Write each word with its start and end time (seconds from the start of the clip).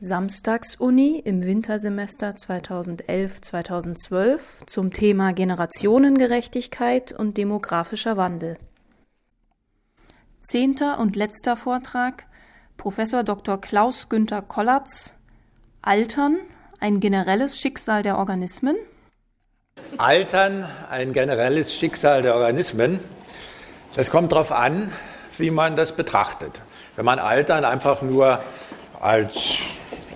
Samstagsuni 0.00 1.20
im 1.24 1.42
Wintersemester 1.42 2.30
2011-2012 2.30 4.38
zum 4.66 4.92
Thema 4.92 5.32
Generationengerechtigkeit 5.32 7.10
und 7.10 7.36
demografischer 7.36 8.16
Wandel. 8.16 8.58
Zehnter 10.40 11.00
und 11.00 11.16
letzter 11.16 11.56
Vortrag 11.56 12.26
Professor 12.76 13.24
Dr. 13.24 13.60
Klaus 13.60 14.08
Günther 14.08 14.40
Kollatz 14.40 15.14
Altern, 15.82 16.36
ein 16.78 17.00
generelles 17.00 17.58
Schicksal 17.58 18.04
der 18.04 18.18
Organismen. 18.18 18.76
Altern, 19.96 20.64
ein 20.90 21.12
generelles 21.12 21.74
Schicksal 21.74 22.22
der 22.22 22.36
Organismen. 22.36 23.00
Das 23.94 24.12
kommt 24.12 24.30
darauf 24.30 24.52
an, 24.52 24.92
wie 25.38 25.50
man 25.50 25.74
das 25.74 25.90
betrachtet. 25.90 26.60
Wenn 26.94 27.04
man 27.04 27.18
Altern 27.18 27.64
einfach 27.64 28.00
nur 28.02 28.40
als 29.00 29.58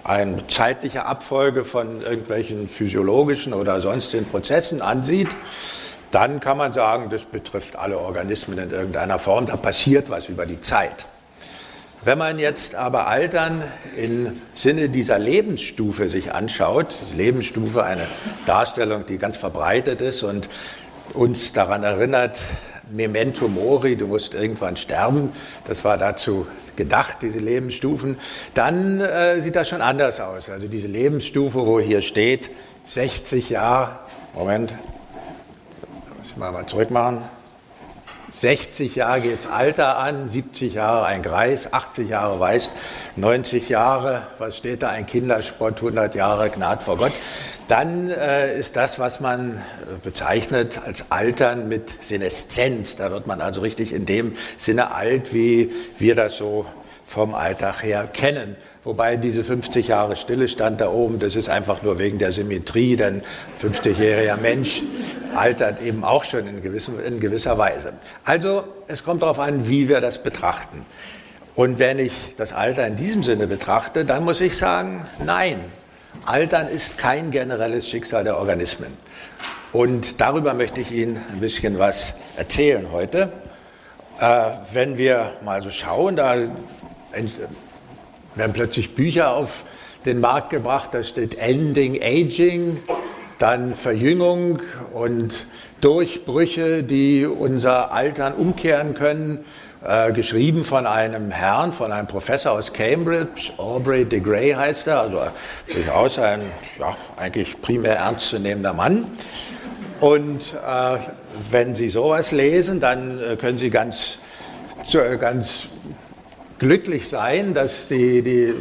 eine 0.05 0.47
zeitliche 0.49 1.05
Abfolge 1.07 1.65
von 1.65 2.03
irgendwelchen 2.03 2.69
physiologischen 2.69 3.55
oder 3.55 3.81
sonstigen 3.81 4.27
Prozessen 4.27 4.83
ansieht, 4.83 5.29
dann 6.11 6.41
kann 6.41 6.57
man 6.59 6.73
sagen, 6.73 7.09
das 7.11 7.23
betrifft 7.23 7.77
alle 7.77 7.99
Organismen 7.99 8.59
in 8.59 8.71
irgendeiner 8.71 9.19
Form, 9.19 9.47
da 9.47 9.57
passiert 9.57 10.11
was 10.11 10.29
über 10.29 10.45
die 10.45 10.61
Zeit. 10.61 11.07
Wenn 12.05 12.19
man 12.19 12.39
jetzt 12.41 12.75
aber 12.75 13.07
Altern 13.07 13.63
im 13.97 14.43
Sinne 14.55 14.89
dieser 14.89 15.21
Lebensstufe 15.21 16.09
sich 16.09 16.35
anschaut, 16.35 16.89
Lebensstufe 17.17 17.85
eine 17.85 18.09
Darstellung, 18.45 19.07
die 19.07 19.19
ganz 19.19 19.37
verbreitet 19.37 20.01
ist 20.01 20.25
und 20.25 20.49
uns 21.15 21.53
daran 21.53 21.85
erinnert, 21.85 22.41
Memento 22.93 23.49
Mori, 23.49 23.97
du 23.97 24.07
musst 24.07 24.35
irgendwann 24.35 24.77
sterben, 24.77 25.33
das 25.67 25.85
war 25.85 25.99
dazu 25.99 26.47
gedacht, 26.77 27.19
diese 27.23 27.39
Lebensstufen, 27.39 28.19
dann 28.55 29.01
äh, 29.01 29.41
sieht 29.41 29.57
das 29.57 29.69
schon 29.69 29.81
anders 29.81 30.21
aus. 30.21 30.49
Also 30.49 30.69
diese 30.69 30.89
Lebensstufe, 30.89 31.67
wo 31.67 31.81
hier 31.81 32.03
steht, 32.03 32.51
60 32.87 33.51
Jahre, 33.51 33.99
Moment, 34.35 34.73
muss 36.19 36.31
ich 36.31 36.37
mal, 36.37 36.53
mal 36.53 36.67
zurückmachen, 36.67 37.23
60 38.33 38.97
Jahre 38.97 39.21
geht 39.21 39.39
das 39.39 39.47
Alter 39.47 39.99
an, 39.99 40.29
70 40.29 40.75
Jahre 40.75 41.05
ein 41.05 41.23
Greis, 41.23 41.73
80 41.73 42.09
Jahre 42.09 42.41
weiß, 42.41 42.71
90 43.17 43.69
Jahre, 43.69 44.23
was 44.39 44.57
steht 44.57 44.83
da, 44.83 44.89
ein 44.89 45.05
Kindersport, 45.07 45.77
100 45.77 46.15
Jahre 46.15 46.49
Gnad 46.49 46.83
vor 46.83 46.97
Gott. 46.97 47.13
Dann 47.73 48.11
äh, 48.11 48.59
ist 48.59 48.77
das, 48.77 48.99
was 48.99 49.21
man 49.21 49.63
bezeichnet 50.03 50.83
als 50.85 51.11
Altern 51.11 51.71
mit 51.71 52.05
Seneszenz. 52.05 52.97
Da 52.97 53.11
wird 53.11 53.27
man 53.27 53.41
also 53.41 53.63
richtig 53.63 53.95
in 53.95 54.05
dem 54.05 54.35
Sinne 54.59 54.95
alt, 54.95 55.33
wie 55.33 55.71
wir 55.97 56.15
das 56.15 56.37
so 56.37 56.67
vom 57.07 57.35
Alltag 57.35 57.83
her 57.83 58.07
kennen. 58.13 58.57
Wobei 58.85 59.17
diese 59.17 59.43
50 59.43 59.89
Jahre 59.89 60.17
Stillestand 60.17 60.83
da 60.83 60.91
oben, 60.91 61.19
das 61.19 61.35
ist 61.35 61.49
einfach 61.49 61.83
nur 61.83 61.99
wegen 61.99 62.19
der 62.19 62.31
Symmetrie, 62.31 62.97
denn 62.97 63.23
50-jähriger 63.63 64.37
Mensch 64.37 64.83
altert 65.35 65.81
eben 65.81 66.05
auch 66.05 66.25
schon 66.25 66.47
in, 66.47 66.63
gewissem, 66.63 67.03
in 67.03 67.21
gewisser 67.21 67.57
Weise. 67.57 67.95
Also 68.23 68.65
es 68.87 69.03
kommt 69.03 69.23
darauf 69.23 69.39
an, 69.39 69.67
wie 69.67 69.89
wir 69.89 70.03
das 70.03 70.23
betrachten. 70.23 70.85
Und 71.55 71.79
wenn 71.79 71.99
ich 71.99 72.13
das 72.37 72.53
Alter 72.53 72.87
in 72.87 72.97
diesem 72.97 73.23
Sinne 73.23 73.47
betrachte, 73.47 74.05
dann 74.05 74.25
muss 74.25 74.43
ich 74.43 74.59
sagen, 74.59 75.07
nein, 75.25 75.59
Altern 76.25 76.69
ist 76.69 76.99
kein 76.99 77.31
generelles 77.31 77.89
Schicksal 77.89 78.25
der 78.25 78.39
Organismen. 78.39 78.97
Und 79.73 80.21
darüber 80.21 80.55
möchte 80.55 80.81
ich 80.81 80.93
Ihnen 80.93 81.21
ein 81.33 81.41
bisschen 81.41 81.79
was 81.79 82.19
erzählen 82.37 82.93
heute. 82.93 83.33
Äh, 84.21 84.51
wenn 84.73 84.99
wir 84.99 85.33
mal 85.45 85.63
so 85.63 85.71
schauen, 85.71 86.17
da 86.17 86.37
werden 88.35 88.53
plötzlich 88.53 88.95
Bücher 88.95 89.35
auf 89.35 89.65
den 90.05 90.21
Markt 90.21 90.51
gebracht, 90.51 90.91
da 90.93 91.03
steht 91.03 91.37
Ending 91.39 92.03
Aging, 92.03 92.81
dann 93.39 93.75
Verjüngung 93.75 94.61
und 94.93 95.47
Durchbrüche, 95.81 96.83
die 96.83 97.27
unser 97.27 97.93
Altern 97.93 98.35
umkehren 98.35 98.95
können, 98.95 99.45
äh, 99.85 100.13
geschrieben 100.13 100.65
von 100.65 100.87
einem 100.87 101.31
Herrn, 101.31 101.73
von 101.73 101.91
einem 101.91 102.07
Professor 102.07 102.53
aus 102.53 102.73
Cambridge, 102.73 103.53
Aubrey 103.57 104.05
de 104.05 104.21
Grey 104.21 104.53
heißt 104.53 104.87
er, 104.87 105.01
also 105.01 105.21
durchaus 105.73 106.19
ein 106.21 106.41
ja, 106.79 106.97
eigentlich 107.17 107.61
primär 107.61 107.97
ernstzunehmender 107.97 108.73
Mann. 108.73 109.07
Und 110.01 110.55
äh, 110.55 110.99
wenn 111.51 111.75
Sie 111.75 111.89
sowas 111.89 112.31
lesen, 112.31 112.79
dann 112.79 113.21
äh, 113.21 113.37
können 113.37 113.59
Sie 113.59 113.71
ganz, 113.71 114.19
ganz 115.21 115.67
glücklich 116.59 117.09
sein, 117.09 117.53
dass 117.53 117.89
die, 117.89 118.23
die 118.23 118.55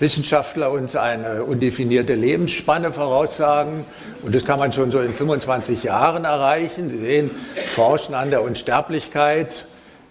Wissenschaftler 0.00 0.72
uns 0.72 0.96
eine 0.96 1.44
undefinierte 1.44 2.14
Lebensspanne 2.14 2.92
voraussagen. 2.92 3.84
Und 4.22 4.34
das 4.34 4.44
kann 4.44 4.58
man 4.58 4.72
schon 4.72 4.90
so 4.90 5.00
in 5.00 5.14
25 5.14 5.84
Jahren 5.84 6.24
erreichen. 6.24 6.90
Sie 6.90 6.98
sehen, 6.98 7.30
Forschen 7.66 8.14
an 8.14 8.30
der 8.30 8.42
Unsterblichkeit. 8.42 9.66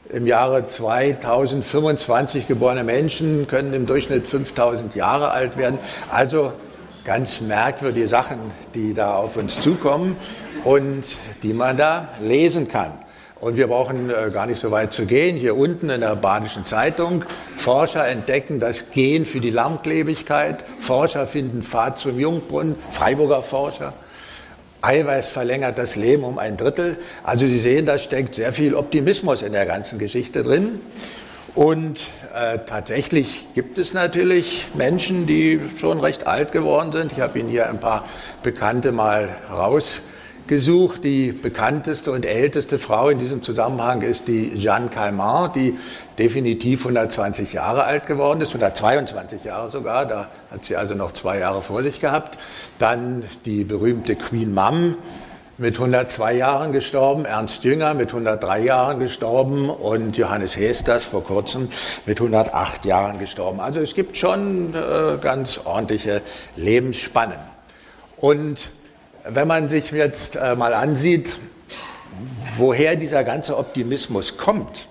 Im 0.09 0.27
Jahre 0.27 0.67
2025 0.67 2.47
geborene 2.47 2.83
Menschen 2.83 3.47
können 3.47 3.73
im 3.73 3.87
Durchschnitt 3.87 4.23
5000 4.23 4.93
Jahre 4.93 5.31
alt 5.31 5.57
werden. 5.57 5.79
Also 6.11 6.53
ganz 7.03 7.41
merkwürdige 7.41 8.07
Sachen, 8.07 8.37
die 8.75 8.93
da 8.93 9.15
auf 9.15 9.35
uns 9.35 9.59
zukommen 9.59 10.15
und 10.63 11.17
die 11.41 11.53
man 11.53 11.75
da 11.75 12.09
lesen 12.21 12.67
kann. 12.67 12.93
Und 13.41 13.57
wir 13.57 13.67
brauchen 13.67 14.11
äh, 14.11 14.29
gar 14.31 14.45
nicht 14.45 14.59
so 14.59 14.71
weit 14.71 14.93
zu 14.93 15.05
gehen. 15.05 15.35
Hier 15.35 15.57
unten 15.57 15.89
in 15.89 16.01
der 16.01 16.15
Badischen 16.15 16.65
Zeitung. 16.65 17.25
Forscher 17.57 18.07
entdecken 18.07 18.59
das 18.59 18.91
Gen 18.91 19.25
für 19.25 19.39
die 19.39 19.49
Langlebigkeit. 19.49 20.63
Forscher 20.79 21.25
finden 21.25 21.63
Pfad 21.63 21.97
zum 21.97 22.19
Jungbrunnen. 22.19 22.75
Freiburger 22.91 23.41
Forscher. 23.41 23.93
Eiweiß 24.85 25.27
verlängert 25.27 25.77
das 25.77 25.95
Leben 25.95 26.23
um 26.23 26.37
ein 26.37 26.57
Drittel. 26.57 26.97
Also 27.23 27.47
Sie 27.47 27.59
sehen, 27.59 27.85
da 27.85 27.97
steckt 27.97 28.35
sehr 28.35 28.53
viel 28.53 28.75
Optimismus 28.75 29.41
in 29.41 29.53
der 29.53 29.65
ganzen 29.65 29.99
Geschichte 29.99 30.43
drin. 30.43 30.81
Und 31.55 32.09
äh, 32.33 32.59
tatsächlich 32.65 33.47
gibt 33.53 33.77
es 33.77 33.93
natürlich 33.93 34.65
Menschen, 34.73 35.25
die 35.25 35.59
schon 35.77 35.99
recht 35.99 36.27
alt 36.27 36.51
geworden 36.51 36.91
sind. 36.91 37.13
Ich 37.13 37.19
habe 37.21 37.39
Ihnen 37.39 37.49
hier 37.49 37.69
ein 37.69 37.79
paar 37.79 38.05
Bekannte 38.43 38.91
mal 38.91 39.29
rausgebracht 39.49 40.14
gesucht. 40.47 41.03
Die 41.03 41.31
bekannteste 41.31 42.11
und 42.11 42.25
älteste 42.25 42.79
Frau 42.79 43.09
in 43.09 43.19
diesem 43.19 43.43
Zusammenhang 43.43 44.01
ist 44.01 44.27
die 44.27 44.53
Jeanne 44.55 44.87
Calment, 44.87 45.55
die 45.55 45.77
definitiv 46.17 46.81
120 46.81 47.53
Jahre 47.53 47.83
alt 47.83 48.05
geworden 48.05 48.41
ist, 48.41 48.49
122 48.49 49.43
Jahre 49.43 49.69
sogar, 49.69 50.05
da 50.05 50.29
hat 50.51 50.63
sie 50.63 50.75
also 50.75 50.95
noch 50.95 51.11
zwei 51.11 51.39
Jahre 51.39 51.61
vor 51.61 51.83
sich 51.83 51.99
gehabt. 51.99 52.37
Dann 52.79 53.23
die 53.45 53.63
berühmte 53.63 54.15
Queen 54.15 54.53
Mum 54.53 54.95
mit 55.57 55.75
102 55.75 56.33
Jahren 56.33 56.73
gestorben, 56.73 57.25
Ernst 57.25 57.63
Jünger 57.63 57.93
mit 57.93 58.09
103 58.09 58.59
Jahren 58.61 58.99
gestorben 58.99 59.69
und 59.69 60.17
Johannes 60.17 60.57
Hesters 60.57 61.05
vor 61.05 61.23
kurzem 61.23 61.69
mit 62.05 62.19
108 62.19 62.85
Jahren 62.85 63.19
gestorben. 63.19 63.61
Also 63.61 63.79
es 63.79 63.95
gibt 63.95 64.17
schon 64.17 64.73
äh, 64.73 65.17
ganz 65.21 65.61
ordentliche 65.63 66.21
Lebensspannen. 66.57 67.37
Und 68.17 68.71
wenn 69.27 69.47
man 69.47 69.69
sich 69.69 69.91
jetzt 69.91 70.35
äh, 70.35 70.55
mal 70.55 70.73
ansieht, 70.73 71.37
woher 72.57 72.95
dieser 72.95 73.23
ganze 73.23 73.57
Optimismus 73.57 74.37
kommt, 74.37 74.87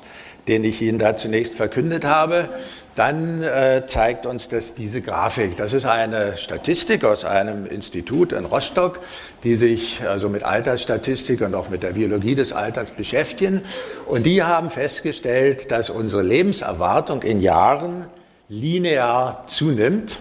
den 0.49 0.65
ich 0.65 0.83
Ihnen 0.83 0.99
da 0.99 1.17
zunächst 1.17 1.55
verkündet 1.55 2.05
habe, 2.05 2.49
dann 2.95 3.43
äh, 3.43 3.85
zeigt 3.87 4.25
uns 4.25 4.49
das 4.49 4.75
diese 4.75 5.01
Grafik. 5.01 5.57
Das 5.57 5.73
ist 5.73 5.85
eine 5.85 6.37
Statistik 6.37 7.05
aus 7.05 7.25
einem 7.25 7.67
Institut 7.67 8.33
in 8.33 8.45
Rostock, 8.45 9.01
die 9.43 9.57
sich 9.57 10.01
also 10.07 10.29
mit 10.29 10.45
Altersstatistik 10.45 11.41
und 11.41 11.55
auch 11.55 11.71
mit 11.71 11.83
der 11.83 11.93
Biologie 11.93 12.37
des 12.37 12.53
Alters 12.53 12.93
beschäftigen. 12.93 13.63
Und 14.07 14.25
die 14.27 14.43
haben 14.43 14.71
festgestellt, 14.71 15.73
dass 15.73 15.91
unsere 15.91 16.23
Lebenserwartung 16.23 17.23
in 17.23 17.41
Jahren 17.41 18.07
linear 18.49 19.45
zunimmt, 19.49 20.21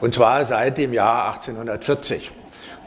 und 0.00 0.14
zwar 0.14 0.44
seit 0.44 0.78
dem 0.78 0.92
Jahr 0.92 1.26
1840. 1.32 2.30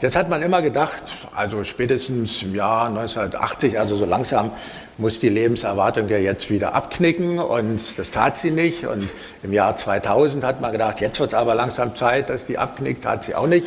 Jetzt 0.00 0.16
hat 0.16 0.30
man 0.30 0.40
immer 0.40 0.62
gedacht, 0.62 1.02
also 1.36 1.62
spätestens 1.62 2.42
im 2.42 2.54
Jahr 2.54 2.86
1980, 2.86 3.78
also 3.78 3.96
so 3.96 4.06
langsam 4.06 4.50
muss 4.96 5.20
die 5.20 5.28
Lebenserwartung 5.28 6.08
ja 6.08 6.16
jetzt 6.16 6.48
wieder 6.48 6.74
abknicken 6.74 7.38
und 7.38 7.98
das 7.98 8.10
tat 8.10 8.38
sie 8.38 8.50
nicht. 8.50 8.86
Und 8.86 9.10
im 9.42 9.52
Jahr 9.52 9.76
2000 9.76 10.42
hat 10.42 10.62
man 10.62 10.72
gedacht, 10.72 11.02
jetzt 11.02 11.20
wird 11.20 11.32
es 11.32 11.34
aber 11.34 11.54
langsam 11.54 11.96
Zeit, 11.96 12.30
dass 12.30 12.46
die 12.46 12.56
abknickt, 12.56 13.04
tat 13.04 13.24
sie 13.24 13.34
auch 13.34 13.46
nicht. 13.46 13.66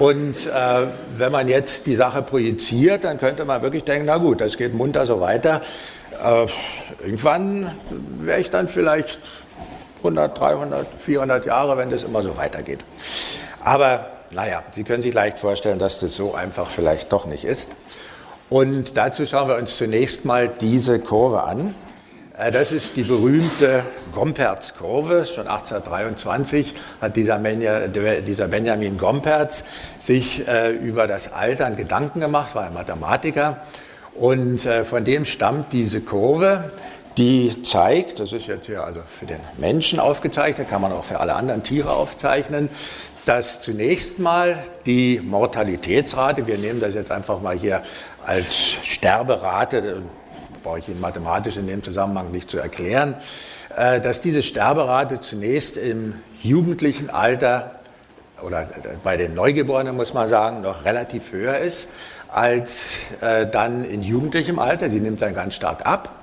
Und 0.00 0.46
äh, 0.46 0.86
wenn 1.16 1.30
man 1.30 1.46
jetzt 1.46 1.86
die 1.86 1.94
Sache 1.94 2.22
projiziert, 2.22 3.04
dann 3.04 3.18
könnte 3.18 3.44
man 3.44 3.62
wirklich 3.62 3.84
denken, 3.84 4.06
na 4.06 4.16
gut, 4.16 4.40
das 4.40 4.56
geht 4.56 4.74
munter 4.74 5.06
so 5.06 5.20
weiter. 5.20 5.60
Äh, 6.24 6.46
irgendwann 7.04 7.70
wäre 8.20 8.40
ich 8.40 8.50
dann 8.50 8.66
vielleicht 8.66 9.20
100, 9.98 10.40
300, 10.40 10.86
400 11.04 11.46
Jahre, 11.46 11.76
wenn 11.76 11.88
das 11.88 12.02
immer 12.02 12.24
so 12.24 12.36
weitergeht. 12.36 12.80
Aber 13.64 14.06
naja, 14.34 14.62
Sie 14.72 14.84
können 14.84 15.02
sich 15.02 15.14
leicht 15.14 15.40
vorstellen, 15.40 15.78
dass 15.78 16.00
das 16.00 16.14
so 16.14 16.34
einfach 16.34 16.70
vielleicht 16.70 17.12
doch 17.12 17.26
nicht 17.26 17.44
ist. 17.44 17.70
Und 18.50 18.96
dazu 18.96 19.26
schauen 19.26 19.48
wir 19.48 19.56
uns 19.56 19.76
zunächst 19.76 20.24
mal 20.24 20.48
diese 20.48 21.00
Kurve 21.00 21.42
an. 21.42 21.74
Äh, 22.36 22.50
das 22.50 22.72
ist 22.72 22.96
die 22.96 23.02
berühmte 23.02 23.84
Gomperz-Kurve. 24.12 25.26
Schon 25.26 25.48
1823 25.48 26.74
hat 27.00 27.16
dieser, 27.16 27.38
Benjamin 27.38 28.98
Gomperz 28.98 29.64
sich 30.00 30.46
äh, 30.46 30.72
über 30.72 31.06
das 31.06 31.32
Altern 31.32 31.76
Gedanken 31.76 32.20
gemacht, 32.20 32.54
war 32.54 32.64
ein 32.64 32.74
Mathematiker. 32.74 33.58
Und 34.14 34.66
äh, 34.66 34.84
von 34.84 35.04
dem 35.04 35.24
stammt 35.24 35.72
diese 35.72 36.00
Kurve, 36.00 36.70
die 37.18 37.62
zeigt, 37.62 38.20
das 38.20 38.32
ist 38.32 38.46
jetzt 38.46 38.66
hier 38.66 38.84
also 38.84 39.00
für 39.06 39.26
den 39.26 39.40
Menschen 39.58 40.00
aufgezeichnet, 40.00 40.70
kann 40.70 40.80
man 40.80 40.92
auch 40.92 41.04
für 41.04 41.20
alle 41.20 41.34
anderen 41.34 41.62
Tiere 41.62 41.90
aufzeichnen, 41.90 42.70
dass 43.24 43.60
zunächst 43.60 44.18
mal 44.18 44.58
die 44.86 45.20
Mortalitätsrate, 45.22 46.46
wir 46.46 46.58
nehmen 46.58 46.80
das 46.80 46.94
jetzt 46.94 47.12
einfach 47.12 47.40
mal 47.40 47.56
hier 47.56 47.82
als 48.26 48.54
Sterberate, 48.82 50.02
brauche 50.62 50.80
ich 50.80 50.88
Ihnen 50.88 51.00
mathematisch 51.00 51.56
in 51.56 51.66
dem 51.66 51.82
Zusammenhang 51.82 52.30
nicht 52.30 52.50
zu 52.50 52.58
erklären, 52.58 53.14
äh, 53.76 54.00
dass 54.00 54.20
diese 54.20 54.42
Sterberate 54.42 55.20
zunächst 55.20 55.76
im 55.76 56.14
jugendlichen 56.42 57.10
Alter 57.10 57.72
oder 58.42 58.68
bei 59.02 59.16
den 59.16 59.34
Neugeborenen 59.34 59.94
muss 59.96 60.14
man 60.14 60.28
sagen, 60.28 60.62
noch 60.62 60.84
relativ 60.84 61.32
höher 61.32 61.58
ist 61.58 61.88
als 62.28 62.96
äh, 63.20 63.46
dann 63.46 63.84
in 63.84 64.02
jugendlichem 64.02 64.58
Alter. 64.58 64.88
Die 64.88 65.00
nimmt 65.00 65.22
dann 65.22 65.34
ganz 65.34 65.54
stark 65.54 65.86
ab. 65.86 66.21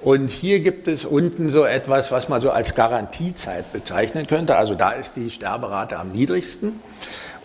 Und 0.00 0.30
hier 0.30 0.60
gibt 0.60 0.86
es 0.86 1.04
unten 1.04 1.48
so 1.48 1.64
etwas, 1.64 2.12
was 2.12 2.28
man 2.28 2.40
so 2.40 2.50
als 2.50 2.74
Garantiezeit 2.74 3.72
bezeichnen 3.72 4.26
könnte. 4.26 4.56
Also 4.56 4.74
da 4.74 4.92
ist 4.92 5.16
die 5.16 5.30
Sterberate 5.30 5.98
am 5.98 6.12
niedrigsten. 6.12 6.80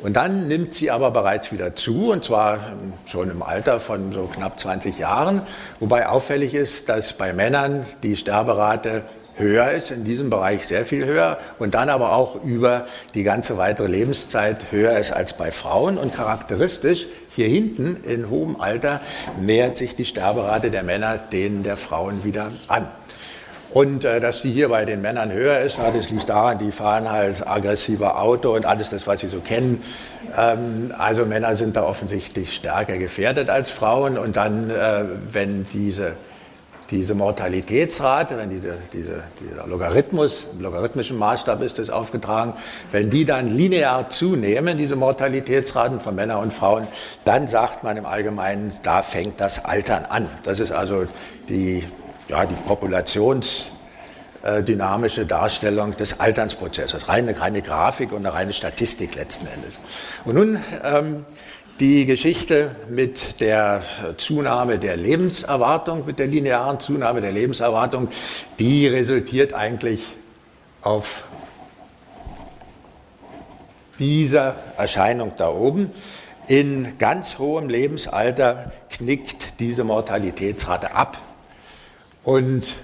Und 0.03 0.17
dann 0.17 0.47
nimmt 0.47 0.73
sie 0.73 0.91
aber 0.91 1.11
bereits 1.11 1.51
wieder 1.51 1.75
zu, 1.75 2.11
und 2.11 2.25
zwar 2.25 2.73
schon 3.05 3.31
im 3.31 3.41
Alter 3.41 3.79
von 3.79 4.11
so 4.11 4.23
knapp 4.23 4.59
20 4.59 4.99
Jahren. 4.99 5.41
Wobei 5.79 6.07
auffällig 6.07 6.53
ist, 6.53 6.89
dass 6.89 7.13
bei 7.13 7.33
Männern 7.33 7.85
die 8.03 8.17
Sterberate 8.17 9.03
höher 9.35 9.71
ist, 9.71 9.91
in 9.91 10.03
diesem 10.03 10.29
Bereich 10.29 10.67
sehr 10.67 10.85
viel 10.85 11.05
höher 11.05 11.39
und 11.57 11.73
dann 11.73 11.89
aber 11.89 12.11
auch 12.11 12.43
über 12.43 12.85
die 13.15 13.23
ganze 13.23 13.57
weitere 13.57 13.87
Lebenszeit 13.87 14.71
höher 14.71 14.97
ist 14.97 15.11
als 15.11 15.33
bei 15.33 15.51
Frauen. 15.51 15.97
Und 15.97 16.15
charakteristisch 16.15 17.07
hier 17.35 17.47
hinten 17.47 17.97
in 18.03 18.29
hohem 18.29 18.59
Alter 18.59 19.01
nähert 19.39 19.77
sich 19.77 19.95
die 19.95 20.05
Sterberate 20.05 20.71
der 20.71 20.83
Männer 20.83 21.17
denen 21.17 21.63
der 21.63 21.77
Frauen 21.77 22.23
wieder 22.23 22.51
an. 22.67 22.87
Und 23.73 24.05
äh, 24.05 24.19
dass 24.19 24.41
sie 24.41 24.51
hier 24.51 24.69
bei 24.69 24.85
den 24.85 25.01
Männern 25.01 25.31
höher 25.31 25.61
ist, 25.61 25.79
na, 25.79 25.89
das 25.89 26.11
liegt 26.11 26.29
daran, 26.29 26.59
die 26.59 26.71
fahren 26.71 27.09
halt 27.09 27.45
aggressiver 27.47 28.21
Auto 28.21 28.55
und 28.55 28.67
alles 28.67 28.91
das, 28.91 29.07
was 29.07 29.21
sie 29.21 29.27
so 29.27 29.39
kennen. 29.39 29.83
Ähm, 30.37 30.93
also 30.95 31.25
Männer 31.25 31.55
sind 31.55 31.75
da 31.75 31.83
offensichtlich 31.83 32.53
stärker 32.53 32.99
gefährdet 32.99 33.49
als 33.49 33.71
Frauen. 33.71 34.19
Und 34.19 34.35
dann, 34.35 34.69
äh, 34.69 35.05
wenn 35.31 35.65
diese, 35.73 36.13
diese 36.91 37.15
Mortalitätsrate, 37.15 38.37
wenn 38.37 38.49
diese, 38.49 38.77
diese, 38.91 39.23
dieser 39.39 39.67
Logarithmus, 39.67 40.45
im 40.53 40.61
logarithmischen 40.61 41.17
Maßstab 41.17 41.61
ist 41.61 41.79
das 41.79 41.89
aufgetragen, 41.89 42.53
wenn 42.91 43.09
die 43.09 43.25
dann 43.25 43.47
linear 43.47 44.09
zunehmen, 44.09 44.77
diese 44.77 44.95
Mortalitätsraten 44.95 45.99
von 45.99 46.15
Männern 46.15 46.43
und 46.43 46.53
Frauen, 46.53 46.87
dann 47.25 47.47
sagt 47.47 47.83
man 47.83 47.97
im 47.97 48.05
Allgemeinen, 48.05 48.73
da 48.83 49.01
fängt 49.01 49.41
das 49.41 49.65
Altern 49.65 50.05
an. 50.05 50.27
Das 50.43 50.59
ist 50.59 50.71
also 50.71 51.05
die 51.49 51.83
ja, 52.27 52.45
die 52.45 52.55
populationsdynamische 52.55 55.25
Darstellung 55.25 55.95
des 55.97 56.19
Alternsprozesses. 56.19 57.07
Reine, 57.07 57.39
reine 57.39 57.61
Grafik 57.61 58.11
und 58.11 58.25
eine 58.25 58.33
reine 58.33 58.51
Statistik 58.53 59.15
letzten 59.15 59.47
Endes. 59.47 59.79
Und 60.25 60.35
nun 60.35 60.61
ähm, 60.83 61.25
die 61.79 62.05
Geschichte 62.05 62.75
mit 62.89 63.41
der 63.41 63.81
Zunahme 64.17 64.77
der 64.77 64.95
Lebenserwartung, 64.95 66.05
mit 66.05 66.19
der 66.19 66.27
linearen 66.27 66.79
Zunahme 66.79 67.21
der 67.21 67.31
Lebenserwartung, 67.31 68.09
die 68.59 68.87
resultiert 68.87 69.53
eigentlich 69.53 70.03
auf 70.81 71.23
dieser 73.99 74.55
Erscheinung 74.77 75.33
da 75.37 75.49
oben. 75.49 75.91
In 76.47 76.97
ganz 76.97 77.39
hohem 77.39 77.69
Lebensalter 77.69 78.71
knickt 78.89 79.59
diese 79.59 79.83
Mortalitätsrate 79.83 80.93
ab 80.93 81.17
und 82.23 82.75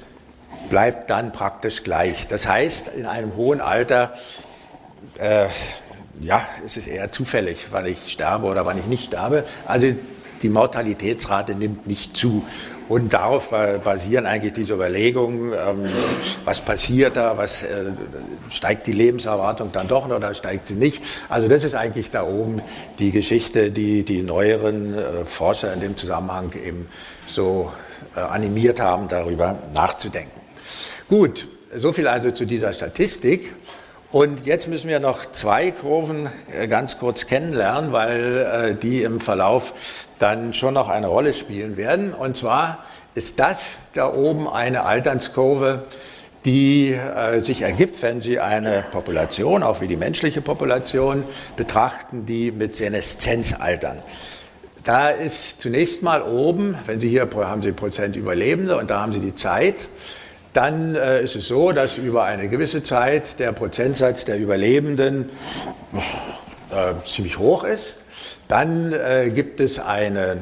bleibt 0.69 1.09
dann 1.09 1.31
praktisch 1.31 1.83
gleich. 1.83 2.27
Das 2.27 2.47
heißt, 2.47 2.89
in 2.95 3.05
einem 3.05 3.35
hohen 3.35 3.59
Alter 3.59 4.13
äh, 5.17 5.47
ja, 6.21 6.41
es 6.65 6.77
ist 6.77 6.87
eher 6.87 7.11
zufällig, 7.11 7.67
wann 7.71 7.85
ich 7.85 8.11
sterbe 8.11 8.47
oder 8.47 8.65
wann 8.65 8.77
ich 8.77 8.85
nicht 8.85 9.05
sterbe. 9.05 9.45
Also 9.65 9.93
die 10.41 10.49
Mortalitätsrate 10.49 11.55
nimmt 11.55 11.87
nicht 11.87 12.15
zu. 12.15 12.45
Und 12.87 13.13
darauf 13.13 13.49
basieren 13.83 14.25
eigentlich 14.25 14.53
diese 14.53 14.73
Überlegungen, 14.73 15.53
ähm, 15.53 15.85
was 16.43 16.59
passiert 16.59 17.17
da, 17.17 17.37
was 17.37 17.61
äh, 17.61 17.91
steigt 18.49 18.87
die 18.87 18.93
Lebenserwartung 18.93 19.71
dann 19.71 19.87
doch 19.87 20.09
oder 20.09 20.33
steigt 20.33 20.65
sie 20.65 20.73
nicht. 20.73 21.03
Also 21.29 21.47
das 21.47 21.63
ist 21.63 21.75
eigentlich 21.75 22.09
da 22.09 22.23
oben 22.23 22.63
die 22.97 23.11
Geschichte, 23.11 23.69
die 23.69 24.03
die 24.03 24.23
neueren 24.23 24.97
äh, 24.97 25.25
Forscher 25.25 25.71
in 25.71 25.81
dem 25.81 25.97
Zusammenhang 25.97 26.51
eben 26.65 26.87
so 27.27 27.71
äh, 28.15 28.21
animiert 28.21 28.79
haben, 28.79 29.07
darüber 29.07 29.59
nachzudenken. 29.75 30.41
Gut, 31.09 31.47
so 31.75 31.93
viel 31.93 32.07
also 32.07 32.31
zu 32.31 32.45
dieser 32.45 32.73
Statistik. 32.73 33.53
Und 34.11 34.47
jetzt 34.47 34.67
müssen 34.67 34.89
wir 34.89 34.99
noch 34.99 35.31
zwei 35.33 35.69
Kurven 35.69 36.29
äh, 36.51 36.67
ganz 36.67 36.97
kurz 36.97 37.27
kennenlernen, 37.27 37.91
weil 37.91 38.37
äh, 38.37 38.75
die 38.75 39.03
im 39.03 39.19
Verlauf 39.19 39.73
dann 40.17 40.55
schon 40.55 40.73
noch 40.73 40.89
eine 40.89 41.05
Rolle 41.05 41.31
spielen 41.35 41.77
werden. 41.77 42.15
Und 42.15 42.35
zwar 42.35 42.79
ist 43.13 43.39
das 43.39 43.75
da 43.93 44.11
oben 44.11 44.49
eine 44.49 44.83
Alternskurve, 44.85 45.83
die 46.45 46.97
sich 47.41 47.63
ergibt, 47.63 48.01
wenn 48.01 48.21
Sie 48.21 48.39
eine 48.39 48.85
Population, 48.91 49.61
auch 49.61 49.81
wie 49.81 49.87
die 49.87 49.97
menschliche 49.97 50.39
Population, 50.39 51.25
betrachten, 51.57 52.25
die 52.25 52.51
mit 52.51 52.77
Seneszenz 52.77 53.59
altern. 53.59 54.01
Da 54.85 55.09
ist 55.09 55.61
zunächst 55.61 56.01
mal 56.01 56.21
oben, 56.21 56.77
wenn 56.85 57.01
Sie 57.01 57.09
hier 57.09 57.27
haben 57.35 57.61
Sie 57.61 57.73
Prozent 57.73 58.15
Überlebende 58.15 58.77
und 58.77 58.89
da 58.89 59.01
haben 59.01 59.11
Sie 59.11 59.19
die 59.19 59.35
Zeit, 59.35 59.75
dann 60.53 60.95
äh, 60.95 61.23
ist 61.23 61.35
es 61.35 61.47
so, 61.47 61.71
dass 61.71 61.97
über 61.97 62.23
eine 62.23 62.47
gewisse 62.49 62.83
Zeit 62.83 63.39
der 63.39 63.51
Prozentsatz 63.51 64.25
der 64.25 64.37
Überlebenden 64.39 65.29
äh, 66.71 67.05
ziemlich 67.05 67.37
hoch 67.37 67.63
ist. 67.63 67.99
Dann 68.47 68.93
äh, 68.93 69.29
gibt 69.29 69.59
es 69.59 69.79
einen 69.79 70.41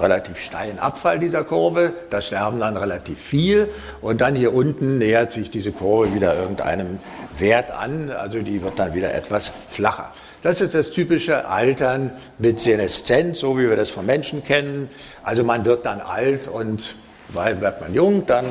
relativ 0.00 0.38
steilen 0.38 0.78
Abfall 0.78 1.18
dieser 1.18 1.42
Kurve, 1.44 1.92
da 2.10 2.22
sterben 2.22 2.60
dann 2.60 2.76
relativ 2.76 3.18
viel 3.20 3.68
und 4.00 4.20
dann 4.20 4.36
hier 4.36 4.54
unten 4.54 4.98
nähert 4.98 5.32
sich 5.32 5.50
diese 5.50 5.72
Kurve 5.72 6.14
wieder 6.14 6.38
irgendeinem 6.38 7.00
Wert 7.36 7.70
an, 7.70 8.10
also 8.10 8.40
die 8.40 8.62
wird 8.62 8.78
dann 8.78 8.94
wieder 8.94 9.12
etwas 9.12 9.50
flacher. 9.70 10.12
Das 10.42 10.60
ist 10.60 10.74
das 10.74 10.90
typische 10.90 11.48
Altern 11.48 12.12
mit 12.38 12.60
Seneszenz, 12.60 13.40
so 13.40 13.58
wie 13.58 13.68
wir 13.68 13.76
das 13.76 13.90
von 13.90 14.06
Menschen 14.06 14.44
kennen. 14.44 14.88
Also 15.24 15.42
man 15.42 15.64
wird 15.64 15.84
dann 15.84 16.00
alt 16.00 16.46
und 16.46 16.94
weil 17.30 17.56
bleibt 17.56 17.80
man 17.80 17.92
jung, 17.92 18.24
dann 18.24 18.46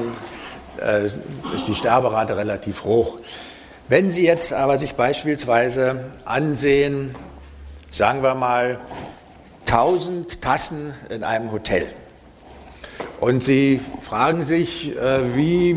äh, 0.82 1.06
ist 1.06 1.68
die 1.68 1.76
Sterberate 1.76 2.38
relativ 2.38 2.84
hoch. 2.84 3.20
Wenn 3.90 4.12
Sie 4.12 4.26
jetzt 4.26 4.52
aber 4.54 4.80
sich 4.80 4.96
beispielsweise 4.96 6.06
ansehen, 6.26 7.16
sagen 7.90 8.22
wir 8.22 8.36
mal 8.36 8.80
1000 9.62 10.42
Tassen 10.42 10.94
in 11.10 11.24
einem 11.24 11.52
Hotel. 11.52 11.88
Und 13.20 13.44
Sie 13.44 13.82
fragen 14.02 14.44
sich, 14.44 14.96
äh, 14.96 15.36
wie 15.36 15.76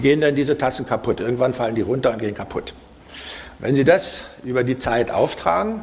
gehen 0.00 0.20
denn 0.20 0.34
diese 0.34 0.56
Tassen 0.56 0.86
kaputt? 0.86 1.20
Irgendwann 1.20 1.54
fallen 1.54 1.74
die 1.74 1.82
runter 1.82 2.12
und 2.12 2.18
gehen 2.18 2.34
kaputt. 2.34 2.74
Wenn 3.58 3.74
Sie 3.74 3.84
das 3.84 4.22
über 4.42 4.64
die 4.64 4.78
Zeit 4.78 5.10
auftragen, 5.10 5.82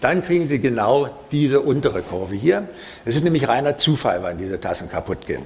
dann 0.00 0.24
kriegen 0.24 0.46
Sie 0.46 0.60
genau 0.60 1.08
diese 1.32 1.60
untere 1.60 2.02
Kurve 2.02 2.34
hier. 2.34 2.68
Es 3.04 3.16
ist 3.16 3.24
nämlich 3.24 3.48
reiner 3.48 3.76
Zufall, 3.78 4.22
wann 4.22 4.38
diese 4.38 4.60
Tassen 4.60 4.88
kaputt 4.88 5.26
gehen. 5.26 5.42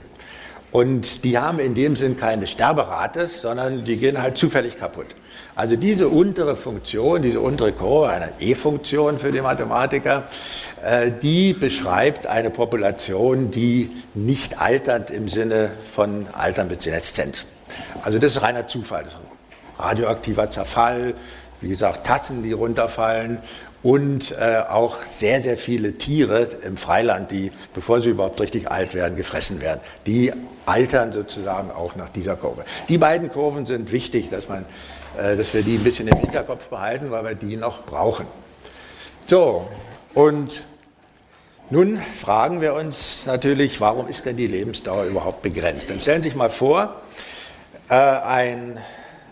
Und 0.73 1.25
die 1.25 1.37
haben 1.37 1.59
in 1.59 1.75
dem 1.75 1.97
Sinn 1.97 2.17
keine 2.17 2.47
Sterberate, 2.47 3.27
sondern 3.27 3.85
die 3.85 3.97
gehen 3.97 4.23
halt 4.23 4.39
zufällig 4.39 4.79
kaputt. 4.79 5.07
Also 5.57 5.75
diese 5.75 6.09
untere 6.09 6.55
Funktion, 6.55 7.23
diese 7.23 7.41
untere 7.41 7.73
Kurve, 7.73 8.11
eine 8.11 8.31
E-Funktion 8.39 9.19
für 9.19 9.33
die 9.33 9.41
Mathematiker, 9.41 10.25
äh, 10.85 11.11
die 11.11 11.53
beschreibt 11.55 12.27
eine 12.27 12.51
Population, 12.51 13.51
die 13.51 13.91
nicht 14.15 14.61
altert 14.61 15.11
im 15.11 15.29
Sinne 15.29 15.73
von 15.95 16.27
Altern 16.33 16.69
mit 16.69 16.83
Seneszenz. 16.83 17.47
Also 18.05 18.19
das 18.19 18.37
ist 18.37 18.43
reiner 18.43 18.69
Zufall. 18.69 19.07
Radioaktiver 19.79 20.51
Zerfall, 20.51 21.15
wie 21.61 21.69
gesagt, 21.69 22.07
Tassen, 22.07 22.43
die 22.43 22.53
runterfallen 22.53 23.39
und 23.83 24.33
äh, 24.39 24.63
auch 24.69 25.05
sehr, 25.05 25.41
sehr 25.41 25.57
viele 25.57 25.95
Tiere 25.95 26.49
im 26.65 26.77
Freiland, 26.77 27.31
die, 27.31 27.51
bevor 27.75 28.01
sie 28.01 28.11
überhaupt 28.11 28.41
richtig 28.41 28.71
alt 28.71 28.95
werden, 28.95 29.17
gefressen 29.17 29.61
werden. 29.61 29.81
Die 30.07 30.33
altern 30.67 31.13
sozusagen 31.13 31.71
auch 31.71 31.97
nach 31.97 32.11
dieser 32.11 32.37
Kurve. 32.37 32.65
Die 32.89 32.99
beiden 32.99 33.31
Kurven 33.31 33.67
sind 33.67 33.91
wichtig, 33.93 34.31
dass, 34.31 34.49
man, 34.49 34.65
äh, 35.19 35.37
dass 35.37 35.55
wir 35.55 35.63
die 35.63 35.77
ein 35.77 35.85
bisschen 35.85 36.09
im 36.09 36.19
Hinterkopf 36.19 36.69
behalten, 36.69 37.11
weil 37.11 37.25
wir 37.25 37.35
die 37.35 37.57
noch 37.57 37.85
brauchen. 37.85 38.27
So, 39.27 39.69
und 40.15 40.65
nun 41.71 41.99
fragen 41.99 42.61
wir 42.61 42.75
uns 42.75 43.27
natürlich, 43.27 43.81
warum 43.81 44.09
ist 44.09 44.27
denn 44.27 44.37
die 44.37 44.47
Lebensdauer 44.47 45.05
überhaupt 45.05 45.43
begrenzt? 45.43 45.89
Dann 45.89 46.01
stellen 46.01 46.23
Sie 46.23 46.29
sich 46.29 46.37
mal 46.37 46.51
vor, 46.51 47.01
Äh, 47.91 47.95
ein 47.97 48.79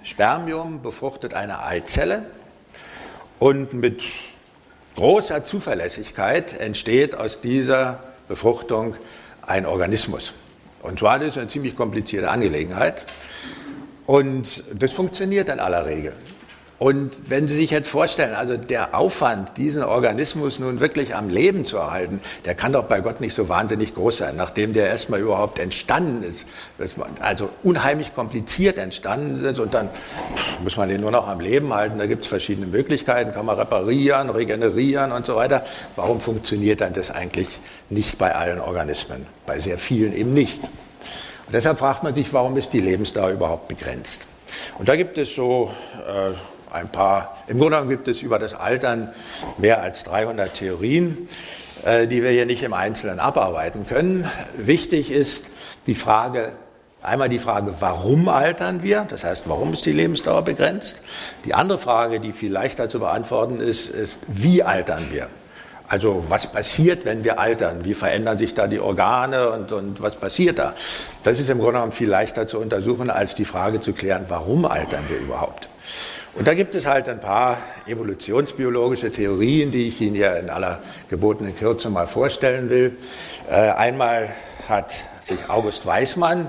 Spermium 0.02 0.82
befruchtet 0.82 1.32
eine 1.32 1.62
Eizelle 1.62 2.24
und 3.38 3.72
mit 3.72 4.02
großer 4.98 5.44
Zuverlässigkeit 5.44 6.58
entsteht 6.58 7.14
aus 7.14 7.40
dieser 7.40 8.00
Befruchtung 8.26 8.96
ein 9.46 9.64
Organismus. 9.64 10.32
Und 10.82 10.98
zwar 10.98 11.20
das 11.20 11.28
ist 11.28 11.38
eine 11.38 11.46
ziemlich 11.46 11.76
komplizierte 11.76 12.28
Angelegenheit. 12.28 13.06
Und 14.06 14.64
das 14.74 14.90
funktioniert 14.90 15.50
in 15.50 15.60
aller 15.60 15.86
Regel. 15.86 16.14
Und 16.78 17.28
wenn 17.28 17.48
Sie 17.48 17.56
sich 17.56 17.70
jetzt 17.70 17.88
vorstellen, 17.88 18.34
also 18.34 18.56
der 18.56 18.96
Aufwand, 18.96 19.56
diesen 19.56 19.82
Organismus 19.82 20.60
nun 20.60 20.78
wirklich 20.78 21.16
am 21.16 21.28
Leben 21.28 21.64
zu 21.64 21.76
erhalten, 21.76 22.20
der 22.44 22.54
kann 22.54 22.72
doch 22.72 22.84
bei 22.84 23.00
Gott 23.00 23.20
nicht 23.20 23.34
so 23.34 23.48
wahnsinnig 23.48 23.96
groß 23.96 24.18
sein, 24.18 24.36
nachdem 24.36 24.74
der 24.74 24.86
erstmal 24.86 25.18
überhaupt 25.18 25.58
entstanden 25.58 26.22
ist, 26.22 26.46
also 27.18 27.48
unheimlich 27.64 28.14
kompliziert 28.14 28.78
entstanden 28.78 29.44
ist 29.44 29.58
und 29.58 29.74
dann 29.74 29.88
muss 30.62 30.76
man 30.76 30.88
den 30.88 31.00
nur 31.00 31.10
noch 31.10 31.26
am 31.26 31.40
Leben 31.40 31.74
halten. 31.74 31.98
Da 31.98 32.06
gibt 32.06 32.22
es 32.22 32.28
verschiedene 32.28 32.68
Möglichkeiten, 32.68 33.32
kann 33.32 33.44
man 33.44 33.56
reparieren, 33.56 34.30
regenerieren 34.30 35.10
und 35.10 35.26
so 35.26 35.34
weiter. 35.34 35.64
Warum 35.96 36.20
funktioniert 36.20 36.80
dann 36.80 36.92
das 36.92 37.10
eigentlich 37.10 37.48
nicht 37.90 38.18
bei 38.18 38.36
allen 38.36 38.60
Organismen? 38.60 39.26
Bei 39.46 39.58
sehr 39.58 39.78
vielen 39.78 40.14
eben 40.14 40.32
nicht. 40.32 40.62
Und 40.62 41.54
deshalb 41.54 41.78
fragt 41.80 42.04
man 42.04 42.14
sich, 42.14 42.32
warum 42.32 42.56
ist 42.56 42.72
die 42.72 42.80
Lebensdauer 42.80 43.30
überhaupt 43.30 43.66
begrenzt? 43.66 44.28
Und 44.78 44.88
da 44.88 44.94
gibt 44.94 45.18
es 45.18 45.34
so 45.34 45.72
äh, 46.06 46.34
ein 46.72 46.88
paar, 46.88 47.36
im 47.46 47.58
Grunde 47.58 47.76
genommen 47.76 47.90
gibt 47.90 48.08
es 48.08 48.22
über 48.22 48.38
das 48.38 48.54
Altern 48.54 49.12
mehr 49.56 49.82
als 49.82 50.04
300 50.04 50.54
Theorien, 50.54 51.28
äh, 51.84 52.06
die 52.06 52.22
wir 52.22 52.30
hier 52.30 52.46
nicht 52.46 52.62
im 52.62 52.72
Einzelnen 52.72 53.20
abarbeiten 53.20 53.86
können. 53.86 54.30
Wichtig 54.56 55.10
ist 55.10 55.50
die 55.86 55.94
Frage, 55.94 56.52
einmal 57.02 57.28
die 57.28 57.38
Frage, 57.38 57.74
warum 57.80 58.28
altern 58.28 58.82
wir? 58.82 59.06
Das 59.08 59.24
heißt, 59.24 59.48
warum 59.48 59.72
ist 59.72 59.86
die 59.86 59.92
Lebensdauer 59.92 60.42
begrenzt? 60.42 60.98
Die 61.44 61.54
andere 61.54 61.78
Frage, 61.78 62.20
die 62.20 62.32
viel 62.32 62.52
leichter 62.52 62.88
zu 62.88 62.98
beantworten 62.98 63.60
ist, 63.60 63.88
ist, 63.88 64.18
wie 64.26 64.62
altern 64.62 65.06
wir? 65.10 65.28
Also 65.88 66.22
was 66.28 66.52
passiert, 66.52 67.06
wenn 67.06 67.24
wir 67.24 67.38
altern? 67.38 67.86
Wie 67.86 67.94
verändern 67.94 68.36
sich 68.36 68.52
da 68.52 68.66
die 68.66 68.78
Organe 68.78 69.50
und, 69.50 69.72
und 69.72 70.02
was 70.02 70.16
passiert 70.16 70.58
da? 70.58 70.74
Das 71.22 71.40
ist 71.40 71.48
im 71.48 71.58
Grunde 71.58 71.74
genommen 71.74 71.92
viel 71.92 72.10
leichter 72.10 72.46
zu 72.46 72.58
untersuchen, 72.58 73.08
als 73.08 73.34
die 73.34 73.46
Frage 73.46 73.80
zu 73.80 73.94
klären, 73.94 74.26
warum 74.28 74.66
altern 74.66 75.04
wir 75.08 75.16
überhaupt? 75.16 75.70
Und 76.38 76.46
da 76.46 76.54
gibt 76.54 76.76
es 76.76 76.86
halt 76.86 77.08
ein 77.08 77.18
paar 77.18 77.58
evolutionsbiologische 77.88 79.10
Theorien, 79.10 79.72
die 79.72 79.88
ich 79.88 80.00
Ihnen 80.00 80.14
ja 80.14 80.34
in 80.34 80.50
aller 80.50 80.78
gebotenen 81.10 81.56
Kürze 81.56 81.90
mal 81.90 82.06
vorstellen 82.06 82.70
will. 82.70 82.96
Äh, 83.50 83.54
einmal 83.54 84.28
hat 84.68 84.94
sich 85.20 85.50
August 85.50 85.84
Weismann, 85.84 86.48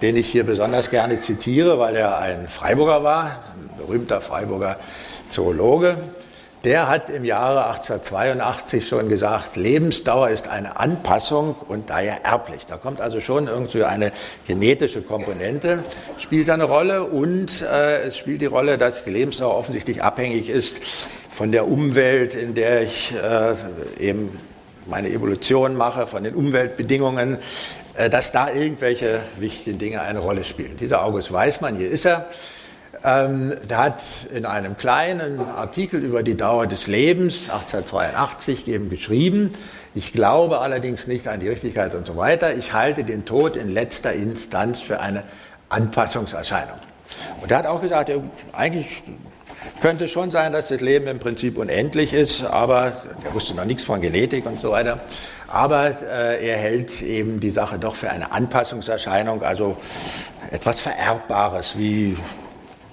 den 0.00 0.16
ich 0.16 0.26
hier 0.26 0.44
besonders 0.44 0.88
gerne 0.88 1.20
zitiere, 1.20 1.78
weil 1.78 1.96
er 1.96 2.16
ein 2.16 2.48
Freiburger 2.48 3.04
war, 3.04 3.24
ein 3.26 3.76
berühmter 3.76 4.22
Freiburger 4.22 4.78
Zoologe, 5.28 5.98
der 6.66 6.88
hat 6.88 7.10
im 7.10 7.24
Jahre 7.24 7.68
1882 7.68 8.88
schon 8.88 9.08
gesagt, 9.08 9.54
Lebensdauer 9.54 10.30
ist 10.30 10.48
eine 10.48 10.80
Anpassung 10.80 11.54
und 11.68 11.90
daher 11.90 12.24
erblich. 12.24 12.66
Da 12.66 12.76
kommt 12.76 13.00
also 13.00 13.20
schon 13.20 13.46
irgendwie 13.46 13.84
eine 13.84 14.10
genetische 14.48 15.00
Komponente, 15.00 15.84
spielt 16.18 16.50
eine 16.50 16.64
Rolle 16.64 17.04
und 17.04 17.62
äh, 17.62 18.02
es 18.02 18.16
spielt 18.16 18.40
die 18.40 18.46
Rolle, 18.46 18.78
dass 18.78 19.04
die 19.04 19.10
Lebensdauer 19.10 19.56
offensichtlich 19.56 20.02
abhängig 20.02 20.48
ist 20.48 20.82
von 21.30 21.52
der 21.52 21.68
Umwelt, 21.68 22.34
in 22.34 22.54
der 22.54 22.82
ich 22.82 23.14
äh, 23.14 23.54
eben 24.00 24.36
meine 24.86 25.10
Evolution 25.10 25.76
mache, 25.76 26.08
von 26.08 26.24
den 26.24 26.34
Umweltbedingungen, 26.34 27.38
äh, 27.94 28.10
dass 28.10 28.32
da 28.32 28.52
irgendwelche 28.52 29.20
wichtigen 29.38 29.78
Dinge 29.78 30.00
eine 30.00 30.18
Rolle 30.18 30.42
spielen. 30.42 30.76
Dieser 30.76 31.04
August 31.04 31.32
Weismann, 31.32 31.76
hier 31.76 31.92
ist 31.92 32.06
er, 32.06 32.26
ähm, 33.06 33.54
der 33.68 33.78
hat 33.78 34.02
in 34.34 34.44
einem 34.44 34.76
kleinen 34.76 35.38
Artikel 35.38 36.02
über 36.02 36.24
die 36.24 36.36
Dauer 36.36 36.66
des 36.66 36.88
Lebens 36.88 37.48
1882 37.48 38.66
eben 38.66 38.90
geschrieben, 38.90 39.54
ich 39.94 40.12
glaube 40.12 40.58
allerdings 40.58 41.06
nicht 41.06 41.28
an 41.28 41.40
die 41.40 41.48
Richtigkeit 41.48 41.94
und 41.94 42.06
so 42.06 42.16
weiter, 42.16 42.54
ich 42.54 42.72
halte 42.72 43.04
den 43.04 43.24
Tod 43.24 43.54
in 43.56 43.70
letzter 43.70 44.12
Instanz 44.12 44.80
für 44.80 44.98
eine 45.00 45.22
Anpassungserscheinung. 45.68 46.78
Und 47.40 47.50
er 47.50 47.58
hat 47.58 47.66
auch 47.66 47.80
gesagt, 47.80 48.10
eigentlich 48.52 49.04
könnte 49.80 50.08
schon 50.08 50.32
sein, 50.32 50.52
dass 50.52 50.68
das 50.68 50.80
Leben 50.80 51.06
im 51.06 51.20
Prinzip 51.20 51.58
unendlich 51.58 52.12
ist, 52.12 52.44
aber 52.44 52.92
er 53.24 53.34
wusste 53.34 53.54
noch 53.54 53.64
nichts 53.64 53.84
von 53.84 54.00
Genetik 54.00 54.46
und 54.46 54.58
so 54.58 54.72
weiter. 54.72 54.98
Aber 55.46 55.94
äh, 56.02 56.44
er 56.44 56.56
hält 56.56 57.02
eben 57.02 57.38
die 57.38 57.50
Sache 57.50 57.78
doch 57.78 57.94
für 57.94 58.10
eine 58.10 58.32
Anpassungserscheinung, 58.32 59.44
also 59.44 59.76
etwas 60.50 60.80
Vererbbares, 60.80 61.78
wie 61.78 62.16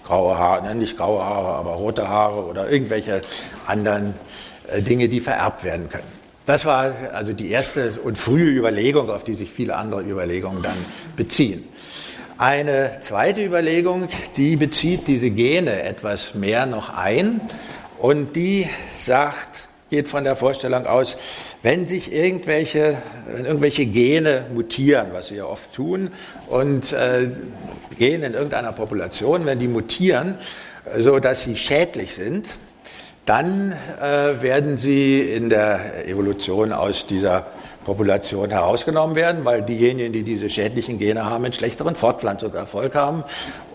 graue 0.06 0.38
Haare, 0.38 0.64
ne, 0.64 0.76
nicht 0.76 0.98
graue 0.98 1.24
Haare, 1.24 1.56
aber 1.56 1.72
rote 1.72 2.08
Haare 2.08 2.46
oder 2.46 2.70
irgendwelche 2.70 3.22
anderen 3.66 4.14
äh, 4.72 4.82
Dinge, 4.82 5.10
die 5.10 5.20
vererbt 5.20 5.64
werden 5.64 5.90
können. 5.90 6.24
Das 6.46 6.66
war 6.66 6.94
also 7.14 7.32
die 7.32 7.52
erste 7.52 7.94
und 8.04 8.18
frühe 8.18 8.50
Überlegung, 8.50 9.10
auf 9.10 9.24
die 9.24 9.34
sich 9.34 9.50
viele 9.50 9.76
andere 9.76 10.02
Überlegungen 10.02 10.62
dann 10.62 10.76
beziehen. 11.16 11.64
Eine 12.38 12.98
zweite 13.00 13.46
Überlegung, 13.46 14.10
die 14.36 14.58
bezieht 14.58 15.08
diese 15.08 15.30
Gene 15.30 15.84
etwas 15.84 16.34
mehr 16.34 16.66
noch 16.66 16.90
ein 16.94 17.40
und 18.00 18.36
die 18.36 18.68
sagt, 18.98 19.70
geht 19.90 20.10
von 20.10 20.26
der 20.26 20.36
Vorstellung 20.36 20.86
aus, 20.86 21.16
wenn 21.64 21.88
sich 21.88 22.14
irgendwelche, 22.14 22.98
wenn 23.34 23.46
irgendwelche 23.46 23.86
Gene 23.86 24.46
mutieren, 24.54 25.08
was 25.14 25.32
wir 25.32 25.38
ja 25.38 25.46
oft 25.46 25.74
tun, 25.74 26.12
und 26.50 26.92
äh, 26.92 27.30
Gene 27.98 28.28
in 28.28 28.34
irgendeiner 28.34 28.74
Population, 28.74 29.46
wenn 29.46 29.60
die 29.60 29.70
mutieren, 29.70 30.38
so 30.98 31.20
dass 31.20 31.44
sie 31.44 31.56
schädlich 31.56 32.14
sind, 32.14 32.54
dann 33.26 33.72
äh, 34.02 34.42
werden 34.42 34.78
sie 34.78 35.22
in 35.22 35.50
der 35.50 36.06
Evolution 36.08 36.74
aus 36.74 37.08
dieser 37.08 37.48
Population 37.84 38.50
herausgenommen 38.50 39.16
werden, 39.16 39.46
weil 39.46 39.62
diejenigen, 39.62 40.14
die 40.14 40.24
diese 40.24 40.50
schädlichen 40.50 40.98
Gene 40.98 41.26
haben, 41.26 41.44
einen 41.44 41.54
schlechteren 41.54 41.96
Fortpflanzungserfolg 41.96 42.96
haben. 42.96 43.24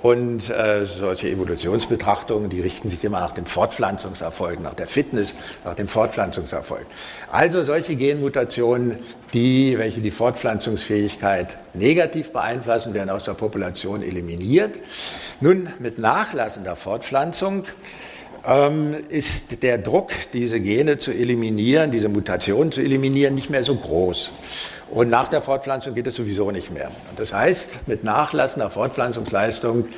Und 0.02 0.48
äh, 0.48 0.86
solche 0.86 1.28
Evolutionsbetrachtungen, 1.28 2.50
die 2.50 2.60
richten 2.60 2.88
sich 2.88 3.02
immer 3.02 3.18
nach 3.20 3.32
dem 3.32 3.46
Fortpflanzungserfolg, 3.46 4.60
nach 4.60 4.74
der 4.74 4.86
Fitness, 4.86 5.34
nach 5.64 5.74
dem 5.74 5.88
Fortpflanzungserfolg. 5.88 6.86
Also 7.32 7.64
solche 7.64 7.96
Genmutationen, 7.96 8.98
die, 9.34 9.76
welche 9.76 10.00
die 10.00 10.12
Fortpflanzungsfähigkeit 10.12 11.56
negativ 11.74 12.32
beeinflussen, 12.32 12.94
werden 12.94 13.10
aus 13.10 13.24
der 13.24 13.34
Population 13.34 14.02
eliminiert. 14.02 14.80
Nun, 15.40 15.68
mit 15.80 15.98
nachlassender 15.98 16.76
Fortpflanzung 16.76 17.64
ist 19.08 19.62
der 19.62 19.76
Druck, 19.76 20.10
diese 20.32 20.58
Gene 20.58 20.96
zu 20.96 21.12
eliminieren, 21.12 21.90
diese 21.90 22.08
Mutationen 22.08 22.72
zu 22.72 22.80
eliminieren, 22.80 23.34
nicht 23.34 23.50
mehr 23.50 23.62
so 23.62 23.74
groß. 23.74 24.30
Und 24.90 25.10
nach 25.10 25.28
der 25.28 25.42
Fortpflanzung 25.42 25.94
geht 25.94 26.06
es 26.06 26.14
sowieso 26.14 26.50
nicht 26.50 26.70
mehr. 26.70 26.90
Und 27.10 27.18
das 27.18 27.32
heißt, 27.32 27.86
mit 27.88 28.04
nachlassender 28.04 28.70
Fortpflanzungsleistung 28.70 29.88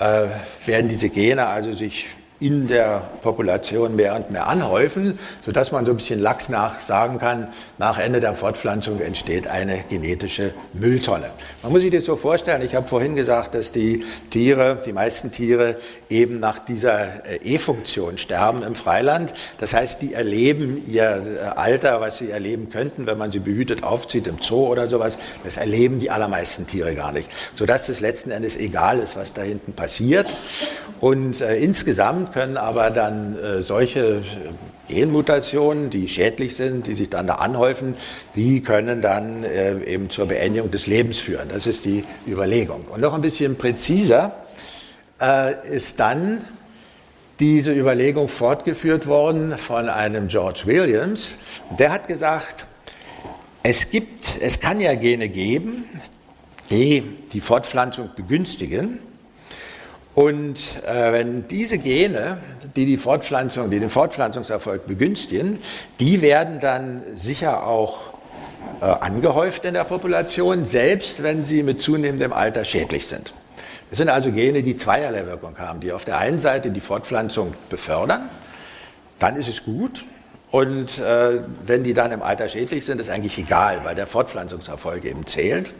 äh, 0.00 0.26
werden 0.66 0.88
diese 0.88 1.10
Gene 1.10 1.46
also 1.46 1.72
sich 1.72 2.08
in 2.40 2.66
der 2.66 3.02
Population 3.22 3.94
mehr 3.96 4.16
und 4.16 4.30
mehr 4.30 4.48
anhäufen, 4.48 5.18
sodass 5.44 5.72
man 5.72 5.84
so 5.84 5.92
ein 5.92 5.96
bisschen 5.96 6.20
lax 6.20 6.48
nach 6.48 6.80
sagen 6.80 7.18
kann, 7.18 7.48
nach 7.76 7.98
Ende 7.98 8.20
der 8.20 8.34
Fortpflanzung 8.34 9.00
entsteht 9.00 9.46
eine 9.46 9.84
genetische 9.88 10.54
Mülltonne. 10.72 11.26
Man 11.62 11.70
muss 11.72 11.82
sich 11.82 11.92
das 11.92 12.04
so 12.04 12.16
vorstellen, 12.16 12.62
ich 12.62 12.74
habe 12.74 12.88
vorhin 12.88 13.14
gesagt, 13.14 13.54
dass 13.54 13.72
die 13.72 14.04
Tiere, 14.30 14.78
die 14.86 14.92
meisten 14.94 15.30
Tiere 15.30 15.76
eben 16.08 16.38
nach 16.38 16.58
dieser 16.58 17.26
äh, 17.26 17.36
E-Funktion 17.44 18.16
sterben 18.16 18.62
im 18.62 18.74
Freiland. 18.74 19.34
Das 19.58 19.74
heißt, 19.74 20.00
die 20.00 20.14
erleben 20.14 20.82
ihr 20.90 21.38
äh, 21.42 21.58
Alter, 21.58 22.00
was 22.00 22.16
sie 22.16 22.30
erleben 22.30 22.70
könnten, 22.70 23.06
wenn 23.06 23.18
man 23.18 23.30
sie 23.30 23.40
behütet 23.40 23.82
aufzieht 23.82 24.26
im 24.26 24.38
Zoo 24.40 24.66
oder 24.66 24.88
sowas, 24.88 25.18
das 25.44 25.58
erleben 25.58 25.98
die 25.98 26.10
allermeisten 26.10 26.66
Tiere 26.66 26.94
gar 26.94 27.12
nicht, 27.12 27.28
sodass 27.54 27.88
es 27.90 28.00
letzten 28.00 28.30
Endes 28.30 28.56
egal 28.56 28.98
ist, 28.98 29.16
was 29.16 29.34
da 29.34 29.42
hinten 29.42 29.74
passiert. 29.74 30.32
Und 31.00 31.40
äh, 31.40 31.56
insgesamt 31.56 32.29
können 32.32 32.56
aber 32.56 32.90
dann 32.90 33.38
äh, 33.38 33.60
solche 33.62 34.22
Genmutationen, 34.88 35.90
die 35.90 36.08
schädlich 36.08 36.56
sind, 36.56 36.86
die 36.86 36.94
sich 36.94 37.08
dann 37.10 37.26
da 37.26 37.36
anhäufen, 37.36 37.94
die 38.34 38.60
können 38.60 39.00
dann 39.00 39.44
äh, 39.44 39.82
eben 39.84 40.10
zur 40.10 40.26
Beendigung 40.26 40.70
des 40.70 40.86
Lebens 40.86 41.18
führen. 41.18 41.48
Das 41.48 41.66
ist 41.66 41.84
die 41.84 42.04
Überlegung. 42.26 42.84
Und 42.90 43.00
noch 43.00 43.14
ein 43.14 43.20
bisschen 43.20 43.56
präziser 43.56 44.34
äh, 45.20 45.74
ist 45.74 46.00
dann 46.00 46.44
diese 47.38 47.72
Überlegung 47.72 48.28
fortgeführt 48.28 49.06
worden 49.06 49.56
von 49.56 49.88
einem 49.88 50.28
George 50.28 50.62
Williams. 50.66 51.36
Der 51.78 51.92
hat 51.92 52.06
gesagt, 52.06 52.66
es 53.62 53.90
gibt, 53.90 54.22
es 54.40 54.60
kann 54.60 54.80
ja 54.80 54.94
Gene 54.94 55.28
geben, 55.28 55.84
die 56.70 57.02
die 57.32 57.40
Fortpflanzung 57.40 58.10
begünstigen. 58.14 58.98
Und 60.14 60.82
äh, 60.86 61.12
wenn 61.12 61.46
diese 61.46 61.78
Gene, 61.78 62.38
die 62.74 62.84
die 62.84 62.96
Fortpflanzung, 62.96 63.70
die 63.70 63.78
den 63.78 63.90
Fortpflanzungserfolg 63.90 64.86
begünstigen, 64.86 65.60
die 66.00 66.20
werden 66.20 66.58
dann 66.58 67.02
sicher 67.14 67.64
auch 67.64 68.12
äh, 68.80 68.84
angehäuft 68.86 69.64
in 69.64 69.74
der 69.74 69.84
Population, 69.84 70.66
selbst 70.66 71.22
wenn 71.22 71.44
sie 71.44 71.62
mit 71.62 71.80
zunehmendem 71.80 72.32
Alter 72.32 72.64
schädlich 72.64 73.06
sind. 73.06 73.34
Es 73.92 73.98
sind 73.98 74.08
also 74.08 74.30
Gene, 74.30 74.62
die 74.62 74.76
zweierlei 74.76 75.26
Wirkung 75.26 75.58
haben, 75.58 75.80
die 75.80 75.92
auf 75.92 76.04
der 76.04 76.18
einen 76.18 76.38
Seite 76.38 76.70
die 76.70 76.80
Fortpflanzung 76.80 77.54
befördern, 77.68 78.28
dann 79.18 79.36
ist 79.36 79.48
es 79.48 79.64
gut. 79.64 80.04
Und 80.50 80.98
äh, 80.98 81.40
wenn 81.64 81.84
die 81.84 81.94
dann 81.94 82.10
im 82.10 82.22
Alter 82.22 82.48
schädlich 82.48 82.84
sind, 82.84 83.00
ist 83.00 83.10
eigentlich 83.10 83.38
egal, 83.38 83.84
weil 83.84 83.94
der 83.94 84.08
Fortpflanzungserfolg 84.08 85.04
eben 85.04 85.26
zählt. 85.26 85.72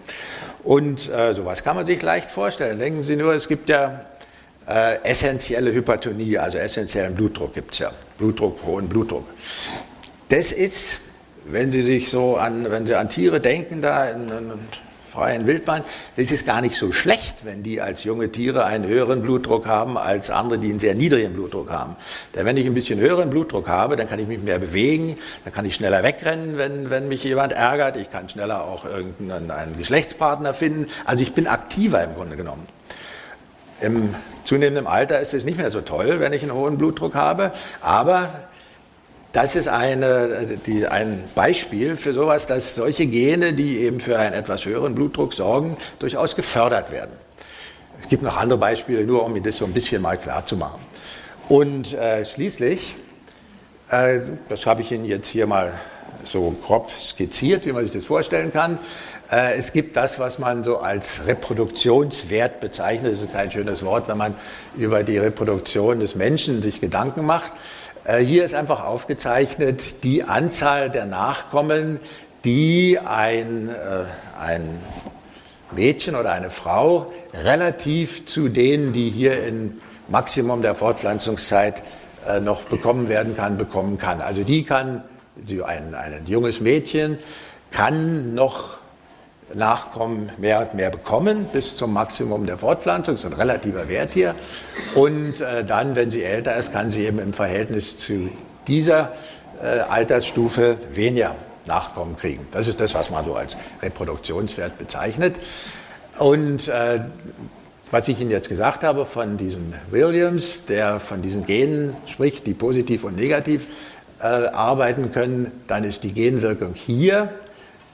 Und 0.62 1.08
äh, 1.08 1.34
sowas 1.34 1.64
kann 1.64 1.75
man 1.75 1.87
sich 1.87 2.00
leicht 2.02 2.30
vorstellen. 2.30 2.78
Denken 2.78 3.02
Sie 3.02 3.16
nur, 3.16 3.34
es 3.34 3.49
gibt 3.49 3.68
ja 3.68 4.04
äh, 4.69 5.02
essentielle 5.02 5.73
Hypertonie, 5.73 6.38
also 6.38 6.59
essentiellen 6.59 7.14
Blutdruck 7.14 7.55
gibt 7.55 7.73
es 7.73 7.81
ja. 7.81 7.90
Blutdruck, 8.19 8.62
hohen 8.64 8.88
Blutdruck. 8.88 9.25
Das 10.29 10.52
ist, 10.52 11.00
wenn 11.45 11.73
Sie 11.73 11.83
sich 11.83 12.11
so 12.11 12.37
an, 12.37 12.71
wenn 12.71 12.87
Sie 12.87 12.95
an 12.95 13.09
Tiere 13.09 13.40
denken, 13.40 13.83
da 13.83 14.09
in, 14.11 14.29
in 14.29 14.52
freien 15.11 15.47
Wildbahn, 15.47 15.83
das 16.17 16.31
ist 16.31 16.47
gar 16.47 16.61
nicht 16.61 16.76
so 16.76 16.93
schlecht, 16.93 17.45
wenn 17.45 17.62
die 17.62 17.81
als 17.81 18.05
junge 18.05 18.31
Tiere 18.31 18.64
einen 18.64 18.87
höheren 18.87 19.23
Blutdruck 19.23 19.67
haben 19.67 19.99
als 19.99 20.31
andere, 20.31 20.59
die 20.59 20.71
einen 20.71 20.79
sehr 20.79 20.95
niedrigen 20.95 21.33
Blutdruck 21.33 21.71
haben. 21.71 21.97
Denn 22.35 22.47
wenn 22.47 22.57
ich 22.57 22.67
ein 22.67 22.75
bisschen 22.75 23.00
höheren 23.00 23.29
Blutdruck 23.29 23.69
habe, 23.69 23.97
dann 23.97 24.09
kann 24.09 24.21
ich 24.21 24.29
mich 24.29 24.40
mehr 24.40 24.59
bewegen, 24.59 25.17
dann 25.45 25.52
kann 25.52 25.67
ich 25.67 25.75
schneller 25.75 26.02
wegrennen, 26.02 26.57
wenn, 26.57 26.90
wenn 26.90 27.09
mich 27.09 27.25
jemand 27.25 27.52
ärgert, 27.52 27.97
ich 27.97 28.11
kann 28.11 28.29
schneller 28.29 28.64
auch 28.64 28.85
irgendeinen 28.85 29.50
einen 29.50 29.76
Geschlechtspartner 29.76 30.55
finden. 30.55 30.87
Also 31.05 31.23
ich 31.23 31.33
bin 31.33 31.49
aktiver 31.49 32.05
im 32.05 32.14
Grunde 32.14 32.37
genommen. 32.37 32.67
Im 33.81 34.14
zunehmenden 34.44 34.87
Alter 34.87 35.20
ist 35.20 35.35
es 35.35 35.44
nicht 35.44 35.59
mehr 35.59 35.70
so 35.70 35.80
toll, 35.80 36.20
wenn 36.20 36.32
ich 36.32 36.42
einen 36.42 36.54
hohen 36.54 36.78
Blutdruck 36.78 37.14
habe, 37.14 37.52
aber 37.80 38.28
das 39.32 39.54
ist 39.54 39.68
eine, 39.68 40.59
die, 40.66 40.87
ein 40.87 41.23
Beispiel 41.35 41.97
für 41.97 42.12
sowas, 42.12 42.47
dass 42.47 42.75
solche 42.75 43.06
Gene, 43.06 43.52
die 43.52 43.78
eben 43.78 44.00
für 44.00 44.18
einen 44.18 44.35
etwas 44.35 44.64
höheren 44.64 44.94
Blutdruck 44.94 45.35
sorgen, 45.35 45.76
durchaus 46.00 46.35
gefördert 46.35 46.90
werden. 46.90 47.12
Es 48.02 48.09
gibt 48.09 48.23
noch 48.23 48.37
andere 48.37 48.59
Beispiele, 48.59 49.04
nur 49.04 49.25
um 49.25 49.32
mir 49.32 49.42
das 49.42 49.59
so 49.59 49.64
ein 49.64 49.73
bisschen 49.73 50.02
mal 50.02 50.16
klar 50.16 50.44
zu 50.47 50.56
machen. 50.56 50.80
Und 51.49 51.92
äh, 51.92 52.25
schließlich, 52.25 52.97
äh, 53.90 54.20
das 54.49 54.66
habe 54.66 54.82
ich 54.82 54.90
Ihnen 54.90 55.04
jetzt 55.04 55.28
hier 55.28 55.47
mal 55.47 55.75
so 56.25 56.54
grob 56.64 56.90
skizziert, 57.00 57.66
wie 57.66 57.73
man 57.73 57.85
sich 57.85 57.92
das 57.92 58.04
vorstellen 58.04 58.52
kann. 58.52 58.78
Äh, 59.30 59.56
es 59.56 59.72
gibt 59.72 59.96
das, 59.96 60.18
was 60.18 60.38
man 60.38 60.64
so 60.64 60.78
als 60.78 61.26
Reproduktionswert 61.26 62.60
bezeichnet. 62.60 63.14
Das 63.14 63.22
ist 63.22 63.32
kein 63.32 63.50
schönes 63.50 63.84
Wort, 63.84 64.08
wenn 64.08 64.18
man 64.18 64.34
über 64.76 65.02
die 65.02 65.18
Reproduktion 65.18 66.00
des 66.00 66.14
Menschen 66.14 66.62
sich 66.62 66.80
Gedanken 66.80 67.25
macht. 67.25 67.52
Äh, 68.04 68.18
hier 68.18 68.44
ist 68.44 68.54
einfach 68.54 68.84
aufgezeichnet 68.84 70.02
die 70.04 70.25
Anzahl 70.25 70.90
der 70.90 71.06
Nachkommen, 71.06 72.00
die 72.44 72.99
ein, 72.99 73.68
äh, 73.68 74.04
ein 74.40 74.80
Mädchen 75.70 76.16
oder 76.16 76.32
eine 76.32 76.50
Frau 76.50 77.12
relativ 77.32 78.26
zu 78.26 78.49
denen, 78.49 78.92
die 78.92 79.10
hier 79.10 79.44
im 79.44 79.80
Maximum 80.08 80.62
der 80.62 80.75
Fortpflanzungszeit 80.75 81.82
noch 82.42 82.62
bekommen 82.62 83.08
werden 83.08 83.37
kann, 83.37 83.56
bekommen 83.56 83.96
kann. 83.96 84.20
Also 84.20 84.42
die 84.42 84.64
kann, 84.64 85.04
ein, 85.64 85.94
ein 85.94 86.22
junges 86.26 86.60
Mädchen 86.60 87.18
kann 87.70 88.34
noch 88.34 88.79
Nachkommen 89.54 90.30
mehr 90.38 90.61
und 90.61 90.75
mehr 90.75 90.90
bekommen, 90.90 91.47
bis 91.52 91.76
zum 91.76 91.92
Maximum 91.92 92.47
der 92.47 92.59
Fortpflanzung, 92.59 93.16
so 93.16 93.26
ein 93.26 93.33
relativer 93.33 93.88
Wert 93.88 94.14
hier. 94.14 94.35
Und 94.95 95.40
äh, 95.40 95.64
dann, 95.64 95.97
wenn 95.97 96.11
sie 96.11 96.23
älter 96.23 96.57
ist, 96.57 96.73
kann 96.73 96.90
sie 96.90 97.07
eben 97.07 97.19
im 97.19 97.33
Verhältnis 97.33 97.97
zu 97.97 98.30
dieser 98.66 99.12
äh, 99.61 99.80
Altersstufe 99.80 100.76
weniger 100.92 101.35
Nachkommen 101.66 102.16
kriegen. 102.16 102.47
Das 102.52 102.69
ist 102.69 102.80
das, 102.80 102.95
was 102.95 103.11
man 103.11 103.25
so 103.25 103.35
als 103.35 103.57
Reproduktionswert 103.83 104.78
bezeichnet. 104.78 105.37
Und 106.19 106.69
äh, 106.69 107.00
was 107.90 108.07
ich 108.09 108.21
Ihnen 108.21 108.30
jetzt 108.30 108.49
gesagt 108.49 108.85
habe 108.85 109.04
von 109.04 109.37
diesem 109.37 109.75
Williams, 109.90 110.64
der 110.66 111.00
von 111.00 111.23
diesen 111.23 111.45
Genen 111.45 111.97
spricht, 112.07 112.47
die 112.47 112.54
positiv 112.54 113.04
und 113.04 113.16
negativ 113.16 113.66
äh, 114.21 114.25
arbeiten 114.26 115.12
können, 115.12 115.51
dann 115.66 115.83
ist 115.85 116.05
die 116.05 116.12
Genwirkung 116.12 116.74
hier 116.74 117.31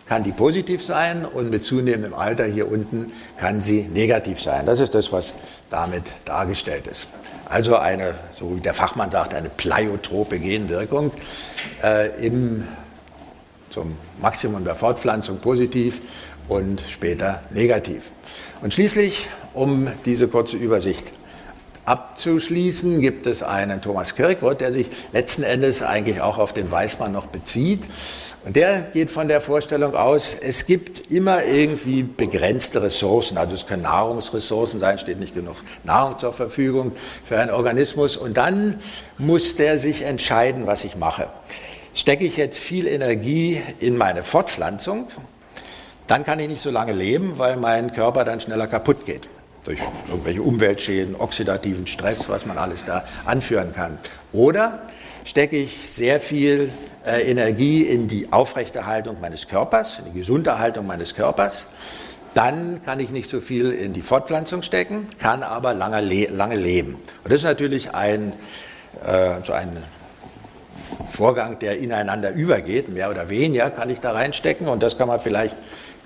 kann 0.08 0.22
die 0.22 0.32
positiv 0.32 0.84
sein 0.84 1.24
und 1.24 1.50
mit 1.50 1.64
zunehmendem 1.64 2.14
Alter 2.14 2.44
hier 2.44 2.70
unten 2.70 3.12
kann 3.38 3.60
sie 3.60 3.82
negativ 3.82 4.40
sein. 4.40 4.66
Das 4.66 4.80
ist 4.80 4.94
das, 4.94 5.12
was 5.12 5.34
damit 5.68 6.04
dargestellt 6.24 6.86
ist. 6.86 7.08
Also 7.48 7.76
eine, 7.76 8.14
so 8.38 8.56
wie 8.56 8.60
der 8.60 8.74
Fachmann 8.74 9.10
sagt, 9.10 9.34
eine 9.34 9.48
pleiotrope 9.48 10.38
Genwirkung 10.38 11.12
äh, 11.82 12.24
im, 12.24 12.66
zum 13.70 13.96
Maximum 14.20 14.64
der 14.64 14.74
Fortpflanzung 14.74 15.38
positiv 15.38 16.00
und 16.48 16.82
später 16.88 17.42
negativ. 17.50 18.10
Und 18.62 18.74
schließlich, 18.74 19.26
um 19.54 19.88
diese 20.04 20.28
kurze 20.28 20.56
Übersicht 20.56 21.12
abzuschließen, 21.84 23.00
gibt 23.00 23.26
es 23.26 23.42
einen 23.42 23.80
Thomas 23.80 24.16
Kirkwort, 24.16 24.60
der 24.60 24.72
sich 24.72 24.88
letzten 25.12 25.44
Endes 25.44 25.82
eigentlich 25.82 26.20
auch 26.20 26.38
auf 26.38 26.52
den 26.52 26.70
Weißmann 26.70 27.12
noch 27.12 27.26
bezieht. 27.26 27.82
Und 28.46 28.54
der 28.54 28.82
geht 28.92 29.10
von 29.10 29.26
der 29.26 29.40
Vorstellung 29.40 29.96
aus, 29.96 30.36
es 30.40 30.66
gibt 30.66 31.10
immer 31.10 31.44
irgendwie 31.44 32.04
begrenzte 32.04 32.80
Ressourcen. 32.80 33.38
Also 33.38 33.54
es 33.54 33.66
können 33.66 33.82
Nahrungsressourcen 33.82 34.78
sein, 34.78 35.00
steht 35.00 35.18
nicht 35.18 35.34
genug 35.34 35.56
Nahrung 35.82 36.16
zur 36.20 36.32
Verfügung 36.32 36.92
für 37.24 37.40
einen 37.40 37.50
Organismus. 37.50 38.16
Und 38.16 38.36
dann 38.36 38.78
muss 39.18 39.56
der 39.56 39.80
sich 39.80 40.02
entscheiden, 40.02 40.68
was 40.68 40.84
ich 40.84 40.94
mache. 40.94 41.26
Stecke 41.92 42.24
ich 42.24 42.36
jetzt 42.36 42.58
viel 42.58 42.86
Energie 42.86 43.60
in 43.80 43.96
meine 43.96 44.22
Fortpflanzung, 44.22 45.08
dann 46.06 46.22
kann 46.22 46.38
ich 46.38 46.48
nicht 46.48 46.62
so 46.62 46.70
lange 46.70 46.92
leben, 46.92 47.38
weil 47.38 47.56
mein 47.56 47.92
Körper 47.92 48.22
dann 48.22 48.40
schneller 48.40 48.68
kaputt 48.68 49.06
geht. 49.06 49.28
Durch 49.64 49.80
irgendwelche 50.08 50.42
Umweltschäden, 50.42 51.16
oxidativen 51.16 51.88
Stress, 51.88 52.28
was 52.28 52.46
man 52.46 52.58
alles 52.58 52.84
da 52.84 53.06
anführen 53.24 53.74
kann. 53.74 53.98
Oder 54.32 54.82
stecke 55.24 55.56
ich 55.56 55.90
sehr 55.90 56.20
viel 56.20 56.70
äh, 57.06 57.22
Energie 57.22 57.82
in 57.82 58.08
die 58.08 58.32
Aufrechterhaltung 58.32 59.20
meines 59.20 59.46
Körpers, 59.46 60.00
in 60.00 60.12
die 60.12 60.18
Gesunderhaltung 60.18 60.86
meines 60.86 61.14
Körpers. 61.14 61.66
Dann 62.34 62.82
kann 62.82 62.98
ich 62.98 63.10
nicht 63.10 63.30
so 63.30 63.40
viel 63.40 63.70
in 63.70 63.92
die 63.92 64.02
Fortpflanzung 64.02 64.62
stecken, 64.62 65.08
kann 65.18 65.42
aber 65.42 65.72
lange, 65.72 66.00
le 66.00 66.26
lange 66.26 66.56
leben. 66.56 66.96
Und 67.22 67.32
das 67.32 67.40
ist 67.40 67.44
natürlich 67.44 67.94
ein, 67.94 68.32
äh, 69.06 69.34
so 69.44 69.52
ein 69.52 69.76
Vorgang, 71.08 71.58
der 71.60 71.78
ineinander 71.78 72.32
übergeht. 72.32 72.88
Mehr 72.88 73.08
oder 73.08 73.30
weniger 73.30 73.70
kann 73.70 73.88
ich 73.88 74.00
da 74.00 74.10
reinstecken 74.10 74.66
und 74.66 74.82
das 74.82 74.98
kann 74.98 75.08
man 75.08 75.20
vielleicht 75.20 75.56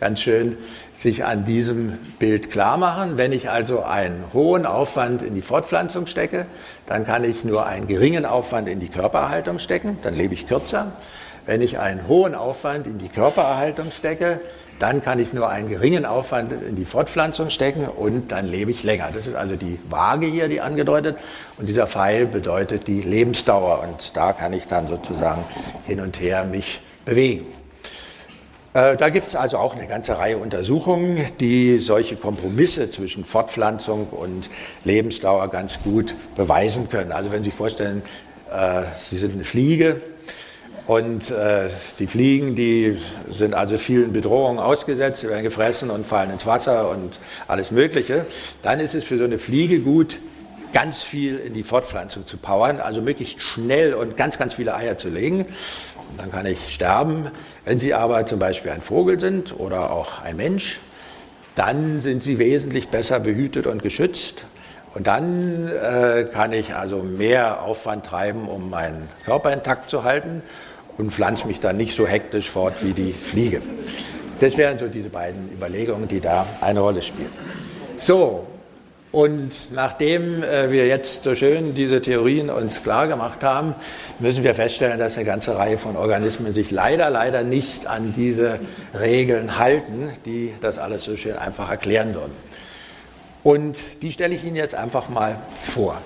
ganz 0.00 0.20
schön 0.20 0.56
sich 0.94 1.24
an 1.24 1.44
diesem 1.44 1.98
Bild 2.18 2.50
klar 2.50 2.76
machen. 2.76 3.16
Wenn 3.16 3.32
ich 3.32 3.50
also 3.50 3.82
einen 3.82 4.24
hohen 4.32 4.66
Aufwand 4.66 5.22
in 5.22 5.34
die 5.34 5.42
Fortpflanzung 5.42 6.06
stecke, 6.06 6.46
dann 6.86 7.06
kann 7.06 7.22
ich 7.24 7.44
nur 7.44 7.66
einen 7.66 7.86
geringen 7.86 8.24
Aufwand 8.24 8.66
in 8.66 8.80
die 8.80 8.88
Körpererhaltung 8.88 9.58
stecken, 9.58 9.98
dann 10.02 10.16
lebe 10.16 10.34
ich 10.34 10.46
kürzer. 10.46 10.92
Wenn 11.46 11.62
ich 11.62 11.78
einen 11.78 12.08
hohen 12.08 12.34
Aufwand 12.34 12.86
in 12.86 12.98
die 12.98 13.08
Körpererhaltung 13.08 13.90
stecke, 13.92 14.40
dann 14.78 15.02
kann 15.02 15.18
ich 15.18 15.34
nur 15.34 15.48
einen 15.50 15.68
geringen 15.68 16.06
Aufwand 16.06 16.52
in 16.52 16.74
die 16.74 16.86
Fortpflanzung 16.86 17.50
stecken 17.50 17.86
und 17.86 18.32
dann 18.32 18.46
lebe 18.46 18.70
ich 18.70 18.82
länger. 18.82 19.10
Das 19.12 19.26
ist 19.26 19.34
also 19.34 19.54
die 19.56 19.78
Waage 19.90 20.26
hier, 20.26 20.48
die 20.48 20.62
angedeutet. 20.62 21.18
Und 21.58 21.68
dieser 21.68 21.86
Pfeil 21.86 22.24
bedeutet 22.24 22.86
die 22.86 23.02
Lebensdauer. 23.02 23.82
Und 23.82 24.16
da 24.16 24.32
kann 24.32 24.54
ich 24.54 24.66
dann 24.66 24.88
sozusagen 24.88 25.44
hin 25.86 26.00
und 26.00 26.18
her 26.20 26.44
mich 26.44 26.80
bewegen. 27.04 27.59
Äh, 28.72 28.96
da 28.96 29.08
gibt 29.08 29.28
es 29.28 29.36
also 29.36 29.58
auch 29.58 29.74
eine 29.74 29.88
ganze 29.88 30.18
Reihe 30.18 30.38
Untersuchungen, 30.38 31.26
die 31.40 31.78
solche 31.78 32.16
Kompromisse 32.16 32.88
zwischen 32.90 33.24
Fortpflanzung 33.24 34.08
und 34.10 34.48
Lebensdauer 34.84 35.48
ganz 35.48 35.82
gut 35.82 36.14
beweisen 36.36 36.88
können. 36.88 37.10
Also 37.10 37.32
wenn 37.32 37.42
Sie 37.42 37.50
sich 37.50 37.58
vorstellen, 37.58 38.02
äh, 38.52 38.82
Sie 39.08 39.16
sind 39.16 39.34
eine 39.34 39.44
Fliege 39.44 40.00
und 40.86 41.32
äh, 41.32 41.68
die 41.98 42.06
Fliegen, 42.06 42.54
die 42.54 42.96
sind 43.28 43.54
also 43.54 43.76
vielen 43.76 44.12
Bedrohungen 44.12 44.60
ausgesetzt, 44.60 45.20
sie 45.20 45.28
werden 45.28 45.42
gefressen 45.42 45.90
und 45.90 46.06
fallen 46.06 46.30
ins 46.30 46.46
Wasser 46.46 46.90
und 46.90 47.18
alles 47.48 47.72
Mögliche, 47.72 48.24
dann 48.62 48.78
ist 48.78 48.94
es 48.94 49.04
für 49.04 49.18
so 49.18 49.24
eine 49.24 49.38
Fliege 49.38 49.80
gut, 49.80 50.20
ganz 50.72 51.02
viel 51.02 51.38
in 51.38 51.54
die 51.54 51.62
Fortpflanzung 51.62 52.26
zu 52.26 52.36
powern, 52.36 52.80
also 52.80 53.02
möglichst 53.02 53.40
schnell 53.40 53.94
und 53.94 54.16
ganz, 54.16 54.38
ganz 54.38 54.54
viele 54.54 54.74
Eier 54.74 54.96
zu 54.96 55.08
legen 55.08 55.46
dann 56.18 56.30
kann 56.30 56.46
ich 56.46 56.72
sterben. 56.72 57.30
Wenn 57.64 57.78
Sie 57.78 57.94
aber 57.94 58.26
zum 58.26 58.38
Beispiel 58.38 58.70
ein 58.70 58.80
Vogel 58.80 59.20
sind 59.20 59.58
oder 59.58 59.90
auch 59.90 60.22
ein 60.22 60.36
Mensch, 60.36 60.80
dann 61.56 62.00
sind 62.00 62.22
Sie 62.22 62.38
wesentlich 62.38 62.88
besser 62.88 63.20
behütet 63.20 63.66
und 63.66 63.82
geschützt. 63.82 64.44
Und 64.94 65.06
dann 65.06 65.68
äh, 65.68 66.24
kann 66.32 66.52
ich 66.52 66.74
also 66.74 67.02
mehr 67.02 67.62
Aufwand 67.62 68.06
treiben, 68.06 68.48
um 68.48 68.70
meinen 68.70 69.08
Körper 69.24 69.52
intakt 69.52 69.88
zu 69.88 70.04
halten 70.04 70.42
und 70.98 71.12
pflanze 71.12 71.46
mich 71.46 71.60
dann 71.60 71.76
nicht 71.76 71.96
so 71.96 72.06
hektisch 72.06 72.50
fort 72.50 72.74
wie 72.80 72.92
die 72.92 73.12
Fliege. 73.12 73.62
Das 74.40 74.56
wären 74.56 74.78
so 74.78 74.88
diese 74.88 75.10
beiden 75.10 75.52
Überlegungen, 75.52 76.08
die 76.08 76.20
da 76.20 76.46
eine 76.60 76.80
Rolle 76.80 77.02
spielen. 77.02 77.30
So, 77.96 78.46
und 79.12 79.72
nachdem 79.72 80.42
äh, 80.44 80.70
wir 80.70 80.86
jetzt 80.86 81.24
so 81.24 81.34
schön 81.34 81.74
diese 81.74 82.00
Theorien 82.00 82.48
uns 82.48 82.84
klar 82.84 83.08
gemacht 83.08 83.42
haben, 83.42 83.74
müssen 84.20 84.44
wir 84.44 84.54
feststellen, 84.54 85.00
dass 85.00 85.16
eine 85.16 85.26
ganze 85.26 85.56
Reihe 85.56 85.78
von 85.78 85.96
Organismen 85.96 86.54
sich 86.54 86.70
leider, 86.70 87.10
leider 87.10 87.42
nicht 87.42 87.88
an 87.88 88.14
diese 88.16 88.60
Regeln 88.98 89.58
halten, 89.58 90.10
die 90.24 90.54
das 90.60 90.78
alles 90.78 91.02
so 91.02 91.16
schön 91.16 91.36
einfach 91.36 91.68
erklären 91.68 92.14
würden. 92.14 92.32
Und 93.42 94.02
die 94.02 94.12
stelle 94.12 94.34
ich 94.34 94.44
Ihnen 94.44 94.56
jetzt 94.56 94.76
einfach 94.76 95.08
mal 95.08 95.36
vor. 95.60 96.00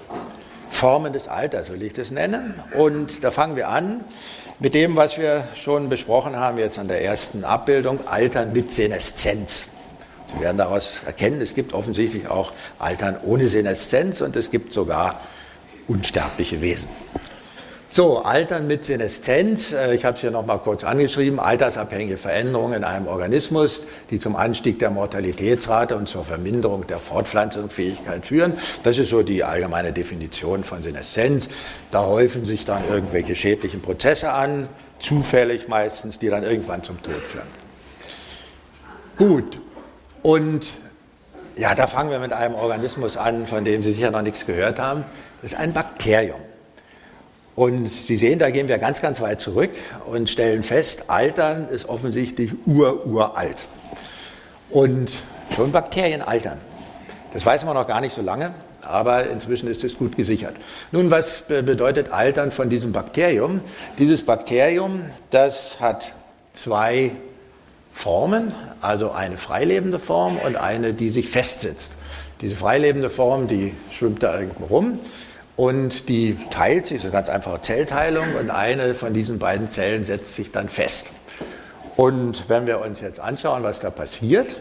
Formen 0.70 1.12
des 1.12 1.28
Alters 1.28 1.70
will 1.70 1.82
ich 1.82 1.92
das 1.92 2.10
nennen. 2.10 2.54
Und 2.74 3.22
da 3.22 3.30
fangen 3.30 3.56
wir 3.56 3.68
an 3.68 4.00
mit 4.60 4.72
dem, 4.72 4.96
was 4.96 5.18
wir 5.18 5.44
schon 5.56 5.90
besprochen 5.90 6.36
haben 6.36 6.58
jetzt 6.58 6.78
an 6.78 6.88
der 6.88 7.02
ersten 7.02 7.44
Abbildung, 7.44 8.06
Altern 8.06 8.52
mit 8.52 8.70
Seneszenz. 8.70 9.73
Sie 10.36 10.42
werden 10.42 10.58
daraus 10.58 11.02
erkennen, 11.04 11.40
es 11.40 11.54
gibt 11.54 11.72
offensichtlich 11.72 12.28
auch 12.28 12.52
Altern 12.78 13.18
ohne 13.24 13.48
Seneszenz 13.48 14.20
und 14.20 14.36
es 14.36 14.50
gibt 14.50 14.72
sogar 14.72 15.20
unsterbliche 15.86 16.60
Wesen. 16.60 16.88
So, 17.94 18.24
Altern 18.24 18.66
mit 18.66 18.84
Seneszenz. 18.84 19.70
Äh, 19.70 19.94
ich 19.94 20.04
habe 20.04 20.16
es 20.16 20.20
hier 20.20 20.32
nochmal 20.32 20.58
kurz 20.58 20.82
angeschrieben. 20.82 21.38
Altersabhängige 21.38 22.16
Veränderungen 22.16 22.78
in 22.78 22.82
einem 22.82 23.06
Organismus, 23.06 23.82
die 24.10 24.18
zum 24.18 24.34
Anstieg 24.34 24.80
der 24.80 24.90
Mortalitätsrate 24.90 25.94
und 25.96 26.08
zur 26.08 26.24
Verminderung 26.24 26.88
der 26.88 26.98
Fortpflanzungsfähigkeit 26.98 28.26
führen. 28.26 28.54
Das 28.82 28.98
ist 28.98 29.10
so 29.10 29.22
die 29.22 29.44
allgemeine 29.44 29.92
Definition 29.92 30.64
von 30.64 30.82
Seneszenz. 30.82 31.48
Da 31.92 32.04
häufen 32.04 32.44
sich 32.44 32.64
dann 32.64 32.82
irgendwelche 32.90 33.36
schädlichen 33.36 33.80
Prozesse 33.80 34.32
an, 34.32 34.68
zufällig 34.98 35.68
meistens, 35.68 36.18
die 36.18 36.30
dann 36.30 36.42
irgendwann 36.42 36.82
zum 36.82 37.00
Tod 37.00 37.22
führen. 37.22 37.46
Gut. 39.16 39.60
Und 40.24 40.72
ja, 41.54 41.74
da 41.74 41.86
fangen 41.86 42.10
wir 42.10 42.18
mit 42.18 42.32
einem 42.32 42.54
Organismus 42.54 43.18
an, 43.18 43.46
von 43.46 43.62
dem 43.62 43.82
Sie 43.82 43.92
sicher 43.92 44.10
noch 44.10 44.22
nichts 44.22 44.46
gehört 44.46 44.78
haben. 44.78 45.04
Das 45.42 45.52
ist 45.52 45.58
ein 45.58 45.74
Bakterium. 45.74 46.40
Und 47.54 47.90
Sie 47.90 48.16
sehen, 48.16 48.38
da 48.38 48.48
gehen 48.48 48.66
wir 48.66 48.78
ganz, 48.78 49.02
ganz 49.02 49.20
weit 49.20 49.42
zurück 49.42 49.68
und 50.06 50.30
stellen 50.30 50.62
fest, 50.62 51.10
Altern 51.10 51.68
ist 51.68 51.90
offensichtlich 51.90 52.52
ur-uralt. 52.64 53.68
Und 54.70 55.12
schon 55.54 55.72
Bakterien 55.72 56.22
altern. 56.22 56.58
Das 57.34 57.44
weiß 57.44 57.66
man 57.66 57.74
noch 57.74 57.86
gar 57.86 58.00
nicht 58.00 58.14
so 58.14 58.22
lange, 58.22 58.54
aber 58.80 59.28
inzwischen 59.28 59.68
ist 59.68 59.84
es 59.84 59.94
gut 59.98 60.16
gesichert. 60.16 60.56
Nun, 60.90 61.10
was 61.10 61.42
bedeutet 61.42 62.10
Altern 62.12 62.50
von 62.50 62.70
diesem 62.70 62.92
Bakterium? 62.92 63.60
Dieses 63.98 64.24
Bakterium, 64.24 65.02
das 65.30 65.80
hat 65.80 66.14
zwei 66.54 67.12
Formen, 67.94 68.52
also 68.80 69.12
eine 69.12 69.38
freilebende 69.38 69.98
Form 69.98 70.36
und 70.36 70.56
eine, 70.56 70.92
die 70.92 71.10
sich 71.10 71.28
festsitzt. 71.28 71.92
Diese 72.40 72.56
freilebende 72.56 73.08
Form, 73.08 73.48
die 73.48 73.72
schwimmt 73.90 74.22
da 74.22 74.38
irgendwo 74.38 74.66
rum 74.66 74.98
und 75.56 76.08
die 76.08 76.36
teilt 76.50 76.86
sich, 76.86 77.00
so 77.00 77.10
ganz 77.10 77.28
einfache 77.28 77.60
Zellteilung, 77.60 78.34
und 78.38 78.50
eine 78.50 78.94
von 78.94 79.14
diesen 79.14 79.38
beiden 79.38 79.68
Zellen 79.68 80.04
setzt 80.04 80.34
sich 80.34 80.50
dann 80.50 80.68
fest. 80.68 81.12
Und 81.96 82.48
wenn 82.48 82.66
wir 82.66 82.80
uns 82.80 83.00
jetzt 83.00 83.20
anschauen, 83.20 83.62
was 83.62 83.78
da 83.78 83.90
passiert, 83.90 84.60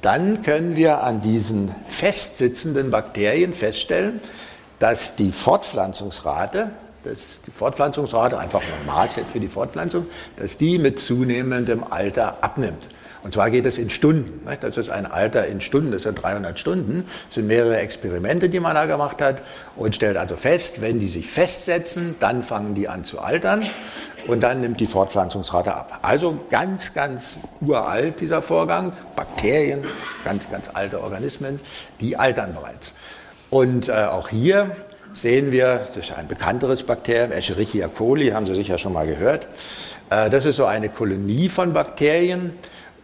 dann 0.00 0.42
können 0.42 0.74
wir 0.74 1.02
an 1.02 1.20
diesen 1.20 1.72
festsitzenden 1.86 2.90
Bakterien 2.90 3.52
feststellen, 3.52 4.20
dass 4.78 5.14
die 5.14 5.30
Fortpflanzungsrate, 5.30 6.70
das, 7.04 7.40
die 7.46 7.50
Fortpflanzungsrate, 7.50 8.38
einfach 8.38 8.60
ein 8.60 8.86
Maß 8.86 9.16
jetzt 9.16 9.32
für 9.32 9.40
die 9.40 9.48
Fortpflanzung, 9.48 10.06
dass 10.36 10.56
die 10.56 10.78
mit 10.78 10.98
zunehmendem 10.98 11.84
Alter 11.90 12.38
abnimmt. 12.40 12.88
Und 13.22 13.34
zwar 13.34 13.50
geht 13.50 13.66
es 13.66 13.78
in 13.78 13.88
Stunden. 13.88 14.46
Das 14.60 14.76
ist 14.76 14.90
ein 14.90 15.06
Alter 15.06 15.46
in 15.46 15.60
Stunden, 15.60 15.92
das 15.92 16.02
sind 16.02 16.20
300 16.20 16.58
Stunden. 16.58 17.04
Das 17.26 17.36
sind 17.36 17.46
mehrere 17.46 17.78
Experimente, 17.78 18.48
die 18.48 18.58
man 18.58 18.74
da 18.74 18.86
gemacht 18.86 19.22
hat 19.22 19.42
und 19.76 19.94
stellt 19.94 20.16
also 20.16 20.34
fest, 20.34 20.80
wenn 20.80 20.98
die 20.98 21.08
sich 21.08 21.28
festsetzen, 21.28 22.16
dann 22.18 22.42
fangen 22.42 22.74
die 22.74 22.88
an 22.88 23.04
zu 23.04 23.20
altern 23.20 23.64
und 24.26 24.42
dann 24.42 24.60
nimmt 24.60 24.80
die 24.80 24.86
Fortpflanzungsrate 24.86 25.72
ab. 25.72 26.00
Also 26.02 26.38
ganz, 26.50 26.94
ganz 26.94 27.36
uralt 27.60 28.20
dieser 28.20 28.42
Vorgang. 28.42 28.92
Bakterien, 29.14 29.84
ganz, 30.24 30.50
ganz 30.50 30.68
alte 30.72 31.00
Organismen, 31.00 31.60
die 32.00 32.16
altern 32.16 32.54
bereits. 32.54 32.94
Und 33.50 33.88
äh, 33.88 33.92
auch 33.92 34.28
hier 34.28 34.74
sehen 35.12 35.52
wir, 35.52 35.86
das 35.94 36.08
ist 36.08 36.12
ein 36.12 36.28
bekannteres 36.28 36.82
Bakterium, 36.82 37.32
Escherichia 37.32 37.88
coli, 37.88 38.30
haben 38.30 38.46
Sie 38.46 38.54
sicher 38.54 38.78
schon 38.78 38.92
mal 38.92 39.06
gehört. 39.06 39.48
Äh, 40.10 40.30
das 40.30 40.44
ist 40.44 40.56
so 40.56 40.66
eine 40.66 40.88
Kolonie 40.88 41.48
von 41.48 41.72
Bakterien, 41.72 42.52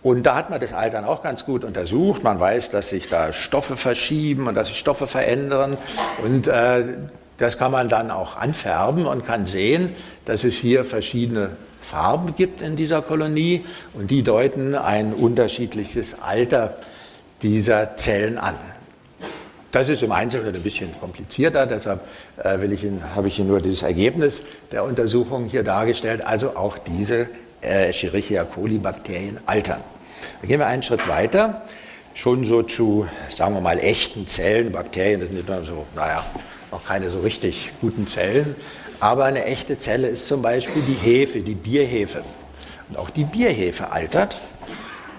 und 0.03 0.25
da 0.25 0.37
hat 0.37 0.51
man 0.51 0.61
das 0.61 0.73
Altern 0.73 1.05
auch 1.05 1.23
ganz 1.23 1.45
gut 1.45 1.65
untersucht. 1.65 2.23
Man 2.23 2.39
weiß, 2.39 2.71
dass 2.71 2.91
sich 2.91 3.09
da 3.09 3.33
Stoffe 3.33 3.77
verschieben 3.77 4.47
und 4.47 4.55
dass 4.55 4.69
sich 4.69 4.79
Stoffe 4.79 5.07
verändern. 5.07 5.77
Und 6.25 6.47
äh, 6.47 6.85
das 7.37 7.59
kann 7.59 7.73
man 7.73 7.89
dann 7.89 8.11
auch 8.11 8.37
anfärben 8.37 9.07
und 9.07 9.27
kann 9.27 9.47
sehen, 9.47 9.95
dass 10.25 10.45
es 10.45 10.57
hier 10.57 10.85
verschiedene 10.85 11.51
Farben 11.81 12.35
gibt 12.37 12.63
in 12.63 12.77
dieser 12.77 13.03
Kolonie 13.03 13.65
und 13.95 14.11
die 14.11 14.23
deuten 14.23 14.75
ein 14.75 15.13
unterschiedliches 15.13 16.17
Alter 16.21 16.77
dieser 17.43 17.97
Zellen 17.97 18.39
an. 18.39 18.55
Das 19.71 19.91
ist 19.91 20.03
im 20.03 20.13
Einzelnen 20.13 20.55
ein 20.55 20.63
bisschen 20.63 20.99
komplizierter, 20.99 21.67
deshalb 21.67 22.01
äh, 22.43 22.65
ich 22.67 22.85
Ihnen, 22.85 23.03
habe 23.15 23.29
ich 23.29 23.39
Ihnen 23.39 23.49
nur 23.49 23.61
dieses 23.61 23.83
Ergebnis 23.83 24.43
der 24.73 24.83
Untersuchung 24.85 25.45
hier 25.45 25.63
dargestellt. 25.63 26.25
Also 26.25 26.57
auch 26.57 26.79
diese 26.79 27.29
äh, 27.63 27.89
Escherichia 27.89 28.45
coli 28.45 28.79
Bakterien 28.79 29.39
altern. 29.45 29.81
Dann 30.41 30.49
gehen 30.49 30.59
wir 30.59 30.67
einen 30.67 30.83
Schritt 30.83 31.07
weiter, 31.07 31.63
schon 32.15 32.45
so 32.45 32.63
zu, 32.63 33.07
sagen 33.29 33.55
wir 33.55 33.61
mal, 33.61 33.79
echten 33.79 34.27
Zellen. 34.27 34.73
Bakterien 34.73 35.21
das 35.21 35.29
sind 35.29 35.37
nicht 35.37 35.49
nur 35.49 35.63
so, 35.65 35.87
naja, 35.95 36.25
noch 36.73 36.87
keine 36.87 37.11
so 37.11 37.21
richtig 37.21 37.73
guten 37.83 38.07
Zellen. 38.07 38.57
Aber 39.01 39.27
eine 39.27 39.45
echte 39.45 39.77
Zelle 39.77 40.09
ist 40.09 40.27
zum 40.27 40.41
Beispiel 40.41 40.83
die 40.83 40.95
Hefe, 40.95 41.41
die 41.41 41.55
Bierhefe. 41.55 42.23
Und 42.89 42.99
auch 42.99 43.11
die 43.11 43.25
Bierhefe 43.25 43.93
altert. 43.93 44.41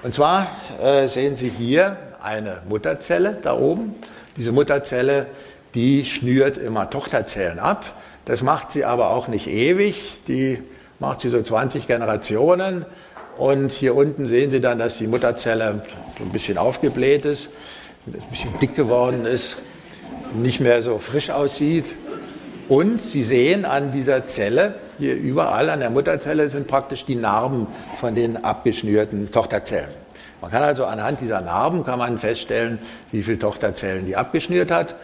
Und 0.02 0.14
zwar 0.16 0.48
äh, 0.82 1.08
sehen 1.08 1.36
Sie 1.36 1.50
hier 1.50 1.98
eine 2.22 2.62
Mutterzelle 2.68 3.38
da 3.42 3.56
oben. 3.56 3.96
Diese 4.40 4.54
Mutterzelle, 4.54 5.28
die 5.76 6.06
schnürt 6.06 6.58
immer 6.58 6.90
Tochterzellen 6.90 7.60
ab. 7.60 7.86
Das 8.24 8.42
macht 8.42 8.72
sie 8.72 8.86
aber 8.86 9.10
auch 9.10 9.28
nicht 9.28 9.48
ewig. 9.48 10.22
Die 10.30 10.60
macht 10.98 11.20
sie 11.20 11.30
so 11.30 11.42
20 11.42 11.88
Generationen. 11.88 12.86
Und 13.38 13.74
hier 13.74 13.96
unten 13.96 14.28
sehen 14.30 14.50
Sie 14.50 14.62
dann, 14.62 14.80
dass 14.80 14.98
die 14.98 15.08
Mutterzelle 15.08 15.82
so 16.18 16.24
ein 16.24 16.30
bisschen 16.32 16.58
aufgebläht 16.58 17.26
ist, 17.26 17.50
ein 18.08 18.14
bisschen 18.32 18.58
dick 18.62 18.76
geworden 18.76 19.26
ist, 19.26 19.58
nicht 20.34 20.62
mehr 20.62 20.82
so 20.82 21.00
frisch 21.00 21.32
aussieht. 21.32 21.94
Und 22.70 23.02
Sie 23.02 23.24
sehen 23.24 23.66
an 23.66 23.92
dieser 23.92 24.26
Zelle, 24.26 24.76
hier 25.00 25.16
überall 25.16 25.70
an 25.70 25.82
der 25.82 25.90
Mutterzelle 25.90 26.48
sind 26.48 26.68
praktisch 26.68 27.04
die 27.04 27.16
Narben 27.16 27.68
von 27.98 28.16
den 28.16 28.42
abgeschnürten 28.44 29.32
Tochterzellen. 29.32 29.99
Man 30.42 30.52
kann 30.52 30.64
also 30.64 30.86
anhand 30.86 31.22
dieser 31.22 31.42
Narben 31.42 31.86
kann 31.86 32.00
man 32.00 32.18
feststellen, 32.18 32.80
wie 33.12 33.24
viele 33.24 33.40
Tochterzellen 33.40 34.06
die 34.06 34.16
abgeschnürt 34.16 34.72
hat 34.72 34.96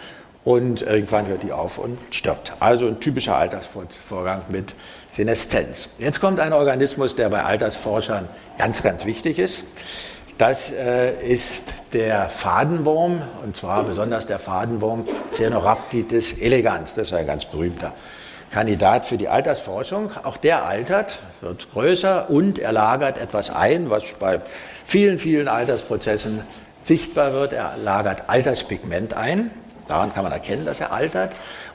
und 0.46 0.84
irgendwann 0.84 1.28
hört 1.28 1.44
die 1.44 1.52
auf 1.52 1.78
und 1.78 1.98
stirbt. 2.12 2.54
Also 2.60 2.88
ein 2.88 3.00
typischer 3.00 3.36
Altersvorgang 3.36 4.44
mit 4.50 4.76
Seneszenz. 5.10 5.90
Jetzt 5.98 6.22
kommt 6.22 6.40
ein 6.40 6.54
Organismus, 6.54 7.16
der 7.16 7.30
bei 7.30 7.44
Altersforschern 7.44 8.30
ganz, 8.58 8.84
ganz 8.84 9.06
wichtig 9.06 9.40
ist. 9.40 9.66
Das 10.38 10.72
äh, 10.72 11.26
ist 11.26 11.64
der 11.94 12.30
Fadenwurm, 12.30 13.22
und 13.44 13.56
zwar 13.56 13.84
besonders 13.84 14.28
der 14.28 14.38
Fadenwurm 14.38 15.08
Cenorhabditis 15.32 16.40
elegans. 16.40 16.94
Das 16.94 17.08
ist 17.08 17.14
ein 17.14 17.26
ganz 17.26 17.46
berühmter 17.46 17.94
Kandidat 18.52 19.06
für 19.06 19.18
die 19.18 19.30
Altersforschung. 19.30 20.12
Auch 20.24 20.38
der 20.38 20.66
altert, 20.66 21.20
wird 21.42 21.72
größer 21.72 22.30
und 22.30 22.60
er 22.60 22.74
lagert 22.74 23.18
etwas 23.18 23.50
ein, 23.50 23.90
was 23.90 24.14
bei 24.20 24.42
vielen, 24.86 25.20
vielen 25.20 25.48
Altersprozessen 25.48 26.42
sichtbar 26.84 27.34
wird. 27.34 27.54
Er 27.54 27.76
lagert 27.84 28.30
Alterspigment 28.30 29.14
ein. 29.14 29.52
Daran 29.88 30.14
kann 30.14 30.24
man 30.24 30.32
erkennen, 30.32 30.66
dass 30.66 30.80
er 30.80 30.92
altert. 30.92 31.34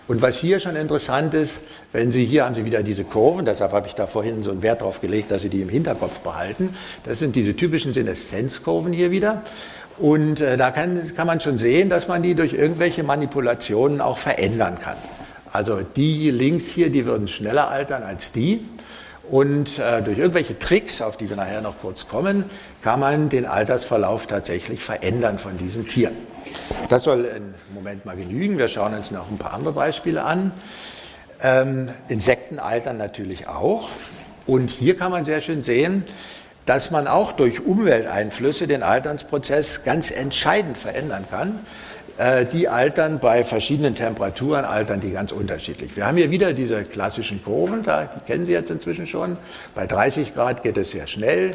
Und 0.09 0.23
was 0.23 0.39
hier 0.39 0.59
schon 0.59 0.75
interessant 0.75 1.35
ist, 1.35 1.61
wenn 1.93 2.11
Sie 2.11 2.25
hier 2.25 2.45
haben 2.45 2.55
Sie 2.55 2.65
wieder 2.65 2.83
diese 2.83 3.05
Kurven, 3.05 3.45
deshalb 3.45 3.73
habe 3.73 3.87
ich 3.87 3.95
da 3.95 4.09
vorhin 4.09 4.43
so 4.43 4.51
einen 4.51 4.63
Wert 4.63 4.81
darauf 4.81 5.01
gelegt, 5.01 5.31
dass 5.31 5.43
Sie 5.43 5.49
die 5.49 5.63
im 5.63 5.69
Hinterkopf 5.69 6.19
behalten. 6.19 6.71
Das 7.05 7.21
sind 7.21 7.37
diese 7.37 7.55
typischen 7.55 7.95
Seneszenzkurven 7.95 8.93
hier 8.93 9.13
wieder. 9.13 9.43
Und 9.99 10.41
äh, 10.41 10.57
da 10.57 10.71
kann, 10.71 11.01
kann 11.15 11.27
man 11.27 11.41
schon 11.41 11.59
sehen, 11.59 11.89
dass 11.89 12.09
man 12.09 12.23
die 12.23 12.35
durch 12.35 12.55
irgendwelche 12.55 13.05
Manipulationen 13.05 14.01
auch 14.01 14.19
verändern 14.19 14.79
kann. 14.81 14.97
Also 15.53 15.81
die 15.83 16.31
links 16.31 16.67
hier, 16.67 16.91
die 16.91 17.07
würden 17.07 17.29
schneller 17.29 17.69
altern 17.71 18.03
als 18.03 18.33
die. 18.33 18.65
Und 19.31 19.79
äh, 19.79 20.03
durch 20.03 20.19
irgendwelche 20.19 20.59
Tricks, 20.59 21.01
auf 21.01 21.17
die 21.17 21.29
wir 21.29 21.37
nachher 21.37 21.61
noch 21.61 21.81
kurz 21.81 22.09
kommen, 22.09 22.45
kann 22.83 22.99
man 22.99 23.29
den 23.29 23.47
Altersverlauf 23.47 24.27
tatsächlich 24.27 24.83
verändern 24.83 25.39
von 25.39 25.57
diesen 25.57 25.87
Tieren. 25.87 26.17
Das 26.89 27.05
soll 27.05 27.27
im 27.27 27.55
Moment 27.73 28.05
mal 28.05 28.17
genügen. 28.17 28.59
Wir 28.59 28.67
schauen 28.67 28.93
uns 28.93 29.13
noch 29.13 29.31
ein 29.31 29.39
paar 29.39 29.53
andere 29.53 29.73
Beispiele 29.73 30.25
an. 30.25 30.51
Ähm, 31.43 31.91
Insekten 32.09 32.59
altern 32.59 32.99
natürlich 32.99 33.47
auch. 33.47 33.89
Und 34.47 34.69
hier 34.71 34.97
kann 34.97 35.13
man 35.13 35.25
sehr 35.25 35.41
schön 35.41 35.63
sehen, 35.63 36.05
dass 36.67 36.91
man 36.91 37.07
auch 37.07 37.31
durch 37.31 37.65
Umwelteinflüsse 37.65 38.67
den 38.67 38.83
Alternsprozess 38.83 39.85
ganz 39.85 40.11
entscheidend 40.11 40.77
verändern 40.77 41.25
kann. 41.31 41.61
Äh, 42.21 42.45
die 42.45 42.69
altern 42.69 43.19
bei 43.19 43.45
verschiedenen 43.45 43.95
Temperaturen, 43.95 44.67
altern 44.67 45.01
die 45.01 45.11
ganz 45.11 45.33
unterschiedlich. 45.33 45.97
Wir 45.97 46.07
haben 46.07 46.19
hier 46.19 46.31
wieder 46.31 46.53
diese 46.53 46.85
klassischen 46.85 47.43
Kurven, 47.43 47.83
die 47.83 48.21
kennen 48.27 48.45
Sie 48.45 48.53
jetzt 48.53 48.71
inzwischen 48.71 49.07
schon. 49.07 49.39
Bei 49.75 49.87
30 49.87 50.35
Grad 50.35 50.63
geht 50.63 50.77
es 50.77 50.91
sehr 50.91 51.07
schnell. 51.07 51.53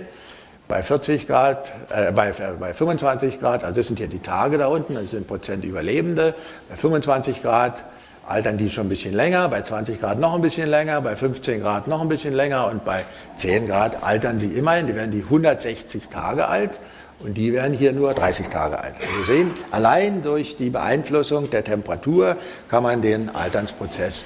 bei 0.68 0.82
40 0.82 1.28
Grad, 1.28 1.68
äh, 1.92 2.12
bei, 2.12 2.32
bei 2.60 2.74
25 2.74 3.40
Grad, 3.40 3.64
also 3.64 3.76
das 3.76 3.86
sind 3.86 4.00
hier 4.00 4.08
die 4.08 4.24
Tage 4.24 4.58
da 4.58 4.66
unten, 4.66 4.96
das 4.96 5.12
sind 5.12 5.28
Prozent 5.28 5.64
Überlebende, 5.64 6.34
bei 6.68 6.76
25 6.76 7.44
Grad 7.44 7.84
altern 8.28 8.58
die 8.58 8.72
schon 8.72 8.88
ein 8.88 8.90
bisschen 8.90 9.14
länger, 9.14 9.48
bei 9.50 9.62
20 9.62 10.00
Grad 10.00 10.20
noch 10.20 10.34
ein 10.34 10.42
bisschen 10.42 10.68
länger, 10.68 11.00
bei 11.02 11.16
15 11.16 11.62
Grad 11.62 11.88
noch 11.88 12.02
ein 12.02 12.10
bisschen 12.10 12.34
länger 12.34 12.72
und 12.72 12.84
bei 12.84 13.04
10 13.36 13.68
Grad 13.68 14.02
altern 14.02 14.40
sie 14.40 14.48
immerhin, 14.48 14.88
die 14.88 14.96
werden 14.96 15.12
die 15.12 15.22
160 15.22 16.10
Tage 16.10 16.48
alt 16.48 16.80
und 17.26 17.34
die 17.34 17.54
werden 17.54 17.74
hier 17.74 17.92
nur 17.92 18.14
30 18.14 18.50
Tage 18.50 18.80
alt. 18.80 18.94
Also 19.02 19.18
wir 19.18 19.26
sehen, 19.26 19.52
allein 19.72 20.22
durch 20.22 20.58
die 20.58 20.70
Beeinflussung 20.70 21.50
der 21.50 21.64
Temperatur 21.64 22.38
kann 22.70 22.84
man 22.84 23.02
den 23.02 23.36
Alternsprozess 23.36 24.26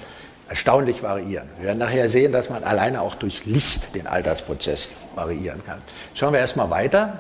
erstaunlich 0.50 1.02
variieren. 1.02 1.48
Wir 1.60 1.68
werden 1.68 1.78
nachher 1.78 2.10
sehen, 2.10 2.34
dass 2.34 2.50
man 2.50 2.64
alleine 2.64 3.02
auch 3.02 3.16
durch 3.16 3.46
Licht 3.46 3.96
den 3.96 4.06
Altersprozess 4.06 4.90
variieren 5.16 5.64
kann. 5.66 5.82
Schauen 6.14 6.34
wir 6.34 6.40
erstmal 6.40 6.70
weiter. 6.70 7.20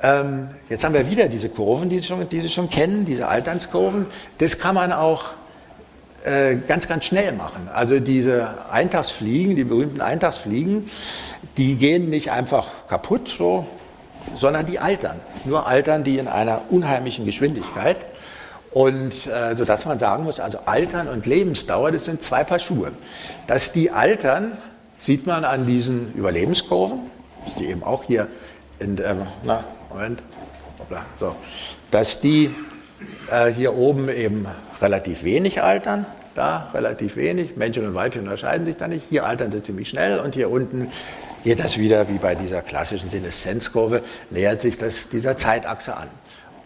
Ähm, 0.00 0.48
jetzt 0.70 0.84
haben 0.84 0.94
wir 0.94 1.10
wieder 1.10 1.28
diese 1.28 1.50
Kurven, 1.50 1.90
die 1.90 2.00
Sie, 2.00 2.06
schon, 2.06 2.26
die 2.28 2.40
Sie 2.40 2.48
schon 2.48 2.70
kennen, 2.70 3.04
diese 3.04 3.28
Alternskurven. 3.28 4.06
Das 4.38 4.58
kann 4.58 4.74
man 4.74 4.92
auch 4.92 5.24
äh, 6.24 6.56
ganz, 6.66 6.88
ganz 6.88 7.04
schnell 7.04 7.32
machen. 7.32 7.68
Also 7.74 8.00
diese 8.00 8.54
Eintagsfliegen, 8.70 9.54
die 9.54 9.64
berühmten 9.64 10.00
Eintagsfliegen, 10.00 10.88
die 11.58 11.76
gehen 11.76 12.08
nicht 12.08 12.30
einfach 12.30 12.68
kaputt, 12.88 13.34
so, 13.36 13.66
sondern 14.34 14.66
die 14.66 14.78
altern. 14.78 15.20
Nur 15.44 15.66
altern 15.66 16.04
die 16.04 16.18
in 16.18 16.28
einer 16.28 16.62
unheimlichen 16.70 17.26
Geschwindigkeit. 17.26 17.96
Und 18.72 19.26
äh, 19.28 19.54
sodass 19.54 19.84
man 19.86 20.00
sagen 20.00 20.24
muss, 20.24 20.40
also 20.40 20.58
Altern 20.66 21.06
und 21.06 21.26
Lebensdauer, 21.26 21.92
das 21.92 22.06
sind 22.06 22.22
zwei 22.24 22.42
Paar 22.42 22.58
Schuhe. 22.58 22.90
Dass 23.46 23.70
die 23.70 23.92
altern, 23.92 24.56
sieht 24.98 25.26
man 25.26 25.44
an 25.44 25.64
diesen 25.64 26.12
Überlebenskurven, 26.14 26.98
die 27.58 27.66
eben 27.66 27.84
auch 27.84 28.02
hier 28.02 28.26
in, 28.80 28.98
äh, 28.98 29.14
na, 29.44 29.64
Moment, 29.90 30.22
hoppla, 30.78 31.04
so, 31.14 31.36
dass 31.92 32.20
die 32.20 32.50
äh, 33.30 33.46
hier 33.46 33.76
oben 33.76 34.08
eben 34.08 34.46
relativ 34.80 35.22
wenig 35.22 35.62
altern, 35.62 36.06
da 36.34 36.70
relativ 36.74 37.16
wenig, 37.16 37.56
Männchen 37.56 37.86
und 37.86 37.94
Weibchen 37.94 38.22
unterscheiden 38.22 38.66
sich 38.66 38.76
da 38.76 38.88
nicht, 38.88 39.06
hier 39.08 39.24
altern 39.24 39.52
sie 39.52 39.62
ziemlich 39.62 39.88
schnell 39.88 40.18
und 40.18 40.34
hier 40.34 40.50
unten 40.50 40.90
geht 41.44 41.60
das 41.60 41.78
wieder 41.78 42.08
wie 42.08 42.18
bei 42.18 42.34
dieser 42.34 42.62
klassischen 42.62 43.10
Sineszenzkurve, 43.10 44.02
nähert 44.30 44.62
sich 44.62 44.78
das 44.78 45.10
dieser 45.10 45.36
Zeitachse 45.36 45.96
an. 45.96 46.08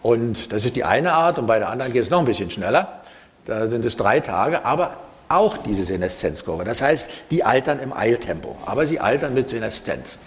Und 0.01 0.53
das 0.53 0.63
ist 0.63 0.75
die 0.77 0.85
eine 0.85 1.13
Art 1.13 1.37
und 1.37 1.45
bei 1.45 1.59
der 1.59 1.69
anderen 1.69 1.91
geht 1.91 2.03
es 2.03 2.09
noch 2.09 2.19
ein 2.19 2.25
bisschen 2.25 2.49
schneller. 2.49 3.01
Da 3.45 3.67
sind 3.67 3.83
es 3.83 3.97
drei 3.97 4.21
Tage, 4.21 4.63
aber 4.63 4.97
auch 5.27 5.57
diese 5.57 5.83
Seneszenzkurve. 5.83 6.63
Das 6.63 6.81
heißt, 6.81 7.09
die 7.29 7.43
altern 7.43 7.79
im 7.79 7.91
Eiltempo, 7.93 8.57
aber 8.65 8.87
sie 8.87 8.99
altern 8.99 9.33
mit 9.33 9.49
Seneszenz. 9.49 10.17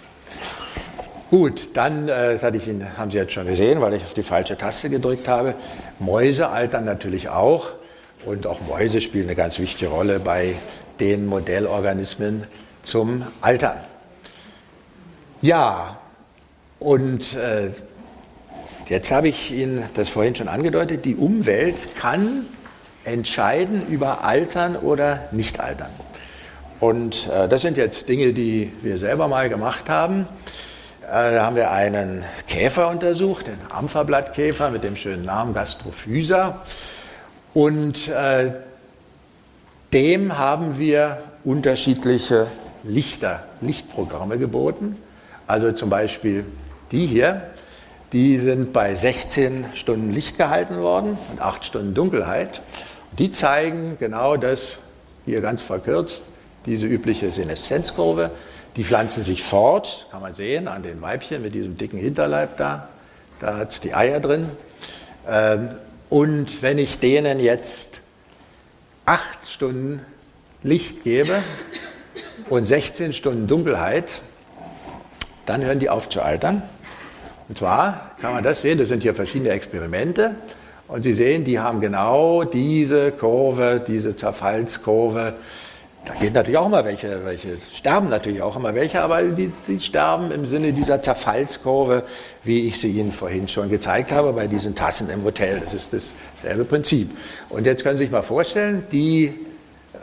Gut, 1.31 1.69
dann, 1.73 2.07
äh, 2.07 2.33
das 2.33 2.43
hatte 2.43 2.57
ich 2.57 2.67
Ihnen, 2.67 2.95
haben 2.95 3.09
Sie 3.09 3.17
jetzt 3.17 3.33
schon 3.33 3.47
gesehen, 3.47 3.81
weil 3.81 3.95
ich 3.95 4.03
auf 4.03 4.13
die 4.13 4.21
falsche 4.21 4.55
Taste 4.55 4.91
gedrückt 4.91 5.27
habe. 5.27 5.55
Mäuse 5.97 6.49
altern 6.49 6.85
natürlich 6.85 7.29
auch 7.29 7.69
und 8.23 8.45
auch 8.45 8.61
Mäuse 8.61 9.01
spielen 9.01 9.25
eine 9.25 9.35
ganz 9.35 9.57
wichtige 9.57 9.89
Rolle 9.89 10.19
bei 10.19 10.53
den 10.99 11.25
Modellorganismen 11.25 12.43
zum 12.83 13.25
Altern. 13.41 13.77
Ja, 15.43 15.97
und 16.79 17.35
äh, 17.35 17.69
Jetzt 18.87 19.11
habe 19.11 19.29
ich 19.29 19.51
Ihnen 19.51 19.83
das 19.93 20.09
vorhin 20.09 20.35
schon 20.35 20.49
angedeutet, 20.49 21.05
die 21.05 21.15
Umwelt 21.15 21.95
kann 21.95 22.45
entscheiden 23.05 23.87
über 23.87 24.23
Altern 24.23 24.75
oder 24.75 25.29
Nicht-Altern. 25.31 25.89
Und 26.81 27.29
äh, 27.29 27.47
das 27.47 27.61
sind 27.61 27.77
jetzt 27.77 28.09
Dinge, 28.09 28.33
die 28.33 28.73
wir 28.81 28.97
selber 28.97 29.29
mal 29.29 29.47
gemacht 29.47 29.89
haben. 29.89 30.27
Äh, 31.03 31.35
da 31.35 31.45
haben 31.45 31.55
wir 31.55 31.71
einen 31.71 32.25
Käfer 32.47 32.89
untersucht, 32.89 33.47
den 33.47 33.57
Ampferblattkäfer 33.69 34.69
mit 34.69 34.83
dem 34.83 34.97
schönen 34.97 35.23
Namen 35.23 35.53
Gastrophysa. 35.53 36.61
Und 37.53 38.09
äh, 38.09 38.51
dem 39.93 40.37
haben 40.37 40.77
wir 40.77 41.19
unterschiedliche 41.45 42.47
Lichter, 42.83 43.43
Lichtprogramme 43.61 44.37
geboten. 44.37 44.97
Also 45.53 45.71
zum 45.71 45.91
Beispiel 45.91 46.45
die 46.91 47.05
hier, 47.05 47.43
die 48.11 48.39
sind 48.39 48.73
bei 48.73 48.95
16 48.95 49.65
Stunden 49.75 50.11
Licht 50.11 50.35
gehalten 50.35 50.81
worden 50.81 51.15
und 51.31 51.41
8 51.41 51.63
Stunden 51.63 51.93
Dunkelheit. 51.93 52.63
Die 53.19 53.31
zeigen 53.31 53.97
genau 53.99 54.35
das, 54.35 54.79
hier 55.25 55.41
ganz 55.41 55.61
verkürzt, 55.61 56.23
diese 56.65 56.87
übliche 56.87 57.31
Seneszenzkurve. 57.31 58.31
Die 58.77 58.83
pflanzen 58.83 59.23
sich 59.23 59.43
fort, 59.43 60.07
kann 60.09 60.23
man 60.23 60.33
sehen, 60.33 60.67
an 60.67 60.81
den 60.81 60.99
Weibchen 61.03 61.43
mit 61.43 61.53
diesem 61.53 61.77
dicken 61.77 61.99
Hinterleib 61.99 62.57
da. 62.57 62.87
Da 63.39 63.57
hat 63.57 63.69
es 63.73 63.79
die 63.79 63.93
Eier 63.93 64.19
drin. 64.19 64.49
Ähm, 65.27 65.69
und 66.09 66.63
wenn 66.63 66.79
ich 66.79 66.97
denen 66.97 67.39
jetzt 67.39 68.01
8 69.05 69.47
Stunden 69.47 70.01
Licht 70.63 71.03
gebe 71.03 71.43
und 72.49 72.65
16 72.65 73.13
Stunden 73.13 73.45
Dunkelheit, 73.45 74.19
dann 75.45 75.63
hören 75.63 75.79
die 75.79 75.89
auf 75.89 76.09
zu 76.09 76.21
altern. 76.21 76.63
Und 77.49 77.57
zwar 77.57 78.11
kann 78.21 78.33
man 78.33 78.43
das 78.43 78.61
sehen, 78.61 78.77
das 78.77 78.89
sind 78.89 79.03
hier 79.03 79.13
verschiedene 79.13 79.49
Experimente. 79.51 80.31
Und 80.87 81.03
Sie 81.03 81.13
sehen, 81.13 81.43
die 81.43 81.59
haben 81.59 81.81
genau 81.81 82.43
diese 82.43 83.11
Kurve, 83.11 83.81
diese 83.85 84.15
Zerfallskurve. 84.15 85.33
Da 86.05 86.13
gehen 86.15 86.33
natürlich 86.33 86.57
auch 86.57 86.65
immer 86.65 86.83
welche, 86.83 87.23
welche 87.23 87.49
sterben 87.73 88.09
natürlich 88.09 88.41
auch 88.41 88.57
immer 88.57 88.75
welche, 88.75 89.01
aber 89.01 89.23
die, 89.23 89.51
die 89.67 89.79
sterben 89.79 90.31
im 90.31 90.45
Sinne 90.45 90.73
dieser 90.73 91.01
Zerfallskurve, 91.01 92.03
wie 92.43 92.67
ich 92.67 92.79
sie 92.79 92.89
Ihnen 92.89 93.13
vorhin 93.13 93.47
schon 93.47 93.69
gezeigt 93.69 94.11
habe, 94.11 94.33
bei 94.33 94.47
diesen 94.47 94.75
Tassen 94.75 95.09
im 95.09 95.23
Hotel. 95.23 95.61
Das 95.63 95.73
ist 95.73 96.13
dasselbe 96.41 96.65
Prinzip. 96.65 97.09
Und 97.49 97.65
jetzt 97.65 97.83
können 97.83 97.97
Sie 97.97 98.03
sich 98.03 98.11
mal 98.11 98.21
vorstellen, 98.21 98.83
die, 98.91 99.33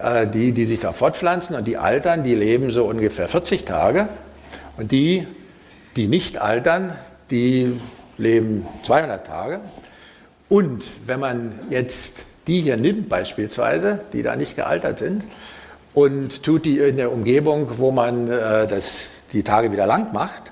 äh, 0.03 0.26
die, 0.26 0.53
die 0.53 0.64
sich 0.64 0.81
da 0.81 0.94
fortpflanzen 0.94 1.55
und 1.55 1.66
die 1.66 1.76
altern, 1.76 2.24
die 2.24 2.35
leben 2.35 2.70
so 2.70 2.85
ungefähr 2.87 3.29
40 3.29 3.66
Tage. 3.66 4.09
Und 4.81 4.93
die, 4.93 5.27
die 5.95 6.09
nicht 6.09 6.38
altern, 6.38 6.95
die 7.31 7.79
leben 8.16 8.66
200 8.85 9.27
Tage. 9.27 9.61
Und 10.49 10.85
wenn 11.05 11.21
man 11.21 11.53
jetzt 11.69 12.25
die 12.47 12.62
hier 12.62 12.79
nimmt 12.79 13.11
beispielsweise, 13.11 14.01
die 14.14 14.23
da 14.23 14.37
nicht 14.37 14.57
gealtert 14.57 14.99
sind, 14.99 15.23
und 15.93 16.43
tut 16.43 16.64
die 16.64 16.79
in 16.79 16.97
der 16.97 17.12
Umgebung, 17.12 17.69
wo 17.77 17.90
man 17.90 18.31
äh, 18.31 18.66
das, 18.66 19.09
die 19.35 19.43
Tage 19.43 19.71
wieder 19.71 19.87
lang 19.87 20.14
macht, 20.14 20.45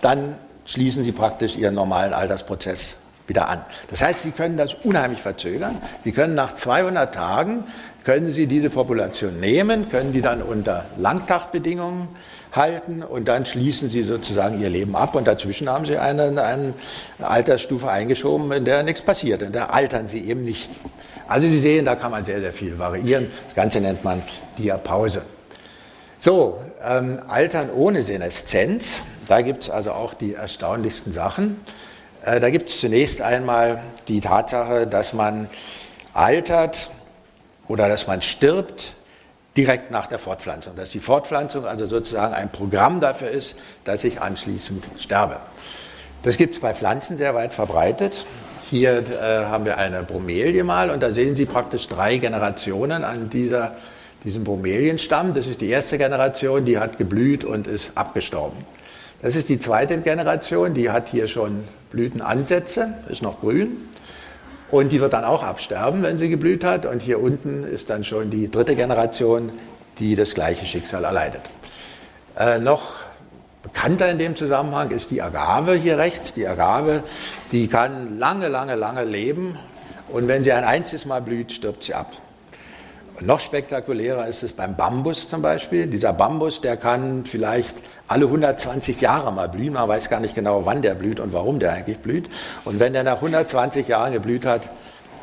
dann 0.00 0.36
schließen 0.64 1.04
sie 1.04 1.12
praktisch 1.12 1.54
ihren 1.54 1.74
normalen 1.74 2.14
Altersprozess 2.14 2.96
wieder 3.26 3.48
an. 3.48 3.60
Das 3.90 4.00
heißt, 4.00 4.22
Sie 4.22 4.30
können 4.30 4.56
das 4.56 4.72
unheimlich 4.72 5.20
verzögern. 5.20 5.76
Sie 6.02 6.12
können 6.12 6.34
nach 6.34 6.54
200 6.54 7.12
Tagen, 7.12 7.64
können 8.04 8.30
Sie 8.30 8.46
diese 8.46 8.70
Population 8.70 9.38
nehmen, 9.38 9.90
können 9.90 10.12
die 10.12 10.22
dann 10.22 10.40
unter 10.40 10.86
Langtachtbedingungen 10.96 12.08
halten 12.56 13.02
und 13.02 13.28
dann 13.28 13.44
schließen 13.44 13.90
sie 13.90 14.02
sozusagen 14.02 14.60
ihr 14.60 14.70
Leben 14.70 14.96
ab 14.96 15.14
und 15.14 15.26
dazwischen 15.26 15.68
haben 15.68 15.86
sie 15.86 15.98
eine, 15.98 16.42
eine 16.42 16.74
Altersstufe 17.20 17.88
eingeschoben, 17.88 18.50
in 18.52 18.64
der 18.64 18.82
nichts 18.82 19.02
passiert, 19.02 19.42
in 19.42 19.52
der 19.52 19.72
altern 19.72 20.08
sie 20.08 20.28
eben 20.28 20.42
nicht. 20.42 20.68
Also 21.28 21.48
Sie 21.48 21.58
sehen, 21.58 21.84
da 21.84 21.96
kann 21.96 22.12
man 22.12 22.24
sehr, 22.24 22.40
sehr 22.40 22.52
viel 22.52 22.78
variieren. 22.78 23.30
Das 23.44 23.54
Ganze 23.54 23.80
nennt 23.80 24.04
man 24.04 24.22
Diapause. 24.58 25.22
So, 26.20 26.60
ähm, 26.84 27.20
Altern 27.28 27.70
ohne 27.70 28.02
Seneszenz, 28.02 29.02
da 29.26 29.42
gibt 29.42 29.64
es 29.64 29.70
also 29.70 29.92
auch 29.92 30.14
die 30.14 30.34
erstaunlichsten 30.34 31.12
Sachen. 31.12 31.60
Äh, 32.22 32.38
da 32.38 32.50
gibt 32.50 32.70
es 32.70 32.80
zunächst 32.80 33.22
einmal 33.22 33.82
die 34.08 34.20
Tatsache, 34.20 34.86
dass 34.86 35.12
man 35.12 35.48
altert 36.14 36.90
oder 37.68 37.88
dass 37.88 38.06
man 38.06 38.22
stirbt 38.22 38.94
direkt 39.56 39.90
nach 39.90 40.06
der 40.06 40.18
Fortpflanzung. 40.18 40.76
Dass 40.76 40.90
die 40.90 41.00
Fortpflanzung 41.00 41.66
also 41.66 41.86
sozusagen 41.86 42.34
ein 42.34 42.50
Programm 42.50 43.00
dafür 43.00 43.30
ist, 43.30 43.56
dass 43.84 44.04
ich 44.04 44.20
anschließend 44.20 44.84
sterbe. 44.98 45.38
Das 46.22 46.36
gibt 46.36 46.54
es 46.54 46.60
bei 46.60 46.74
Pflanzen 46.74 47.16
sehr 47.16 47.34
weit 47.34 47.54
verbreitet. 47.54 48.26
Hier 48.68 48.98
äh, 48.98 49.44
haben 49.44 49.64
wir 49.64 49.78
eine 49.78 50.02
Bromelie 50.02 50.64
mal 50.64 50.90
und 50.90 51.00
da 51.02 51.12
sehen 51.12 51.36
Sie 51.36 51.46
praktisch 51.46 51.86
drei 51.86 52.16
Generationen 52.16 53.04
an 53.04 53.30
dieser, 53.30 53.76
diesem 54.24 54.42
Bromelienstamm. 54.42 55.34
Das 55.34 55.46
ist 55.46 55.60
die 55.60 55.68
erste 55.68 55.98
Generation, 55.98 56.64
die 56.64 56.78
hat 56.78 56.98
geblüht 56.98 57.44
und 57.44 57.68
ist 57.68 57.92
abgestorben. 57.96 58.58
Das 59.22 59.36
ist 59.36 59.48
die 59.48 59.58
zweite 59.58 59.98
Generation, 59.98 60.74
die 60.74 60.90
hat 60.90 61.08
hier 61.08 61.28
schon 61.28 61.64
Blütenansätze, 61.90 62.98
ist 63.08 63.22
noch 63.22 63.40
grün. 63.40 63.88
Und 64.70 64.90
die 64.90 65.00
wird 65.00 65.12
dann 65.12 65.24
auch 65.24 65.42
absterben, 65.42 66.02
wenn 66.02 66.18
sie 66.18 66.28
geblüht 66.28 66.64
hat. 66.64 66.86
Und 66.86 67.02
hier 67.02 67.20
unten 67.20 67.64
ist 67.64 67.90
dann 67.90 68.04
schon 68.04 68.30
die 68.30 68.50
dritte 68.50 68.74
Generation, 68.74 69.52
die 69.98 70.16
das 70.16 70.34
gleiche 70.34 70.66
Schicksal 70.66 71.04
erleidet. 71.04 71.42
Äh, 72.36 72.58
noch 72.58 72.96
bekannter 73.62 74.10
in 74.10 74.18
dem 74.18 74.36
Zusammenhang 74.36 74.90
ist 74.90 75.10
die 75.10 75.22
Agave 75.22 75.74
hier 75.74 75.98
rechts. 75.98 76.34
Die 76.34 76.46
Agave, 76.46 77.02
die 77.52 77.68
kann 77.68 78.18
lange, 78.18 78.48
lange, 78.48 78.74
lange 78.74 79.04
leben. 79.04 79.58
Und 80.08 80.28
wenn 80.28 80.44
sie 80.44 80.52
ein 80.52 80.64
einziges 80.64 81.06
Mal 81.06 81.22
blüht, 81.22 81.52
stirbt 81.52 81.84
sie 81.84 81.94
ab. 81.94 82.12
Noch 83.22 83.40
spektakulärer 83.40 84.28
ist 84.28 84.42
es 84.42 84.52
beim 84.52 84.76
Bambus 84.76 85.26
zum 85.26 85.40
Beispiel. 85.40 85.86
Dieser 85.86 86.12
Bambus, 86.12 86.60
der 86.60 86.76
kann 86.76 87.24
vielleicht 87.24 87.78
alle 88.08 88.26
120 88.26 89.00
Jahre 89.00 89.32
mal 89.32 89.48
blühen. 89.48 89.72
Man 89.72 89.88
weiß 89.88 90.10
gar 90.10 90.20
nicht 90.20 90.34
genau, 90.34 90.66
wann 90.66 90.82
der 90.82 90.94
blüht 90.94 91.18
und 91.18 91.32
warum 91.32 91.58
der 91.58 91.72
eigentlich 91.72 91.98
blüht. 91.98 92.28
Und 92.66 92.78
wenn 92.78 92.92
der 92.92 93.04
nach 93.04 93.16
120 93.16 93.88
Jahren 93.88 94.12
geblüht 94.12 94.44
hat, 94.44 94.68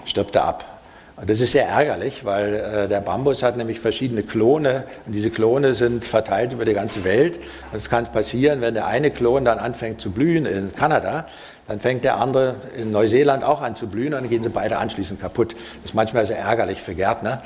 stirbt 0.06 0.36
er 0.36 0.45
ab. 0.45 0.73
Und 1.15 1.29
das 1.29 1.41
ist 1.41 1.51
sehr 1.51 1.67
ärgerlich, 1.67 2.25
weil 2.25 2.56
äh, 2.56 2.88
der 2.88 2.99
Bambus 2.99 3.43
hat 3.43 3.56
nämlich 3.56 3.79
verschiedene 3.79 4.23
Klone 4.23 4.86
und 5.06 5.13
diese 5.13 5.29
Klone 5.29 5.75
sind 5.75 6.06
verteilt 6.06 6.53
über 6.53 6.65
die 6.65 6.73
ganze 6.73 7.03
Welt. 7.03 7.38
Und 7.71 7.77
es 7.77 7.89
kann 7.89 8.12
passieren, 8.12 8.62
wenn 8.62 8.73
der 8.73 8.88
eine 8.88 9.12
Klon 9.12 9.45
dann 9.45 9.60
anfängt 9.60 10.01
zu 10.01 10.12
blühen 10.12 10.47
in 10.47 10.73
Kanada, 10.73 11.27
dann 11.67 11.79
fängt 11.79 12.03
der 12.03 12.17
andere 12.17 12.56
in 12.75 12.91
Neuseeland 12.91 13.43
auch 13.43 13.62
an 13.62 13.75
zu 13.75 13.88
blühen 13.88 14.13
und 14.13 14.21
dann 14.21 14.29
gehen 14.29 14.43
sie 14.43 14.49
beide 14.49 14.77
anschließend 14.79 15.21
kaputt. 15.21 15.53
Das 15.53 15.91
ist 15.91 15.93
manchmal 15.93 16.25
sehr 16.25 16.39
ärgerlich 16.39 16.82
für 16.82 16.95
Gärtner. 16.95 17.43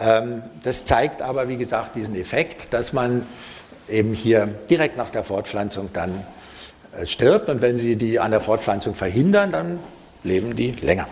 Ähm, 0.00 0.42
das 0.62 0.84
zeigt 0.84 1.22
aber, 1.22 1.48
wie 1.48 1.56
gesagt, 1.56 1.96
diesen 1.96 2.14
Effekt, 2.14 2.72
dass 2.72 2.92
man 2.92 3.26
eben 3.88 4.12
hier 4.12 4.48
direkt 4.70 4.96
nach 4.96 5.10
der 5.10 5.24
Fortpflanzung 5.24 5.90
dann 5.92 6.24
äh, 6.96 7.06
stirbt 7.06 7.48
und 7.48 7.62
wenn 7.62 7.78
Sie 7.78 7.96
die 7.96 8.20
an 8.20 8.30
der 8.30 8.40
Fortpflanzung 8.40 8.94
verhindern, 8.94 9.52
dann 9.52 9.78
leben 10.24 10.56
die 10.56 10.72
länger. 10.72 11.06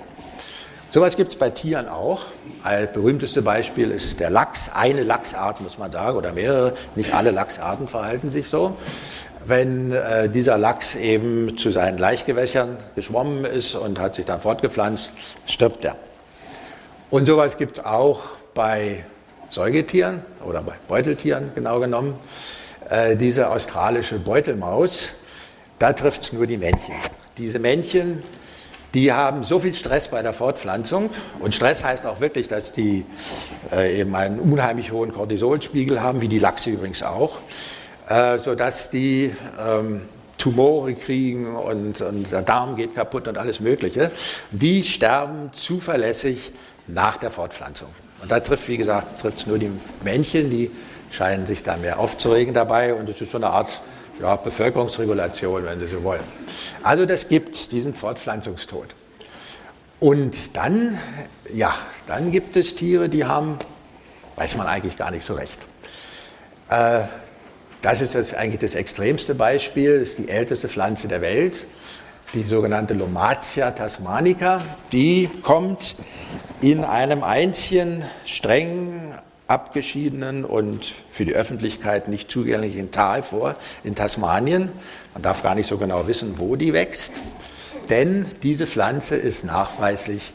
Sowas 0.90 1.16
gibt 1.16 1.33
es 1.33 1.38
bei 1.38 1.51
Tieren 1.51 1.88
auch. 1.88 2.22
Ein 2.62 2.88
berühmteste 2.92 3.42
Beispiel 3.42 3.90
ist 3.90 4.20
der 4.20 4.31
Lachs. 4.31 4.70
Eine 4.75 5.03
Lachsart, 5.03 5.61
muss 5.61 5.79
man 5.79 5.90
sagen, 5.90 6.16
oder 6.16 6.33
mehrere. 6.33 6.75
Nicht 6.94 7.12
alle 7.12 7.33
Lachsarten 7.33 7.88
verhalten 7.88 8.31
sich 8.31 8.49
so. 8.49 8.77
Wenn 9.44 9.92
äh, 9.92 10.29
dieser 10.29 10.59
Lachs 10.59 10.94
eben 10.94 11.59
zu 11.59 11.70
seinen 11.70 11.99
Laichgewässern 11.99 12.79
geschwommen 12.94 13.44
ist 13.44 13.75
und 13.75 13.99
hat 13.99 14.14
sich 14.14 14.25
dann 14.25 14.40
fortgepflanzt, 14.40 15.12
stirbt 15.46 15.85
er. 15.85 15.96
Und 17.11 17.27
sowas 17.27 17.59
gibt 17.59 17.79
es 17.79 17.85
auch 17.85 18.22
bei 18.57 19.05
Säugetieren 19.51 20.23
oder 20.45 20.62
bei 20.62 20.73
Beuteltieren 20.88 21.53
genau 21.55 21.79
genommen. 21.79 22.19
Äh, 22.90 23.14
diese 23.14 23.51
australische 23.51 24.19
Beutelmaus, 24.19 25.11
da 25.79 25.92
trifft 25.92 26.23
es 26.23 26.33
nur 26.33 26.49
die 26.49 26.57
Männchen. 26.57 26.97
Diese 27.38 27.61
Männchen 27.61 28.25
die 28.97 29.12
haben 29.12 29.45
so 29.45 29.59
viel 29.59 29.75
Stress 29.75 30.09
bei 30.09 30.23
der 30.23 30.33
Fortpflanzung. 30.33 31.11
Und 31.38 31.55
Stress 31.55 31.85
heißt 31.85 32.07
auch 32.07 32.21
wirklich, 32.21 32.49
dass 32.49 32.73
die 32.73 33.05
äh, 33.71 34.01
eben 34.01 34.16
einen 34.16 34.40
unheimlich 34.40 34.90
hohen 34.90 35.12
Cortisolspiegel 35.12 36.01
haben, 36.01 36.23
wie 36.23 36.29
die 36.29 36.38
Lachse 36.38 36.71
übrigens 36.71 37.03
auch, 37.03 37.38
äh, 38.09 38.38
sodass 38.38 38.88
die 38.88 39.33
ähm, 39.61 40.01
Tumore 40.38 40.95
kriegen 40.95 41.57
und, 41.57 42.01
und, 42.01 42.33
der 42.33 42.40
Darm 42.40 42.77
geht 42.77 42.95
kaputt 42.95 43.29
und 43.29 43.37
alles 43.37 43.61
Mögliche. 43.61 44.12
Die 44.51 44.83
sterben 44.83 45.51
zuverlässig 45.53 46.53
nach 46.87 47.19
der 47.19 47.31
Fortpflanzung. 47.31 47.88
Und 48.27 48.33
da 48.33 48.41
trifft, 48.41 48.67
wie 48.67 48.77
gesagt, 48.77 49.21
trifft 49.21 49.39
es 49.39 49.47
nur 49.47 49.57
die 49.57 49.71
Männchen, 50.03 50.51
die 50.51 50.69
scheinen 51.12 51.47
sich 51.47 51.62
da 51.62 51.77
mehr 51.77 52.01
aufzuregen 52.01 52.53
dabei. 52.53 52.93
Und 52.93 53.09
es 53.09 53.21
ist 53.21 53.31
so 53.31 53.39
eine 53.39 53.51
Art 53.51 53.81
ja, 54.21 54.35
Bevölkerungsregulation, 54.35 55.65
wenn 55.65 55.79
Sie 55.79 55.87
so 55.87 56.03
wollen. 56.03 56.25
Also 56.83 57.07
das 57.07 57.29
gibt 57.29 57.55
es, 57.55 57.69
diesen 57.69 57.95
Fortpflanzungstod. 57.95 58.89
Und 60.01 60.57
dann, 60.57 60.99
ja, 61.55 61.73
dann 62.09 62.33
gibt 62.33 62.57
es 62.57 62.75
Tiere, 62.75 63.09
die 63.09 63.27
haben, 63.27 63.61
weiß 64.35 64.57
man 64.57 64.67
eigentlich 64.67 64.97
gar 64.97 65.12
nicht 65.12 65.25
so 65.25 65.35
recht. 65.35 65.61
Äh, 66.69 67.03
das 67.81 68.01
ist 68.01 68.17
das 68.17 68.35
eigentlich 68.35 68.59
das 68.59 68.75
extremste 68.75 69.37
Beispiel, 69.37 70.01
das 70.01 70.09
ist 70.09 70.19
die 70.19 70.29
älteste 70.31 70.69
Pflanze 70.69 71.07
der 71.07 71.21
Welt, 71.21 71.65
die 72.35 72.43
sogenannte 72.43 72.93
Lomatia 72.93 73.71
tasmanica. 73.71 74.62
Die 74.91 75.31
kommt 75.45 75.95
in 76.61 76.85
einem 76.85 77.23
einzigen 77.23 78.05
streng 78.25 79.14
abgeschiedenen 79.47 80.45
und 80.45 80.92
für 81.12 81.25
die 81.25 81.35
Öffentlichkeit 81.35 82.09
nicht 82.09 82.31
zugänglichen 82.31 82.90
Tal 82.90 83.23
vor, 83.23 83.55
in 83.85 83.95
Tasmanien. 83.95 84.71
Man 85.14 85.23
darf 85.23 85.42
gar 85.42 85.55
nicht 85.55 85.69
so 85.69 85.79
genau 85.79 86.07
wissen, 86.07 86.38
wo 86.38 86.57
die 86.57 86.73
wächst, 86.73 87.14
denn 87.88 88.27
diese 88.42 88.66
Pflanze 88.66 89.16
ist 89.16 89.45
nachweislich 89.45 90.33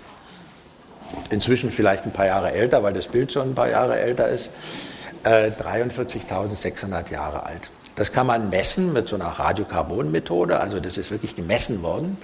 inzwischen 1.30 1.72
vielleicht 1.72 2.06
ein 2.06 2.12
paar 2.12 2.28
Jahre 2.28 2.54
älter, 2.54 2.84
weil 2.84 2.94
das 2.94 3.08
Bild 3.08 3.34
schon 3.34 3.50
ein 3.50 3.56
paar 3.56 3.70
Jahre 3.70 4.00
älter 4.00 4.30
ist, 4.30 4.50
äh, 5.24 5.52
43.600 5.52 7.12
Jahre 7.12 7.44
alt. 7.46 7.70
Das 7.98 8.14
kann 8.14 8.28
man 8.28 8.50
messen 8.50 8.94
mit 8.94 9.10
so 9.10 9.16
einer 9.16 9.26
Radiokarbonmethode, 9.26 10.60
also 10.60 10.80
das 10.80 10.98
ist 10.98 11.12
wirklich 11.12 11.36
gemessen 11.36 11.84
worden. 11.84 12.18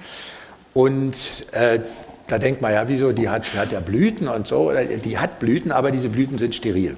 Und 0.73 1.45
äh, 1.51 1.79
da 2.27 2.37
denkt 2.37 2.61
man 2.61 2.73
ja, 2.73 2.87
wieso, 2.87 3.11
die 3.11 3.29
hat, 3.29 3.43
hat 3.55 3.71
ja 3.71 3.79
Blüten 3.79 4.27
und 4.27 4.47
so. 4.47 4.71
Die 5.03 5.17
hat 5.17 5.39
Blüten, 5.39 5.71
aber 5.71 5.91
diese 5.91 6.09
Blüten 6.09 6.37
sind 6.37 6.55
steril. 6.55 6.97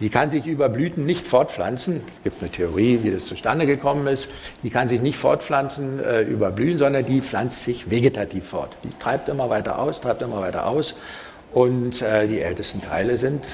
Die 0.00 0.08
kann 0.08 0.30
sich 0.30 0.46
über 0.46 0.70
Blüten 0.70 1.04
nicht 1.04 1.26
fortpflanzen. 1.26 1.96
Es 1.96 2.24
gibt 2.24 2.42
eine 2.42 2.50
Theorie, 2.50 3.00
wie 3.02 3.10
das 3.10 3.26
zustande 3.26 3.66
gekommen 3.66 4.06
ist. 4.06 4.30
Die 4.62 4.70
kann 4.70 4.88
sich 4.88 5.02
nicht 5.02 5.18
fortpflanzen 5.18 6.02
äh, 6.02 6.22
über 6.22 6.50
Blühen, 6.50 6.78
sondern 6.78 7.04
die 7.04 7.20
pflanzt 7.20 7.60
sich 7.60 7.90
vegetativ 7.90 8.46
fort. 8.46 8.76
Die 8.82 8.92
treibt 8.98 9.28
immer 9.28 9.50
weiter 9.50 9.78
aus, 9.78 10.00
treibt 10.00 10.22
immer 10.22 10.40
weiter 10.40 10.66
aus. 10.66 10.94
Und 11.52 12.00
äh, 12.00 12.26
die 12.28 12.40
ältesten 12.40 12.80
Teile 12.80 13.18
sind 13.18 13.44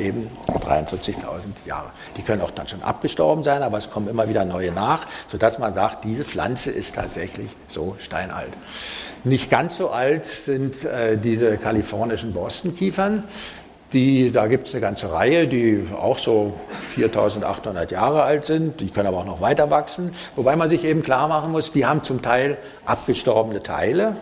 eben 0.00 0.30
43.000 0.48 1.66
Jahre. 1.66 1.90
Die 2.16 2.22
können 2.22 2.42
auch 2.42 2.50
dann 2.50 2.66
schon 2.66 2.82
abgestorben 2.82 3.44
sein, 3.44 3.62
aber 3.62 3.78
es 3.78 3.90
kommen 3.90 4.08
immer 4.08 4.28
wieder 4.28 4.44
neue 4.44 4.72
nach, 4.72 5.06
sodass 5.28 5.58
man 5.58 5.74
sagt, 5.74 6.04
diese 6.04 6.24
Pflanze 6.24 6.70
ist 6.70 6.94
tatsächlich 6.94 7.50
so 7.68 7.96
steinalt. 8.00 8.50
Nicht 9.24 9.50
ganz 9.50 9.76
so 9.76 9.90
alt 9.90 10.26
sind 10.26 10.84
äh, 10.84 11.16
diese 11.16 11.58
kalifornischen 11.58 12.32
Borstenkiefern. 12.32 13.24
Die, 13.92 14.30
da 14.30 14.46
gibt 14.46 14.68
es 14.68 14.74
eine 14.74 14.80
ganze 14.80 15.12
Reihe, 15.12 15.48
die 15.48 15.88
auch 16.00 16.18
so 16.18 16.54
4800 16.94 17.90
Jahre 17.90 18.22
alt 18.22 18.46
sind. 18.46 18.80
Die 18.80 18.88
können 18.88 19.08
aber 19.08 19.18
auch 19.18 19.24
noch 19.26 19.40
weiter 19.40 19.70
wachsen. 19.70 20.12
Wobei 20.36 20.54
man 20.54 20.68
sich 20.68 20.84
eben 20.84 21.02
klar 21.02 21.26
machen 21.26 21.50
muss, 21.50 21.72
die 21.72 21.86
haben 21.86 22.04
zum 22.04 22.22
Teil 22.22 22.56
abgestorbene 22.84 23.62
Teile, 23.62 24.16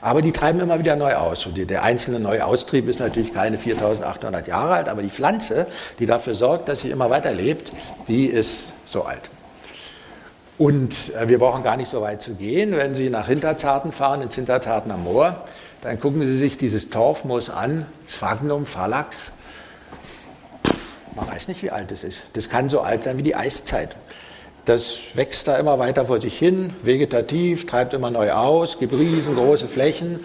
aber 0.00 0.22
die 0.22 0.32
treiben 0.32 0.60
immer 0.60 0.78
wieder 0.78 0.96
neu 0.96 1.14
aus. 1.14 1.46
Und 1.46 1.56
der 1.56 1.82
einzelne 1.82 2.20
neue 2.20 2.44
Austrieb 2.44 2.88
ist 2.88 3.00
natürlich 3.00 3.32
keine 3.32 3.58
4800 3.58 4.46
Jahre 4.46 4.74
alt, 4.74 4.88
aber 4.88 5.02
die 5.02 5.10
Pflanze, 5.10 5.66
die 5.98 6.06
dafür 6.06 6.34
sorgt, 6.34 6.68
dass 6.68 6.80
sie 6.80 6.90
immer 6.90 7.10
weiter 7.10 7.32
lebt, 7.32 7.72
die 8.08 8.26
ist 8.26 8.72
so 8.86 9.04
alt. 9.04 9.30
Und 10.60 10.94
äh, 11.14 11.26
wir 11.26 11.38
brauchen 11.38 11.62
gar 11.62 11.78
nicht 11.78 11.88
so 11.88 12.02
weit 12.02 12.20
zu 12.20 12.34
gehen. 12.34 12.76
Wenn 12.76 12.94
Sie 12.94 13.08
nach 13.08 13.28
Hinterzarten 13.28 13.92
fahren, 13.92 14.20
ins 14.20 14.34
Hinterzarten 14.34 14.92
am 14.92 15.04
Moor, 15.04 15.44
dann 15.80 15.98
gucken 15.98 16.20
Sie 16.20 16.36
sich 16.36 16.58
dieses 16.58 16.90
Torfmoos 16.90 17.48
an, 17.48 17.86
Sphagnum 18.06 18.66
phalanx. 18.66 19.32
Man 21.16 21.26
weiß 21.28 21.48
nicht, 21.48 21.62
wie 21.62 21.70
alt 21.70 21.90
es 21.92 22.04
ist. 22.04 22.22
Das 22.34 22.50
kann 22.50 22.68
so 22.68 22.82
alt 22.82 23.04
sein 23.04 23.16
wie 23.16 23.22
die 23.22 23.34
Eiszeit. 23.34 23.96
Das 24.70 24.98
wächst 25.14 25.48
da 25.48 25.58
immer 25.58 25.80
weiter 25.80 26.06
vor 26.06 26.20
sich 26.20 26.38
hin, 26.38 26.72
vegetativ, 26.84 27.66
treibt 27.66 27.92
immer 27.92 28.08
neu 28.08 28.30
aus, 28.30 28.78
gibt 28.78 28.92
riesengroße 28.92 29.66
Flächen 29.66 30.24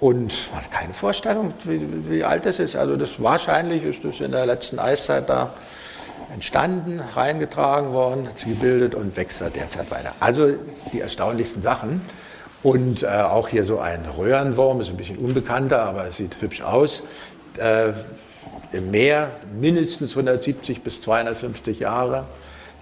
und 0.00 0.32
man 0.50 0.62
hat 0.62 0.70
keine 0.70 0.94
Vorstellung, 0.94 1.52
wie, 1.64 1.82
wie 2.08 2.24
alt 2.24 2.46
es 2.46 2.60
ist. 2.60 2.76
Also 2.76 2.96
das 2.96 3.22
wahrscheinlich 3.22 3.84
ist 3.84 4.02
das 4.02 4.20
in 4.20 4.32
der 4.32 4.46
letzten 4.46 4.78
Eiszeit 4.78 5.28
da 5.28 5.52
entstanden, 6.32 6.98
reingetragen 7.14 7.92
worden, 7.92 8.28
gebildet 8.42 8.94
und 8.94 9.18
wächst 9.18 9.42
da 9.42 9.50
derzeit 9.50 9.90
weiter. 9.90 10.14
Also 10.18 10.54
die 10.94 11.00
erstaunlichsten 11.00 11.60
Sachen. 11.60 12.00
Und 12.62 13.02
äh, 13.02 13.08
auch 13.08 13.48
hier 13.48 13.64
so 13.64 13.80
ein 13.80 14.06
Röhrenwurm, 14.16 14.80
ist 14.80 14.88
ein 14.88 14.96
bisschen 14.96 15.18
unbekannter, 15.18 15.82
aber 15.82 16.06
es 16.06 16.16
sieht 16.16 16.40
hübsch 16.40 16.62
aus. 16.62 17.02
Äh, 17.58 17.92
Im 18.72 18.90
Meer 18.90 19.28
mindestens 19.60 20.12
170 20.12 20.80
bis 20.80 21.02
250 21.02 21.80
Jahre. 21.80 22.24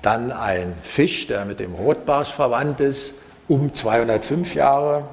Dann 0.03 0.33
ein 0.33 0.75
Fisch, 0.83 1.29
der 1.29 1.45
mit 1.45 1.61
dem 1.61 1.75
Rotbarsch 1.75 2.33
verwandt 2.33 2.81
ist, 2.81 3.15
um 3.49 3.73
205 3.73 4.55
Jahre. 4.55 5.05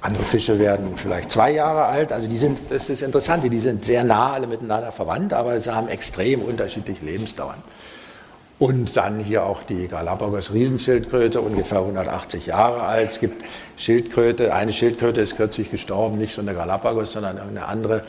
Andere 0.00 0.24
Fische 0.24 0.58
werden 0.58 0.96
vielleicht 0.96 1.30
zwei 1.30 1.52
Jahre 1.52 1.84
alt. 1.84 2.12
Also 2.12 2.26
die 2.26 2.36
sind, 2.36 2.58
das 2.70 2.82
ist 2.82 2.90
das 2.90 3.02
Interessante, 3.02 3.48
die 3.48 3.60
sind 3.60 3.84
sehr 3.84 4.02
nah 4.02 4.32
alle 4.32 4.48
miteinander 4.48 4.90
verwandt, 4.90 5.32
aber 5.32 5.60
sie 5.60 5.72
haben 5.72 5.86
extrem 5.88 6.42
unterschiedliche 6.42 7.04
Lebensdauern. 7.04 7.62
Und 8.58 8.96
dann 8.96 9.20
hier 9.20 9.44
auch 9.44 9.62
die 9.62 9.88
Galapagos-Riesenschildkröte, 9.88 11.40
ungefähr 11.40 11.78
180 11.78 12.46
Jahre 12.46 12.82
alt. 12.82 13.10
Es 13.10 13.20
gibt 13.20 13.44
Schildkröte, 13.76 14.54
eine 14.54 14.72
Schildkröte 14.72 15.20
ist 15.20 15.36
kürzlich 15.36 15.70
gestorben, 15.70 16.18
nicht 16.18 16.34
so 16.34 16.42
eine 16.42 16.54
Galapagos, 16.54 17.12
sondern 17.12 17.38
irgendeine 17.38 17.66
andere, 17.66 18.02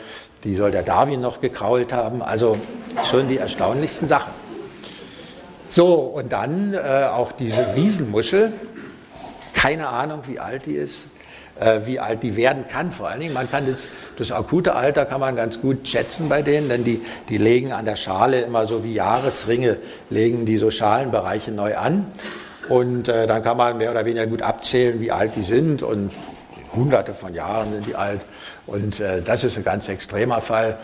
die 0.44 0.54
soll 0.54 0.70
der 0.70 0.82
Darwin 0.82 1.20
noch 1.20 1.40
gekrault 1.40 1.92
haben. 1.92 2.22
Also 2.22 2.56
schon 3.10 3.28
die 3.28 3.38
erstaunlichsten 3.38 4.06
Sachen. 4.06 4.43
So, 5.74 5.94
und 5.94 6.32
dann 6.32 6.72
äh, 6.72 6.78
auch 6.78 7.32
diese 7.32 7.74
Riesenmuschel. 7.74 8.52
Keine 9.54 9.88
Ahnung, 9.88 10.20
wie 10.28 10.38
alt 10.38 10.66
die 10.66 10.74
ist. 10.74 11.08
Äh, 11.58 11.80
wie 11.86 11.98
alt 11.98 12.22
die 12.22 12.36
werden 12.36 12.66
kann. 12.68 12.92
Vor 12.92 13.08
allen 13.08 13.18
Dingen, 13.18 13.34
man 13.34 13.50
kann 13.50 13.66
das, 13.66 13.90
das 14.16 14.30
akute 14.30 14.76
Alter 14.76 15.04
kann 15.04 15.18
man 15.18 15.34
ganz 15.34 15.60
gut 15.60 15.88
schätzen 15.88 16.28
bei 16.28 16.42
denen, 16.42 16.68
denn 16.68 16.84
die, 16.84 17.02
die 17.28 17.38
legen 17.38 17.72
an 17.72 17.84
der 17.84 17.96
Schale 17.96 18.42
immer 18.42 18.68
so 18.68 18.84
wie 18.84 18.94
Jahresringe, 18.94 19.78
legen 20.10 20.46
die 20.46 20.58
so 20.58 20.70
Schalenbereiche 20.70 21.50
neu 21.50 21.76
an. 21.76 22.06
Und 22.68 23.08
äh, 23.08 23.26
dann 23.26 23.42
kann 23.42 23.56
man 23.56 23.76
mehr 23.76 23.90
oder 23.90 24.04
weniger 24.04 24.28
gut 24.28 24.42
abzählen, 24.42 25.00
wie 25.00 25.10
alt 25.10 25.32
die 25.34 25.42
sind. 25.42 25.82
Und 25.82 26.12
hunderte 26.72 27.14
von 27.14 27.34
Jahren 27.34 27.72
sind 27.72 27.86
die 27.88 27.96
alt. 27.96 28.20
Und 28.68 29.00
äh, 29.00 29.22
das 29.22 29.42
ist 29.42 29.56
ein 29.56 29.64
ganz 29.64 29.88
extremer 29.88 30.40
Fall. 30.40 30.78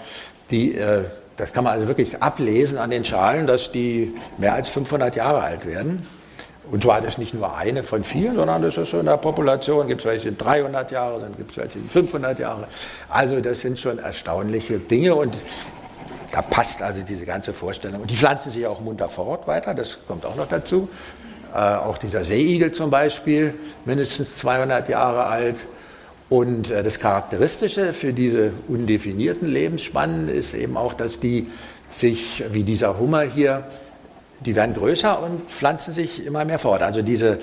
die, 0.50 0.74
äh, 0.74 1.04
das 1.40 1.52
kann 1.54 1.64
man 1.64 1.72
also 1.72 1.88
wirklich 1.88 2.22
ablesen 2.22 2.76
an 2.76 2.90
den 2.90 3.04
Schalen, 3.04 3.46
dass 3.46 3.72
die 3.72 4.12
mehr 4.36 4.52
als 4.52 4.68
500 4.68 5.16
Jahre 5.16 5.40
alt 5.40 5.66
werden. 5.66 6.06
Und 6.70 6.84
zwar 6.84 7.00
das 7.00 7.18
nicht 7.18 7.34
nur 7.34 7.56
eine 7.56 7.82
von 7.82 8.04
vielen, 8.04 8.36
sondern 8.36 8.62
das 8.62 8.76
ist 8.76 8.90
so 8.90 9.00
in 9.00 9.06
der 9.06 9.16
Population, 9.16 9.88
gibt 9.88 10.02
es 10.02 10.06
welche, 10.06 10.28
sind 10.28 10.40
300 10.40 10.90
Jahre, 10.92 11.18
dann 11.18 11.34
gibt 11.36 11.52
es 11.52 11.56
welche, 11.56 11.78
die 11.78 11.88
500 11.88 12.38
Jahre. 12.38 12.68
Also 13.08 13.40
das 13.40 13.60
sind 13.60 13.78
schon 13.78 13.98
erstaunliche 13.98 14.78
Dinge 14.78 15.14
und 15.14 15.38
da 16.30 16.42
passt 16.42 16.82
also 16.82 17.02
diese 17.02 17.24
ganze 17.24 17.52
Vorstellung. 17.52 18.02
Und 18.02 18.10
die 18.10 18.16
pflanzen 18.16 18.50
sich 18.50 18.66
auch 18.66 18.80
munter 18.80 19.08
fort 19.08 19.48
weiter, 19.48 19.74
das 19.74 19.98
kommt 20.06 20.24
auch 20.26 20.36
noch 20.36 20.46
dazu. 20.46 20.88
Äh, 21.52 21.58
auch 21.58 21.98
dieser 21.98 22.24
Seeigel 22.24 22.70
zum 22.70 22.90
Beispiel, 22.90 23.54
mindestens 23.84 24.36
200 24.36 24.88
Jahre 24.90 25.24
alt. 25.24 25.56
Und 26.30 26.70
äh, 26.70 26.82
das 26.82 27.00
Charakteristische 27.00 27.92
für 27.92 28.14
diese 28.14 28.52
undefinierten 28.68 29.48
Lebensspannen 29.48 30.28
ist 30.28 30.54
eben 30.54 30.78
auch, 30.78 30.94
dass 30.94 31.20
die 31.20 31.48
sich, 31.90 32.44
wie 32.52 32.62
dieser 32.62 32.98
Hummer 32.98 33.22
hier, 33.22 33.64
die 34.38 34.54
werden 34.54 34.74
größer 34.74 35.22
und 35.22 35.50
pflanzen 35.50 35.92
sich 35.92 36.24
immer 36.24 36.44
mehr 36.44 36.58
fort. 36.58 36.82
Also 36.82 37.02
diese, 37.02 37.38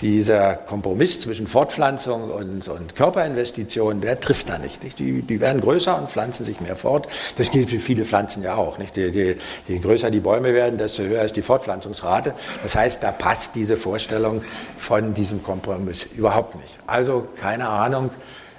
dieser 0.00 0.54
Kompromiss 0.54 1.20
zwischen 1.20 1.46
Fortpflanzung 1.46 2.30
und, 2.30 2.68
und 2.68 2.96
Körperinvestition, 2.96 4.00
der 4.00 4.20
trifft 4.20 4.48
da 4.48 4.58
nicht. 4.58 4.82
nicht? 4.82 4.98
Die, 4.98 5.22
die, 5.22 5.40
werden 5.40 5.60
größer 5.60 5.96
und 5.98 6.10
pflanzen 6.10 6.44
sich 6.44 6.60
mehr 6.60 6.76
fort. 6.76 7.08
Das 7.36 7.50
gilt 7.50 7.70
für 7.70 7.78
viele 7.78 8.04
Pflanzen 8.04 8.42
ja 8.42 8.56
auch. 8.56 8.78
Nicht? 8.78 8.96
Je, 8.96 9.08
je, 9.08 9.36
je 9.68 9.78
größer 9.78 10.10
die 10.10 10.20
Bäume 10.20 10.52
werden, 10.54 10.78
desto 10.78 11.02
höher 11.02 11.24
ist 11.24 11.36
die 11.36 11.42
Fortpflanzungsrate. 11.42 12.34
Das 12.62 12.74
heißt, 12.74 13.02
da 13.02 13.12
passt 13.12 13.54
diese 13.54 13.76
Vorstellung 13.76 14.42
von 14.78 15.14
diesem 15.14 15.42
Kompromiss 15.42 16.06
überhaupt 16.16 16.56
nicht. 16.56 16.76
Also 16.86 17.26
keine 17.40 17.68
Ahnung, 17.68 18.10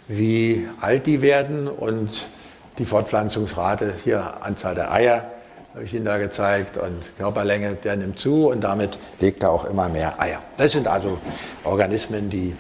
wie 0.08 0.68
alt 0.82 1.06
die 1.06 1.22
werden 1.22 1.68
und 1.68 2.28
die 2.78 2.86
Fortpflanzungsrate, 2.86 3.94
hier 4.04 4.42
Anzahl 4.42 4.76
der 4.76 4.92
Eier, 4.92 5.32
habe 5.76 5.84
ich 5.84 5.94
Ihnen 5.94 6.06
da 6.06 6.18
gezeigt. 6.18 6.78
Und 6.78 7.02
Körperlänge, 7.18 7.74
der 7.84 7.98
nimmt 7.98 8.18
zu 8.18 8.48
und 8.48 8.62
damit 8.64 8.98
legt 9.20 9.44
er 9.44 9.52
auch 9.52 9.66
immer 9.66 9.90
mehr 9.90 10.22
Eier. 10.22 10.42
Das 10.56 10.72
sind 10.72 10.88
also 10.88 11.18
Organismen, 11.66 12.30
die 12.30 12.56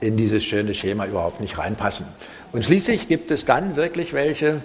in 0.00 0.16
dieses 0.16 0.42
schöne 0.42 0.74
Schema 0.74 1.06
überhaupt 1.06 1.40
nicht 1.40 1.58
reinpassen. 1.58 2.06
Und 2.50 2.64
schließlich 2.64 3.06
gibt 3.06 3.30
es 3.30 3.44
dann 3.44 3.76
wirklich 3.76 4.14
welche, 4.14 4.62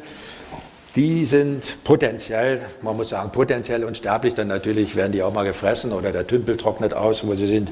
die 0.95 1.25
sind 1.25 1.83
potenziell, 1.83 2.61
man 2.81 2.97
muss 2.97 3.09
sagen, 3.09 3.31
potenziell 3.31 3.83
unsterblich, 3.83 4.33
dann 4.33 4.47
natürlich 4.47 4.95
werden 4.95 5.11
die 5.11 5.21
auch 5.21 5.33
mal 5.33 5.43
gefressen 5.43 5.91
oder 5.91 6.11
der 6.11 6.25
Tümpel 6.25 6.57
trocknet 6.57 6.95
aus, 6.95 7.27
wo 7.27 7.36
sie 7.36 7.45
sind. 7.45 7.71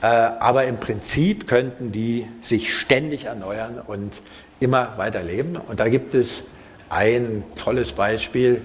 Äh, 0.00 0.06
aber 0.06 0.64
im 0.66 0.76
Prinzip 0.76 1.48
könnten 1.48 1.90
die 1.90 2.28
sich 2.40 2.72
ständig 2.72 3.24
erneuern 3.24 3.82
und 3.84 4.22
immer 4.60 4.96
weiter 4.96 5.24
leben. 5.24 5.56
Und 5.56 5.80
da 5.80 5.88
gibt 5.88 6.14
es 6.14 6.44
ein 6.88 7.42
tolles 7.56 7.90
Beispiel, 7.90 8.62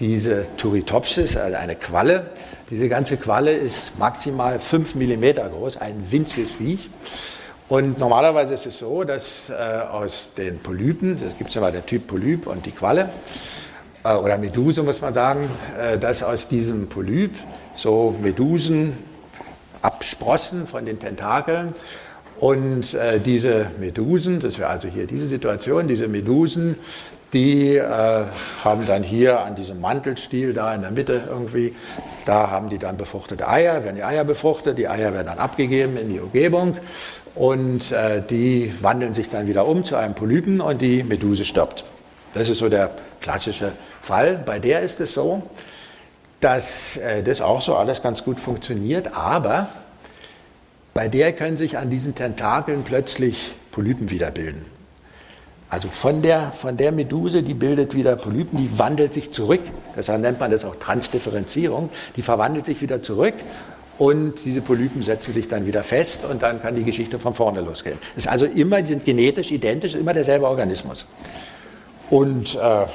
diese 0.00 0.46
Turritopsis, 0.56 1.36
also 1.36 1.56
eine 1.56 1.76
Qualle. 1.76 2.30
Diese 2.70 2.88
ganze 2.88 3.16
Qualle 3.16 3.52
ist 3.52 3.98
maximal 3.98 4.60
5 4.60 4.94
mm 4.94 5.24
groß, 5.50 5.78
ein 5.78 6.06
winziges 6.10 6.50
Viech. 6.52 6.90
Und 7.68 7.98
normalerweise 7.98 8.54
ist 8.54 8.66
es 8.66 8.78
so, 8.78 9.04
dass 9.04 9.50
äh, 9.50 9.54
aus 9.54 10.30
den 10.36 10.58
Polypen, 10.58 11.12
es 11.12 11.36
gibt 11.36 11.52
ja 11.54 11.60
mal 11.60 11.72
den 11.72 11.84
Typ 11.84 12.06
Polyp 12.06 12.46
und 12.46 12.64
die 12.64 12.70
Qualle, 12.70 13.10
äh, 14.04 14.14
oder 14.14 14.38
Meduse 14.38 14.82
muss 14.82 15.00
man 15.00 15.12
sagen, 15.12 15.48
äh, 15.78 15.98
dass 15.98 16.22
aus 16.22 16.48
diesem 16.48 16.88
Polyp 16.88 17.32
so 17.74 18.14
Medusen 18.22 18.96
absprossen 19.82 20.66
von 20.66 20.86
den 20.86 20.98
Tentakeln. 20.98 21.74
Und 22.40 22.94
äh, 22.94 23.18
diese 23.18 23.66
Medusen, 23.78 24.40
das 24.40 24.58
wäre 24.58 24.70
also 24.70 24.88
hier 24.88 25.06
diese 25.06 25.26
Situation, 25.26 25.88
diese 25.88 26.08
Medusen 26.08 26.76
die 27.32 27.76
äh, 27.76 28.24
haben 28.64 28.86
dann 28.86 29.02
hier 29.02 29.40
an 29.40 29.54
diesem 29.54 29.80
Mantelstiel 29.80 30.52
da 30.52 30.74
in 30.74 30.80
der 30.80 30.90
Mitte 30.90 31.22
irgendwie, 31.28 31.74
da 32.24 32.50
haben 32.50 32.70
die 32.70 32.78
dann 32.78 32.96
befruchtete 32.96 33.48
Eier, 33.48 33.84
werden 33.84 33.96
die 33.96 34.04
Eier 34.04 34.24
befruchtet, 34.24 34.78
die 34.78 34.88
Eier 34.88 35.12
werden 35.12 35.26
dann 35.26 35.38
abgegeben 35.38 35.96
in 35.96 36.08
die 36.08 36.20
Umgebung 36.20 36.76
und 37.34 37.92
äh, 37.92 38.22
die 38.22 38.72
wandeln 38.80 39.14
sich 39.14 39.28
dann 39.28 39.46
wieder 39.46 39.66
um 39.66 39.84
zu 39.84 39.96
einem 39.96 40.14
Polypen 40.14 40.60
und 40.60 40.80
die 40.80 41.02
Meduse 41.02 41.44
stirbt. 41.44 41.84
Das 42.34 42.48
ist 42.48 42.58
so 42.58 42.68
der 42.68 42.90
klassische 43.20 43.72
Fall. 44.00 44.40
Bei 44.44 44.58
der 44.58 44.80
ist 44.80 45.00
es 45.00 45.12
so, 45.12 45.42
dass 46.40 46.96
äh, 46.96 47.22
das 47.22 47.40
auch 47.40 47.60
so 47.60 47.76
alles 47.76 48.02
ganz 48.02 48.24
gut 48.24 48.40
funktioniert, 48.40 49.14
aber 49.14 49.68
bei 50.94 51.08
der 51.08 51.32
können 51.32 51.56
sich 51.56 51.76
an 51.76 51.90
diesen 51.90 52.14
Tentakeln 52.14 52.84
plötzlich 52.84 53.52
Polypen 53.70 54.10
wiederbilden. 54.10 54.77
Also 55.70 55.88
von 55.88 56.22
der, 56.22 56.52
von 56.52 56.76
der 56.76 56.92
Meduse, 56.92 57.42
die 57.42 57.54
bildet 57.54 57.94
wieder 57.94 58.16
Polypen, 58.16 58.58
die 58.58 58.78
wandelt 58.78 59.12
sich 59.12 59.32
zurück. 59.32 59.60
Deshalb 59.94 60.22
nennt 60.22 60.40
man 60.40 60.50
das 60.50 60.64
auch 60.64 60.76
Transdifferenzierung. 60.76 61.90
Die 62.16 62.22
verwandelt 62.22 62.66
sich 62.66 62.80
wieder 62.80 63.02
zurück 63.02 63.34
und 63.98 64.44
diese 64.44 64.62
Polypen 64.62 65.02
setzen 65.02 65.32
sich 65.32 65.48
dann 65.48 65.66
wieder 65.66 65.82
fest 65.82 66.24
und 66.24 66.42
dann 66.42 66.62
kann 66.62 66.74
die 66.74 66.84
Geschichte 66.84 67.18
von 67.18 67.34
vorne 67.34 67.60
losgehen. 67.60 67.98
Das 68.14 68.24
ist 68.24 68.30
also 68.30 68.46
immer, 68.46 68.80
die 68.80 68.88
sind 68.88 69.04
genetisch 69.04 69.50
identisch, 69.50 69.94
immer 69.94 70.14
derselbe 70.14 70.46
Organismus. 70.46 71.06
Und 72.08 72.54
äh, 72.54 72.86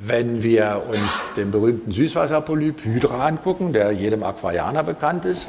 wenn 0.00 0.42
wir 0.42 0.84
uns 0.88 1.22
den 1.36 1.50
berühmten 1.50 1.92
Süßwasserpolyp 1.92 2.84
Hydra 2.84 3.26
angucken, 3.26 3.72
der 3.72 3.92
jedem 3.92 4.22
Aquarianer 4.22 4.82
bekannt 4.82 5.24
ist, 5.26 5.46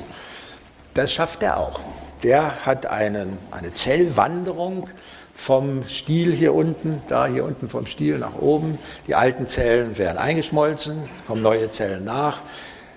das 0.93 1.13
schafft 1.13 1.41
er 1.41 1.57
auch. 1.57 1.79
Der 2.23 2.65
hat 2.65 2.85
einen, 2.85 3.37
eine 3.51 3.73
Zellwanderung 3.73 4.89
vom 5.35 5.83
Stiel 5.87 6.33
hier 6.33 6.53
unten, 6.53 7.01
da 7.07 7.25
hier 7.25 7.43
unten 7.43 7.69
vom 7.69 7.85
Stiel 7.85 8.17
nach 8.17 8.35
oben. 8.39 8.77
Die 9.07 9.15
alten 9.15 9.47
Zellen 9.47 9.97
werden 9.97 10.17
eingeschmolzen, 10.17 11.03
es 11.03 11.25
kommen 11.25 11.41
neue 11.41 11.71
Zellen 11.71 12.05
nach, 12.05 12.41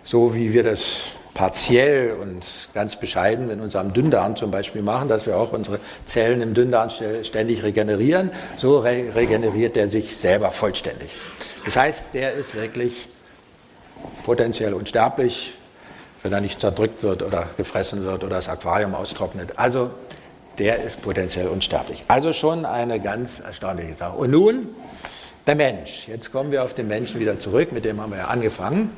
so 0.03 0.35
wie 0.35 0.53
wir 0.53 0.63
das 0.63 1.03
partiell 1.37 2.13
und 2.13 2.71
ganz 2.73 2.97
bescheiden 2.97 3.51
in 3.51 3.61
unserem 3.61 3.93
Dünndarm 3.93 4.37
zum 4.37 4.51
Beispiel 4.51 4.81
machen, 4.81 5.09
dass 5.09 5.27
wir 5.27 5.37
auch 5.37 5.53
unsere 5.53 5.81
Zellen 6.07 6.41
im 6.41 6.55
Dünndarm 6.55 6.89
ständig 7.23 7.63
regenerieren. 7.63 8.31
So 8.57 8.79
re 8.79 9.15
regeneriert 9.15 9.77
er 9.77 9.89
sich 9.89 10.17
selber 10.17 10.51
vollständig. 10.51 11.11
Das 11.67 11.77
heißt, 11.77 12.15
der 12.15 12.33
ist 12.33 12.55
wirklich 12.55 13.09
potenziell 14.25 14.73
unsterblich, 14.73 15.55
wenn 16.23 16.33
er 16.33 16.41
nicht 16.41 16.59
zerdrückt 16.59 17.03
wird 17.03 17.23
oder 17.23 17.51
gefressen 17.59 18.05
wird 18.05 18.25
oder 18.25 18.37
das 18.37 18.49
Aquarium 18.49 18.95
austrocknet. 18.95 19.59
Also 19.59 19.91
der 20.59 20.83
ist 20.83 21.03
potenziell 21.03 21.49
unsterblich. 21.49 22.05
Also 22.09 22.33
schon 22.33 22.65
eine 22.65 23.01
ganz 23.01 23.41
erstaunliche 23.41 23.95
Sache. 23.95 24.17
Und 24.17 24.31
nun 24.31 24.69
der 25.47 25.55
Mensch. 25.55 26.09
Jetzt 26.09 26.33
kommen 26.33 26.51
wir 26.51 26.65
auf 26.65 26.75
den 26.75 26.89
Menschen 26.89 27.21
wieder 27.21 27.39
zurück, 27.39 27.73
mit 27.73 27.85
dem 27.85 28.01
haben 28.01 28.11
wir 28.11 28.19
ja 28.19 28.27
angefangen. 28.27 28.91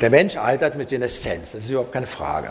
Der 0.00 0.10
Mensch 0.10 0.36
altert 0.36 0.76
mit 0.76 0.88
Seneszenz, 0.88 1.52
das 1.52 1.64
ist 1.64 1.70
überhaupt 1.70 1.92
keine 1.92 2.06
Frage. 2.06 2.50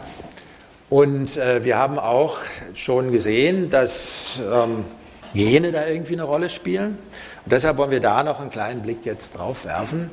Und 0.89 1.37
äh, 1.37 1.63
wir 1.63 1.77
haben 1.77 1.99
auch 1.99 2.37
schon 2.75 3.11
gesehen, 3.11 3.69
dass 3.69 4.39
ähm, 4.51 4.85
Gene 5.33 5.71
da 5.71 5.87
irgendwie 5.87 6.13
eine 6.13 6.23
Rolle 6.23 6.49
spielen. 6.49 6.97
Und 7.43 7.51
deshalb 7.51 7.77
wollen 7.77 7.91
wir 7.91 7.99
da 7.99 8.23
noch 8.23 8.39
einen 8.39 8.49
kleinen 8.49 8.81
Blick 8.81 9.05
jetzt 9.05 9.35
drauf 9.35 9.65
werfen. 9.65 10.09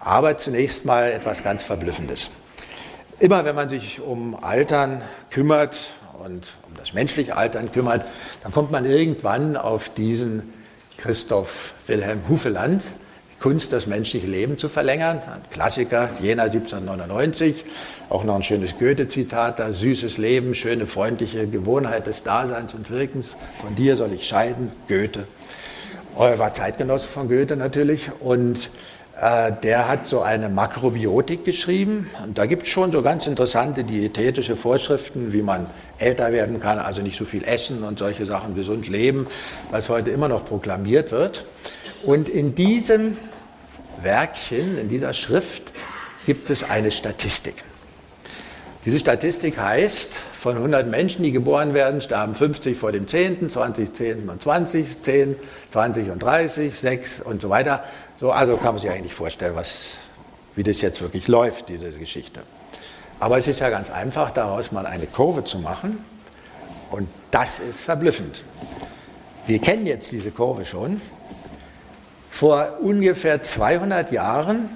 Aber 0.00 0.36
zunächst 0.38 0.84
mal 0.84 1.10
etwas 1.10 1.44
ganz 1.44 1.62
Verblüffendes. 1.62 2.30
Immer 3.18 3.44
wenn 3.44 3.54
man 3.54 3.68
sich 3.68 4.00
um 4.00 4.42
Altern 4.42 5.00
kümmert, 5.30 5.90
und 6.24 6.54
um 6.68 6.76
das 6.76 6.92
menschliche 6.92 7.36
Altern 7.36 7.72
kümmert, 7.72 8.04
dann 8.42 8.52
kommt 8.52 8.70
man 8.70 8.84
irgendwann 8.84 9.56
auf 9.56 9.88
diesen 9.88 10.52
Christoph 10.96 11.74
Wilhelm 11.86 12.20
Hufeland, 12.28 12.92
Kunst, 13.40 13.72
das 13.72 13.88
menschliche 13.88 14.28
Leben 14.28 14.56
zu 14.56 14.68
verlängern. 14.68 15.18
Ein 15.18 15.42
Klassiker, 15.50 16.10
Jena 16.20 16.44
1799, 16.44 17.64
auch 18.08 18.22
noch 18.22 18.36
ein 18.36 18.44
schönes 18.44 18.78
Goethe-Zitat 18.78 19.58
da, 19.58 19.72
süßes 19.72 20.16
Leben, 20.16 20.54
schöne, 20.54 20.86
freundliche 20.86 21.48
Gewohnheit 21.48 22.06
des 22.06 22.22
Daseins 22.22 22.72
und 22.72 22.88
Wirkens, 22.90 23.36
von 23.60 23.74
dir 23.74 23.96
soll 23.96 24.12
ich 24.12 24.28
scheiden, 24.28 24.70
Goethe. 24.86 25.26
Er 26.16 26.38
war 26.38 26.52
Zeitgenosse 26.52 27.08
von 27.08 27.28
Goethe 27.28 27.56
natürlich 27.56 28.10
und 28.20 28.70
der 29.20 29.88
hat 29.88 30.06
so 30.06 30.22
eine 30.22 30.48
Makrobiotik 30.48 31.44
geschrieben. 31.44 32.10
Und 32.24 32.38
da 32.38 32.46
gibt 32.46 32.62
es 32.64 32.68
schon 32.70 32.92
so 32.92 33.02
ganz 33.02 33.26
interessante 33.26 33.84
diätetische 33.84 34.56
Vorschriften, 34.56 35.32
wie 35.32 35.42
man 35.42 35.66
älter 35.98 36.32
werden 36.32 36.60
kann, 36.60 36.78
also 36.78 37.02
nicht 37.02 37.16
so 37.16 37.24
viel 37.24 37.44
essen 37.44 37.84
und 37.84 37.98
solche 37.98 38.26
Sachen, 38.26 38.54
gesund 38.54 38.88
leben, 38.88 39.26
was 39.70 39.88
heute 39.88 40.10
immer 40.10 40.28
noch 40.28 40.44
proklamiert 40.44 41.12
wird. 41.12 41.46
Und 42.04 42.28
in 42.28 42.54
diesem 42.54 43.16
Werkchen, 44.00 44.78
in 44.78 44.88
dieser 44.88 45.12
Schrift, 45.12 45.62
gibt 46.26 46.50
es 46.50 46.64
eine 46.64 46.90
Statistik. 46.90 47.64
Diese 48.84 48.98
Statistik 48.98 49.58
heißt, 49.58 50.12
von 50.42 50.56
100 50.56 50.88
Menschen, 50.88 51.22
die 51.22 51.30
geboren 51.30 51.72
werden, 51.72 52.00
sterben 52.00 52.34
50 52.34 52.76
vor 52.76 52.90
dem 52.90 53.06
10., 53.06 53.48
20, 53.48 53.94
10 53.94 54.28
und 54.28 54.42
20, 54.42 55.00
10, 55.00 55.36
20 55.70 56.10
und 56.10 56.20
30, 56.20 56.76
6 56.76 57.20
und 57.20 57.40
so 57.40 57.48
weiter. 57.48 57.84
So, 58.18 58.32
also 58.32 58.56
kann 58.56 58.74
man 58.74 58.80
sich 58.80 58.90
eigentlich 58.90 59.14
vorstellen, 59.14 59.54
was, 59.54 59.98
wie 60.56 60.64
das 60.64 60.80
jetzt 60.80 61.00
wirklich 61.00 61.28
läuft, 61.28 61.68
diese 61.68 61.92
Geschichte. 61.92 62.40
Aber 63.20 63.38
es 63.38 63.46
ist 63.46 63.60
ja 63.60 63.70
ganz 63.70 63.88
einfach, 63.88 64.32
daraus 64.32 64.72
mal 64.72 64.84
eine 64.84 65.06
Kurve 65.06 65.44
zu 65.44 65.60
machen. 65.60 66.04
Und 66.90 67.06
das 67.30 67.60
ist 67.60 67.80
verblüffend. 67.80 68.44
Wir 69.46 69.60
kennen 69.60 69.86
jetzt 69.86 70.10
diese 70.10 70.32
Kurve 70.32 70.64
schon. 70.64 71.00
Vor 72.32 72.78
ungefähr 72.80 73.42
200 73.42 74.10
Jahren 74.10 74.68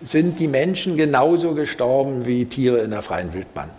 sind 0.00 0.38
die 0.38 0.46
Menschen 0.46 0.96
genauso 0.96 1.54
gestorben 1.54 2.24
wie 2.24 2.44
Tiere 2.44 2.78
in 2.78 2.92
der 2.92 3.02
freien 3.02 3.32
Wildbahn. 3.32 3.70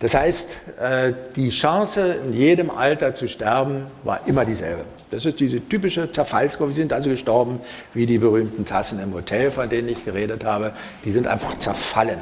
Das 0.00 0.14
heißt, 0.14 0.48
äh, 0.80 1.12
die 1.34 1.50
Chance, 1.50 2.18
in 2.24 2.32
jedem 2.32 2.70
Alter 2.70 3.14
zu 3.14 3.28
sterben, 3.28 3.86
war 4.04 4.20
immer 4.26 4.44
dieselbe. 4.44 4.84
Das 5.10 5.24
ist 5.24 5.40
diese 5.40 5.60
typische 5.60 6.12
Zerfallskurve. 6.12 6.72
Sie 6.72 6.80
sind 6.80 6.92
also 6.92 7.10
gestorben 7.10 7.60
wie 7.94 8.06
die 8.06 8.18
berühmten 8.18 8.64
Tassen 8.64 9.00
im 9.00 9.12
Hotel, 9.12 9.50
von 9.50 9.68
denen 9.68 9.88
ich 9.88 10.04
geredet 10.04 10.44
habe. 10.44 10.72
Die 11.04 11.10
sind 11.10 11.26
einfach 11.26 11.58
zerfallen. 11.58 12.18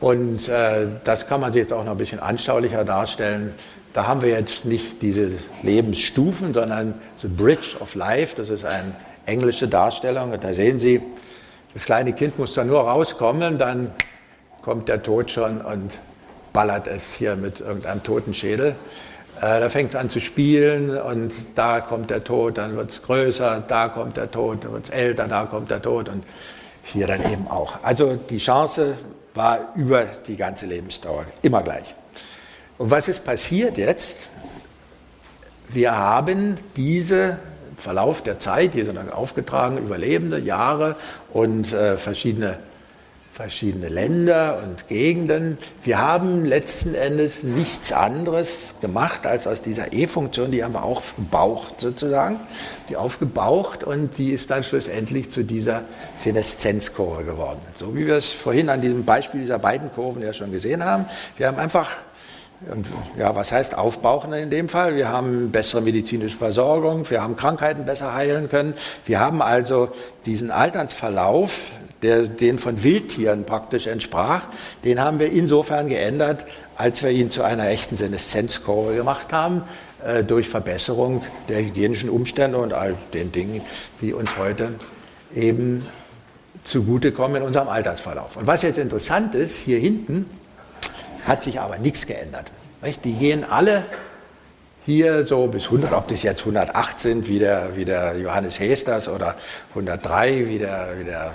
Und 0.00 0.48
äh, 0.48 0.86
das 1.04 1.26
kann 1.26 1.40
man 1.40 1.52
sich 1.52 1.62
jetzt 1.62 1.72
auch 1.72 1.84
noch 1.84 1.92
ein 1.92 1.98
bisschen 1.98 2.20
anschaulicher 2.20 2.84
darstellen. 2.84 3.54
Da 3.92 4.06
haben 4.06 4.22
wir 4.22 4.30
jetzt 4.30 4.64
nicht 4.64 5.02
diese 5.02 5.32
Lebensstufen, 5.62 6.54
sondern 6.54 6.94
The 7.16 7.28
Bridge 7.28 7.76
of 7.80 7.94
Life. 7.94 8.36
Das 8.36 8.48
ist 8.48 8.64
eine 8.64 8.94
englische 9.26 9.68
Darstellung. 9.68 10.32
Und 10.32 10.44
da 10.44 10.54
sehen 10.54 10.78
Sie, 10.78 11.00
das 11.74 11.84
kleine 11.84 12.14
Kind 12.14 12.38
muss 12.38 12.54
da 12.54 12.64
nur 12.64 12.80
rauskommen, 12.80 13.58
dann 13.58 13.90
kommt 14.62 14.88
der 14.88 15.02
Tod 15.02 15.30
schon 15.30 15.60
und 15.60 15.92
ballert 16.56 16.86
es 16.86 17.12
hier 17.12 17.36
mit 17.36 17.60
irgendeinem 17.60 18.02
toten 18.02 18.32
Schädel. 18.32 18.76
Äh, 19.42 19.60
da 19.60 19.68
fängt 19.68 19.90
es 19.90 19.94
an 19.94 20.08
zu 20.08 20.22
spielen 20.22 20.98
und 20.98 21.30
da 21.54 21.82
kommt 21.82 22.08
der 22.08 22.24
Tod, 22.24 22.56
dann 22.56 22.76
wird 22.76 22.90
es 22.90 23.02
größer, 23.02 23.62
da 23.68 23.90
kommt 23.90 24.16
der 24.16 24.30
Tod, 24.30 24.64
dann 24.64 24.72
wird 24.72 24.84
es 24.84 24.90
älter, 24.90 25.28
da 25.28 25.44
kommt 25.44 25.70
der 25.70 25.82
Tod 25.82 26.08
und 26.08 26.24
hier 26.82 27.06
dann 27.06 27.30
eben 27.30 27.46
auch. 27.46 27.74
Also 27.82 28.16
die 28.16 28.38
Chance 28.38 28.94
war 29.34 29.74
über 29.76 30.04
die 30.26 30.36
ganze 30.36 30.64
Lebensdauer 30.64 31.26
immer 31.42 31.62
gleich. 31.62 31.94
Und 32.78 32.90
was 32.90 33.06
ist 33.06 33.22
passiert 33.22 33.76
jetzt? 33.76 34.30
Wir 35.68 35.94
haben 35.94 36.54
diesen 36.74 37.36
Verlauf 37.76 38.22
der 38.22 38.38
Zeit, 38.38 38.72
hier 38.72 38.86
sind 38.86 38.94
dann 38.94 39.12
aufgetragen, 39.12 39.76
überlebende 39.76 40.38
Jahre 40.38 40.96
und 41.34 41.74
äh, 41.74 41.98
verschiedene 41.98 42.56
verschiedene 43.36 43.90
Länder 43.90 44.62
und 44.64 44.88
Gegenden. 44.88 45.58
Wir 45.84 45.98
haben 45.98 46.46
letzten 46.46 46.94
Endes 46.94 47.42
nichts 47.42 47.92
anderes 47.92 48.76
gemacht, 48.80 49.26
als 49.26 49.46
aus 49.46 49.60
dieser 49.60 49.92
E-Funktion, 49.92 50.50
die 50.50 50.64
haben 50.64 50.72
wir 50.72 50.82
aufgebaucht 50.82 51.78
sozusagen, 51.82 52.40
die 52.88 52.96
aufgebaucht 52.96 53.84
und 53.84 54.16
die 54.16 54.30
ist 54.30 54.50
dann 54.50 54.64
schlussendlich 54.64 55.30
zu 55.30 55.44
dieser 55.44 55.82
Seneszenzkurve 56.16 57.24
geworden. 57.24 57.60
So 57.74 57.94
wie 57.94 58.06
wir 58.06 58.14
es 58.14 58.32
vorhin 58.32 58.70
an 58.70 58.80
diesem 58.80 59.04
Beispiel 59.04 59.42
dieser 59.42 59.58
beiden 59.58 59.92
Kurven 59.92 60.22
ja 60.22 60.32
schon 60.32 60.50
gesehen 60.50 60.82
haben. 60.82 61.04
Wir 61.36 61.48
haben 61.48 61.58
einfach 61.58 61.90
und 62.72 62.86
ja, 63.18 63.36
was 63.36 63.52
heißt 63.52 63.76
aufbauchen 63.76 64.32
in 64.32 64.50
dem 64.50 64.68
Fall? 64.68 64.96
Wir 64.96 65.08
haben 65.08 65.50
bessere 65.50 65.82
medizinische 65.82 66.36
Versorgung, 66.36 67.08
wir 67.10 67.22
haben 67.22 67.36
Krankheiten 67.36 67.84
besser 67.84 68.14
heilen 68.14 68.48
können. 68.48 68.74
Wir 69.04 69.20
haben 69.20 69.42
also 69.42 69.90
diesen 70.24 70.50
Alternsverlauf 70.50 71.70
der 72.02 72.26
den 72.28 72.58
von 72.58 72.82
Wildtieren 72.82 73.44
praktisch 73.44 73.86
entsprach, 73.86 74.48
den 74.84 75.00
haben 75.00 75.18
wir 75.18 75.32
insofern 75.32 75.88
geändert, 75.88 76.44
als 76.76 77.02
wir 77.02 77.10
ihn 77.10 77.30
zu 77.30 77.42
einer 77.42 77.68
echten 77.68 77.96
Seneszenzkurve 77.96 78.94
gemacht 78.94 79.32
haben, 79.32 79.62
äh, 80.04 80.22
durch 80.22 80.48
Verbesserung 80.48 81.22
der 81.48 81.64
hygienischen 81.64 82.10
Umstände 82.10 82.58
und 82.58 82.72
all 82.72 82.94
den 83.14 83.32
Dingen, 83.32 83.62
die 84.00 84.12
uns 84.12 84.36
heute 84.36 84.74
eben 85.34 85.86
zugutekommen 86.64 87.38
in 87.38 87.42
unserem 87.42 87.68
Altersverlauf. 87.68 88.36
Und 88.36 88.46
was 88.46 88.62
jetzt 88.62 88.78
interessant 88.78 89.34
ist, 89.34 89.56
hier 89.56 89.78
hinten 89.78 90.28
hat 91.26 91.42
sich 91.42 91.60
aber 91.60 91.78
nichts 91.78 92.06
geändert. 92.06 92.46
Die 93.04 93.14
gehen 93.14 93.44
alle 93.48 93.84
hier 94.84 95.26
so 95.26 95.48
bis 95.48 95.64
100, 95.64 95.92
ob 95.92 96.06
das 96.08 96.22
jetzt 96.22 96.40
108 96.40 97.00
sind, 97.00 97.28
wie 97.28 97.40
der, 97.40 97.74
wie 97.74 97.84
der 97.84 98.16
Johannes 98.16 98.60
Hesters 98.60 99.08
oder 99.08 99.34
103, 99.70 100.46
wie 100.46 100.58
der, 100.58 100.88
wie 100.98 101.04
der 101.04 101.34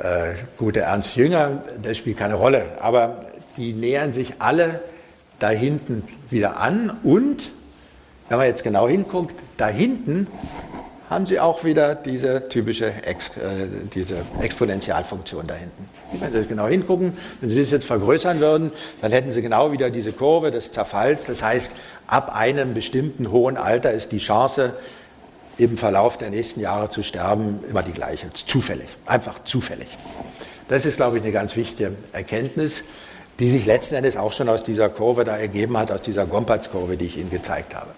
äh, 0.00 0.34
gute 0.56 0.80
Ernst 0.80 1.16
Jünger, 1.16 1.62
das 1.82 1.96
spielt 1.96 2.18
keine 2.18 2.34
Rolle. 2.34 2.66
Aber 2.80 3.16
die 3.56 3.72
nähern 3.72 4.12
sich 4.12 4.34
alle 4.38 4.80
da 5.40 5.50
hinten 5.50 6.04
wieder 6.30 6.58
an 6.58 6.96
und, 7.02 7.50
wenn 8.28 8.38
man 8.38 8.46
jetzt 8.46 8.62
genau 8.62 8.88
hinguckt, 8.88 9.34
da 9.56 9.66
hinten 9.66 10.28
haben 11.10 11.26
Sie 11.26 11.40
auch 11.40 11.64
wieder 11.64 11.96
diese 11.96 12.44
typische 12.48 12.92
Ex, 13.02 13.36
äh, 13.36 13.66
diese 13.92 14.18
Exponentialfunktion 14.40 15.46
da 15.48 15.54
hinten. 15.54 15.88
Wenn 16.12 16.30
Sie 16.30 16.38
das 16.38 16.48
genau 16.48 16.68
hingucken, 16.68 17.18
wenn 17.40 17.50
Sie 17.50 17.58
das 17.58 17.72
jetzt 17.72 17.84
vergrößern 17.84 18.38
würden, 18.38 18.70
dann 19.00 19.10
hätten 19.10 19.32
Sie 19.32 19.42
genau 19.42 19.72
wieder 19.72 19.90
diese 19.90 20.12
Kurve 20.12 20.52
des 20.52 20.70
Zerfalls. 20.70 21.24
Das 21.24 21.42
heißt, 21.42 21.72
ab 22.06 22.34
einem 22.34 22.74
bestimmten 22.74 23.32
hohen 23.32 23.56
Alter 23.56 23.90
ist 23.90 24.12
die 24.12 24.18
Chance, 24.18 24.74
im 25.58 25.76
Verlauf 25.76 26.16
der 26.16 26.30
nächsten 26.30 26.60
Jahre 26.60 26.88
zu 26.88 27.02
sterben, 27.02 27.62
immer 27.68 27.82
die 27.82 27.92
gleiche. 27.92 28.32
Zufällig, 28.32 28.88
einfach 29.04 29.44
zufällig. 29.44 29.88
Das 30.68 30.86
ist, 30.86 30.96
glaube 30.96 31.18
ich, 31.18 31.22
eine 31.22 31.32
ganz 31.32 31.54
wichtige 31.54 31.92
Erkenntnis, 32.12 32.84
die 33.40 33.50
sich 33.50 33.66
letzten 33.66 33.96
Endes 33.96 34.16
auch 34.16 34.32
schon 34.32 34.48
aus 34.48 34.62
dieser 34.62 34.88
Kurve 34.88 35.24
da 35.24 35.36
ergeben 35.36 35.76
hat, 35.76 35.90
aus 35.90 36.02
dieser 36.02 36.24
Gompertz-Kurve, 36.24 36.96
die 36.96 37.06
ich 37.06 37.18
Ihnen 37.18 37.30
gezeigt 37.30 37.74
habe. 37.74 37.90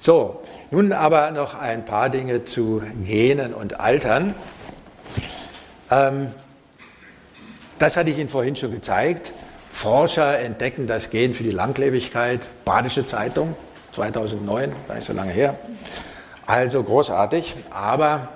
So, 0.00 0.42
nun 0.70 0.92
aber 0.92 1.30
noch 1.30 1.54
ein 1.54 1.84
paar 1.84 2.10
Dinge 2.10 2.44
zu 2.44 2.82
Genen 3.04 3.54
und 3.54 3.80
Altern. 3.80 4.34
Ähm, 5.90 6.28
das 7.78 7.96
hatte 7.96 8.10
ich 8.10 8.18
Ihnen 8.18 8.28
vorhin 8.28 8.56
schon 8.56 8.72
gezeigt. 8.72 9.32
Forscher 9.70 10.38
entdecken 10.38 10.86
das 10.86 11.10
Gen 11.10 11.34
für 11.34 11.42
die 11.44 11.50
Langlebigkeit. 11.50 12.40
Badische 12.64 13.04
Zeitung, 13.04 13.54
2009, 13.92 14.72
gar 14.88 14.94
nicht 14.94 15.06
so 15.06 15.12
lange 15.12 15.32
her. 15.32 15.58
Also 16.46 16.82
großartig, 16.82 17.54
aber 17.70 18.28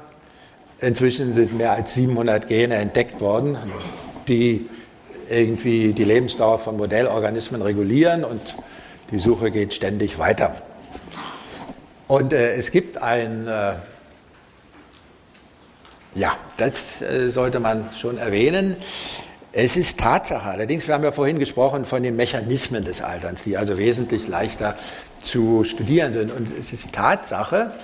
inzwischen 0.81 1.35
sind 1.35 1.57
mehr 1.57 1.73
als 1.73 1.95
700 1.95 2.47
Gene 2.47 2.75
entdeckt 2.75 3.21
worden, 3.21 3.57
die 4.29 4.69
irgendwie 5.31 5.93
die 5.93 6.05
Lebensdauer 6.05 6.59
von 6.59 6.77
Modellorganismen 6.77 7.63
regulieren 7.63 8.25
und 8.25 8.57
die 9.11 9.19
Suche 9.19 9.51
geht 9.51 9.73
ständig 9.73 10.19
weiter. 10.19 10.57
Und 12.11 12.33
äh, 12.33 12.57
es 12.57 12.73
gibt 12.73 13.01
ein, 13.01 13.47
äh, 13.47 13.75
ja, 16.17 16.37
das 16.57 17.01
äh, 17.03 17.31
sollte 17.31 17.61
man 17.61 17.89
schon 17.97 18.19
erwähnen. 18.19 18.75
Es 19.53 19.77
ist 19.77 20.01
Tatsache, 20.01 20.49
allerdings, 20.49 20.89
wir 20.89 20.95
haben 20.95 21.05
ja 21.05 21.13
vorhin 21.13 21.39
gesprochen 21.39 21.85
von 21.85 22.03
den 22.03 22.17
Mechanismen 22.17 22.85
des 22.85 23.01
Alterns, 23.01 23.45
die 23.45 23.57
also 23.57 23.79
wesentlich 23.79 24.27
leichter 24.27 24.77
zu 25.23 25.63
studieren 25.63 26.13
sind. 26.13 26.33
Und 26.33 26.49
es 26.59 26.73
ist 26.73 26.93
Tatsache, 26.93 27.75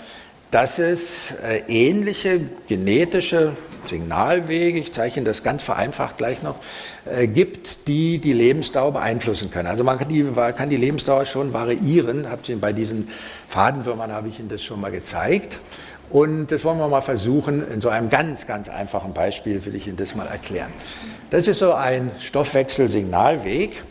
dass 0.51 0.81
es 0.81 1.31
äh, 1.45 1.63
ähnliche 1.69 2.41
genetische 2.67 3.53
Signalwege, 3.89 4.79
ich 4.79 4.93
zeichne 4.93 5.25
das 5.25 5.43
ganz 5.43 5.63
vereinfacht 5.63 6.19
gleich 6.19 6.43
noch, 6.43 6.57
äh, 7.05 7.27
gibt, 7.27 7.89
die 7.89 8.19
die 8.19 8.33
Lebensdauer 8.33 8.93
beeinflussen 8.93 9.51
können. 9.51 9.69
Also 9.69 9.85
man 9.85 9.99
kann 9.99 10.09
die, 10.09 10.25
kann 10.57 10.71
die 10.71 10.77
Lebensdauer 10.77 11.27
schon 11.27 11.53
variieren. 11.53 12.27
bei 12.61 12.73
diesen 12.73 13.09
Fadenwürmern 13.49 14.13
habe 14.13 14.29
ich 14.29 14.39
Ihnen 14.39 14.49
das 14.49 14.63
schon 14.63 14.81
mal 14.81 14.91
gezeigt. 14.91 15.59
Und 16.11 16.53
das 16.53 16.65
wollen 16.65 16.79
wir 16.79 16.89
mal 16.89 17.01
versuchen, 17.01 17.69
in 17.73 17.81
so 17.81 17.89
einem 17.89 18.11
ganz, 18.11 18.47
ganz 18.47 18.69
einfachen 18.69 19.13
Beispiel 19.13 19.65
will 19.67 19.75
ich 19.75 19.89
Ihnen 19.89 19.97
das 19.97 20.15
mal 20.15 20.27
erklären. 20.27 20.73
Das 21.31 21.49
ist 21.49 21.59
so 21.59 21.73
ein 21.73 22.11
Stoffwechselsignalweg 22.21 23.83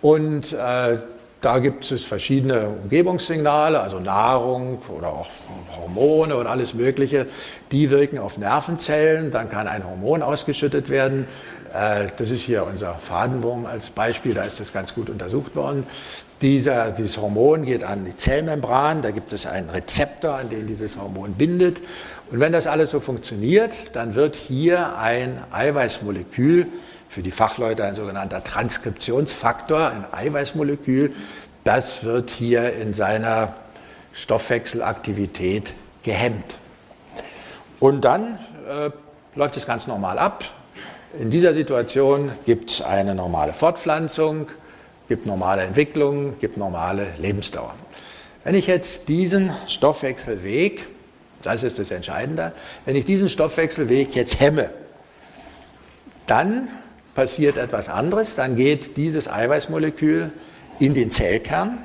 und 0.00 0.52
äh, 0.52 0.96
da 1.40 1.58
gibt 1.58 1.90
es 1.90 2.04
verschiedene 2.04 2.68
Umgebungssignale, 2.68 3.80
also 3.80 4.00
Nahrung 4.00 4.82
oder 4.88 5.08
auch 5.08 5.28
Hormone 5.76 6.36
und 6.36 6.46
alles 6.46 6.74
Mögliche. 6.74 7.26
Die 7.72 7.90
wirken 7.90 8.18
auf 8.18 8.38
Nervenzellen, 8.38 9.30
dann 9.30 9.50
kann 9.50 9.68
ein 9.68 9.84
Hormon 9.84 10.22
ausgeschüttet 10.22 10.88
werden. 10.88 11.26
Äh, 11.74 12.06
das 12.16 12.30
ist 12.30 12.42
hier 12.42 12.66
unser 12.66 12.94
Fadenwurm 12.94 13.66
als 13.66 13.90
Beispiel, 13.90 14.34
da 14.34 14.44
ist 14.44 14.60
das 14.60 14.72
ganz 14.72 14.94
gut 14.94 15.10
untersucht 15.10 15.54
worden. 15.56 15.84
Dieser, 16.42 16.90
dieses 16.90 17.18
Hormon 17.18 17.64
geht 17.64 17.84
an 17.84 18.04
die 18.04 18.16
Zellmembran, 18.16 19.02
da 19.02 19.10
gibt 19.10 19.32
es 19.32 19.46
einen 19.46 19.70
Rezeptor, 19.70 20.34
an 20.34 20.50
den 20.50 20.66
dieses 20.66 20.98
Hormon 20.98 21.34
bindet. 21.34 21.80
Und 22.30 22.40
wenn 22.40 22.52
das 22.52 22.66
alles 22.66 22.90
so 22.90 23.00
funktioniert, 23.00 23.74
dann 23.92 24.14
wird 24.14 24.36
hier 24.36 24.98
ein 24.98 25.42
Eiweißmolekül 25.52 26.66
für 27.16 27.22
die 27.22 27.30
Fachleute 27.30 27.82
ein 27.82 27.94
sogenannter 27.94 28.44
Transkriptionsfaktor, 28.44 29.88
ein 29.88 30.04
Eiweißmolekül. 30.12 31.14
Das 31.64 32.04
wird 32.04 32.28
hier 32.28 32.74
in 32.74 32.92
seiner 32.92 33.54
Stoffwechselaktivität 34.12 35.72
gehemmt. 36.02 36.56
Und 37.80 38.02
dann 38.04 38.38
äh, 38.68 38.90
läuft 39.34 39.56
es 39.56 39.64
ganz 39.64 39.86
normal 39.86 40.18
ab. 40.18 40.44
In 41.18 41.30
dieser 41.30 41.54
Situation 41.54 42.32
gibt 42.44 42.70
es 42.70 42.80
eine 42.82 43.14
normale 43.14 43.54
Fortpflanzung, 43.54 44.48
gibt 45.08 45.24
normale 45.24 45.62
Entwicklung, 45.62 46.38
gibt 46.38 46.58
normale 46.58 47.06
Lebensdauer. 47.16 47.74
Wenn 48.44 48.54
ich 48.54 48.66
jetzt 48.66 49.08
diesen 49.08 49.52
Stoffwechselweg, 49.68 50.84
das 51.42 51.62
ist 51.62 51.78
das 51.78 51.90
Entscheidende, 51.90 52.52
wenn 52.84 52.94
ich 52.94 53.06
diesen 53.06 53.30
Stoffwechselweg 53.30 54.14
jetzt 54.14 54.38
hemme, 54.38 54.68
dann 56.26 56.68
passiert 57.16 57.56
etwas 57.56 57.88
anderes. 57.88 58.36
Dann 58.36 58.54
geht 58.54 58.96
dieses 58.96 59.26
Eiweißmolekül 59.26 60.30
in 60.78 60.94
den 60.94 61.10
Zellkern 61.10 61.78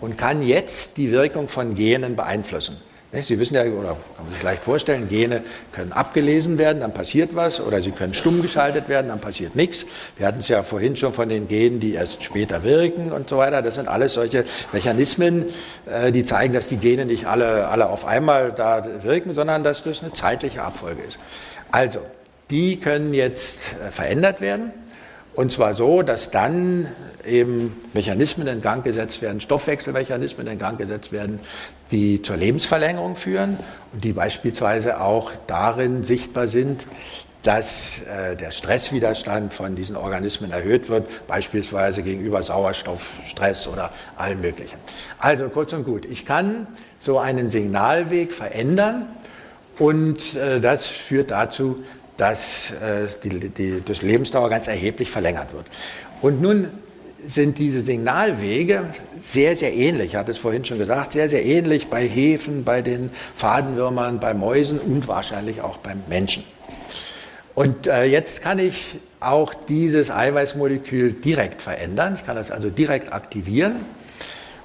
und 0.00 0.18
kann 0.18 0.42
jetzt 0.42 0.98
die 0.98 1.10
Wirkung 1.12 1.48
von 1.48 1.74
Genen 1.74 2.16
beeinflussen. 2.16 2.76
Sie 3.12 3.40
wissen 3.40 3.56
ja, 3.56 3.64
oder 3.64 3.96
kann 4.16 4.24
man 4.24 4.32
sich 4.32 4.42
leicht 4.42 4.62
vorstellen, 4.62 5.08
Gene 5.08 5.42
können 5.72 5.90
abgelesen 5.90 6.58
werden, 6.58 6.80
dann 6.80 6.94
passiert 6.94 7.34
was, 7.34 7.60
oder 7.60 7.82
sie 7.82 7.90
können 7.90 8.14
stumm 8.14 8.40
geschaltet 8.40 8.88
werden, 8.88 9.08
dann 9.08 9.20
passiert 9.20 9.56
nichts. 9.56 9.84
Wir 10.16 10.28
hatten 10.28 10.38
es 10.38 10.46
ja 10.46 10.62
vorhin 10.62 10.96
schon 10.96 11.12
von 11.12 11.28
den 11.28 11.48
Genen, 11.48 11.80
die 11.80 11.94
erst 11.94 12.22
später 12.22 12.62
wirken 12.62 13.10
und 13.10 13.28
so 13.28 13.38
weiter. 13.38 13.62
Das 13.62 13.74
sind 13.74 13.88
alles 13.88 14.14
solche 14.14 14.44
Mechanismen, 14.72 15.46
äh, 15.86 16.12
die 16.12 16.22
zeigen, 16.22 16.54
dass 16.54 16.68
die 16.68 16.76
Gene 16.76 17.04
nicht 17.04 17.26
alle, 17.26 17.66
alle 17.66 17.88
auf 17.88 18.04
einmal 18.04 18.52
da 18.52 18.86
wirken, 19.02 19.34
sondern 19.34 19.64
dass 19.64 19.82
das 19.82 20.02
eine 20.02 20.12
zeitliche 20.12 20.62
Abfolge 20.62 21.02
ist. 21.02 21.18
Also, 21.72 22.02
die 22.50 22.78
können 22.78 23.14
jetzt 23.14 23.70
äh, 23.74 23.90
verändert 23.90 24.40
werden. 24.40 24.72
Und 25.34 25.52
zwar 25.52 25.74
so, 25.74 26.02
dass 26.02 26.30
dann 26.30 26.88
eben 27.26 27.76
Mechanismen 27.92 28.46
in 28.46 28.60
Gang 28.60 28.84
gesetzt 28.84 29.22
werden, 29.22 29.40
Stoffwechselmechanismen 29.40 30.46
in 30.46 30.58
Gang 30.58 30.76
gesetzt 30.76 31.12
werden, 31.12 31.40
die 31.90 32.20
zur 32.22 32.36
Lebensverlängerung 32.36 33.16
führen 33.16 33.58
und 33.92 34.04
die 34.04 34.12
beispielsweise 34.12 35.00
auch 35.00 35.30
darin 35.46 36.04
sichtbar 36.04 36.48
sind, 36.48 36.86
dass 37.42 38.02
äh, 38.02 38.36
der 38.36 38.50
Stresswiderstand 38.50 39.54
von 39.54 39.74
diesen 39.76 39.96
Organismen 39.96 40.50
erhöht 40.50 40.88
wird, 40.88 41.26
beispielsweise 41.26 42.02
gegenüber 42.02 42.42
Sauerstoffstress 42.42 43.66
oder 43.66 43.92
allem 44.16 44.40
Möglichen. 44.40 44.76
Also 45.18 45.48
kurz 45.48 45.72
und 45.72 45.84
gut, 45.84 46.04
ich 46.04 46.26
kann 46.26 46.66
so 46.98 47.18
einen 47.18 47.48
Signalweg 47.48 48.34
verändern 48.34 49.06
und 49.78 50.36
äh, 50.36 50.60
das 50.60 50.86
führt 50.88 51.30
dazu, 51.30 51.82
dass 52.20 52.72
äh, 52.72 53.06
die, 53.24 53.48
die, 53.48 53.82
das 53.82 54.02
Lebensdauer 54.02 54.50
ganz 54.50 54.68
erheblich 54.68 55.10
verlängert 55.10 55.54
wird. 55.54 55.64
Und 56.20 56.42
nun 56.42 56.68
sind 57.26 57.58
diese 57.58 57.80
Signalwege 57.80 58.84
sehr, 59.20 59.56
sehr 59.56 59.74
ähnlich. 59.74 60.10
Ich 60.10 60.16
hatte 60.16 60.30
es 60.30 60.38
vorhin 60.38 60.64
schon 60.64 60.78
gesagt, 60.78 61.12
sehr, 61.12 61.28
sehr 61.28 61.44
ähnlich 61.44 61.88
bei 61.88 62.06
Hefen, 62.06 62.64
bei 62.64 62.82
den 62.82 63.10
Fadenwürmern, 63.36 64.20
bei 64.20 64.34
Mäusen 64.34 64.78
und 64.78 65.08
wahrscheinlich 65.08 65.62
auch 65.62 65.78
beim 65.78 66.02
Menschen. 66.08 66.44
Und 67.54 67.86
äh, 67.86 68.04
jetzt 68.04 68.42
kann 68.42 68.58
ich 68.58 69.00
auch 69.18 69.54
dieses 69.54 70.10
Eiweißmolekül 70.10 71.12
direkt 71.12 71.62
verändern. 71.62 72.16
Ich 72.18 72.26
kann 72.26 72.36
das 72.36 72.50
also 72.50 72.68
direkt 72.70 73.12
aktivieren. 73.12 73.84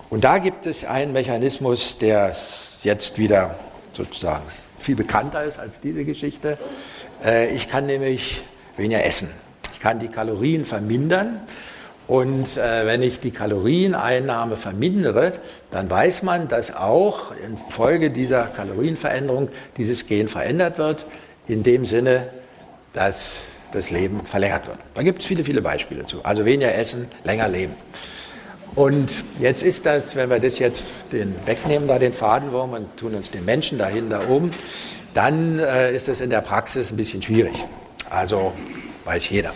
Und 0.10 0.24
da 0.24 0.38
gibt 0.38 0.66
es 0.66 0.86
einen 0.86 1.14
Mechanismus, 1.14 1.98
der 1.98 2.36
jetzt 2.84 3.18
wieder 3.18 3.56
sozusagen 3.94 4.44
viel 4.78 4.96
bekannter 4.96 5.44
ist 5.44 5.58
als 5.58 5.80
diese 5.80 6.06
Geschichte. 6.06 6.58
Äh, 7.26 7.54
ich 7.54 7.68
kann 7.68 7.88
nämlich 7.88 8.42
weniger 8.78 9.04
essen. 9.04 9.30
Ich 9.74 9.80
kann 9.80 10.00
die 10.00 10.08
Kalorien 10.08 10.66
vermindern. 10.66 11.42
Und 12.08 12.56
äh, 12.56 12.86
wenn 12.86 13.02
ich 13.02 13.20
die 13.20 13.32
Kalorieneinnahme 13.32 14.58
vermindere, 14.58 15.32
dann 15.72 15.90
weiß 15.90 16.22
man, 16.22 16.48
dass 16.48 16.76
auch 16.76 17.32
infolge 17.44 18.12
dieser 18.12 18.44
Kalorienveränderung 18.44 19.50
dieses 19.78 20.06
Gen 20.06 20.28
verändert 20.28 20.78
wird, 20.78 21.08
in 21.48 21.64
dem 21.64 21.86
Sinne, 21.86 22.28
dass 22.94 23.44
das 23.72 23.90
Leben 23.90 24.22
verlängert 24.22 24.68
wird. 24.68 24.78
Da 24.94 25.02
gibt 25.02 25.22
es 25.22 25.26
viele, 25.26 25.44
viele 25.44 25.62
Beispiele 25.62 26.06
zu. 26.06 26.24
Also 26.24 26.46
weniger 26.46 26.76
essen, 26.76 27.10
länger 27.24 27.48
leben. 27.48 27.74
Und 28.76 29.24
jetzt 29.40 29.64
ist 29.64 29.86
das, 29.86 30.16
wenn 30.16 30.30
wir 30.30 30.40
das 30.40 30.60
jetzt 30.60 30.92
den 31.12 31.34
wegnehmen, 31.46 31.88
da 31.88 31.98
den 31.98 32.14
Fadenwurm 32.14 32.74
und 32.74 32.98
tun 32.98 33.16
uns 33.16 33.32
den 33.32 33.46
Menschen 33.46 33.78
dahinter 33.78 34.30
um, 34.30 34.52
dann 35.16 35.60
äh, 35.60 35.96
ist 35.96 36.08
das 36.08 36.20
in 36.20 36.30
der 36.30 36.42
Praxis 36.42 36.92
ein 36.92 36.98
bisschen 36.98 37.22
schwierig. 37.22 37.56
Also 38.10 38.54
weiß 39.06 39.30
jeder. 39.30 39.54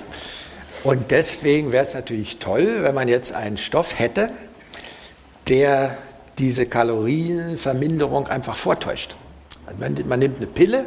Und 0.84 1.12
deswegen 1.12 1.72
wäre 1.72 1.84
es 1.84 1.94
natürlich 1.94 2.40
toll, 2.40 2.78
wenn 2.82 2.96
man 2.96 3.08
jetzt 3.10 3.34
einen 3.34 3.58
Stoff 3.58 4.00
hätte, 4.00 4.32
der 5.50 5.98
diese 6.38 6.66
Kalorienverminderung 6.66 8.28
einfach 8.28 8.56
vortäuscht. 8.56 9.16
Man, 9.78 9.98
man 10.08 10.20
nimmt 10.20 10.38
eine 10.38 10.48
Pille 10.48 10.86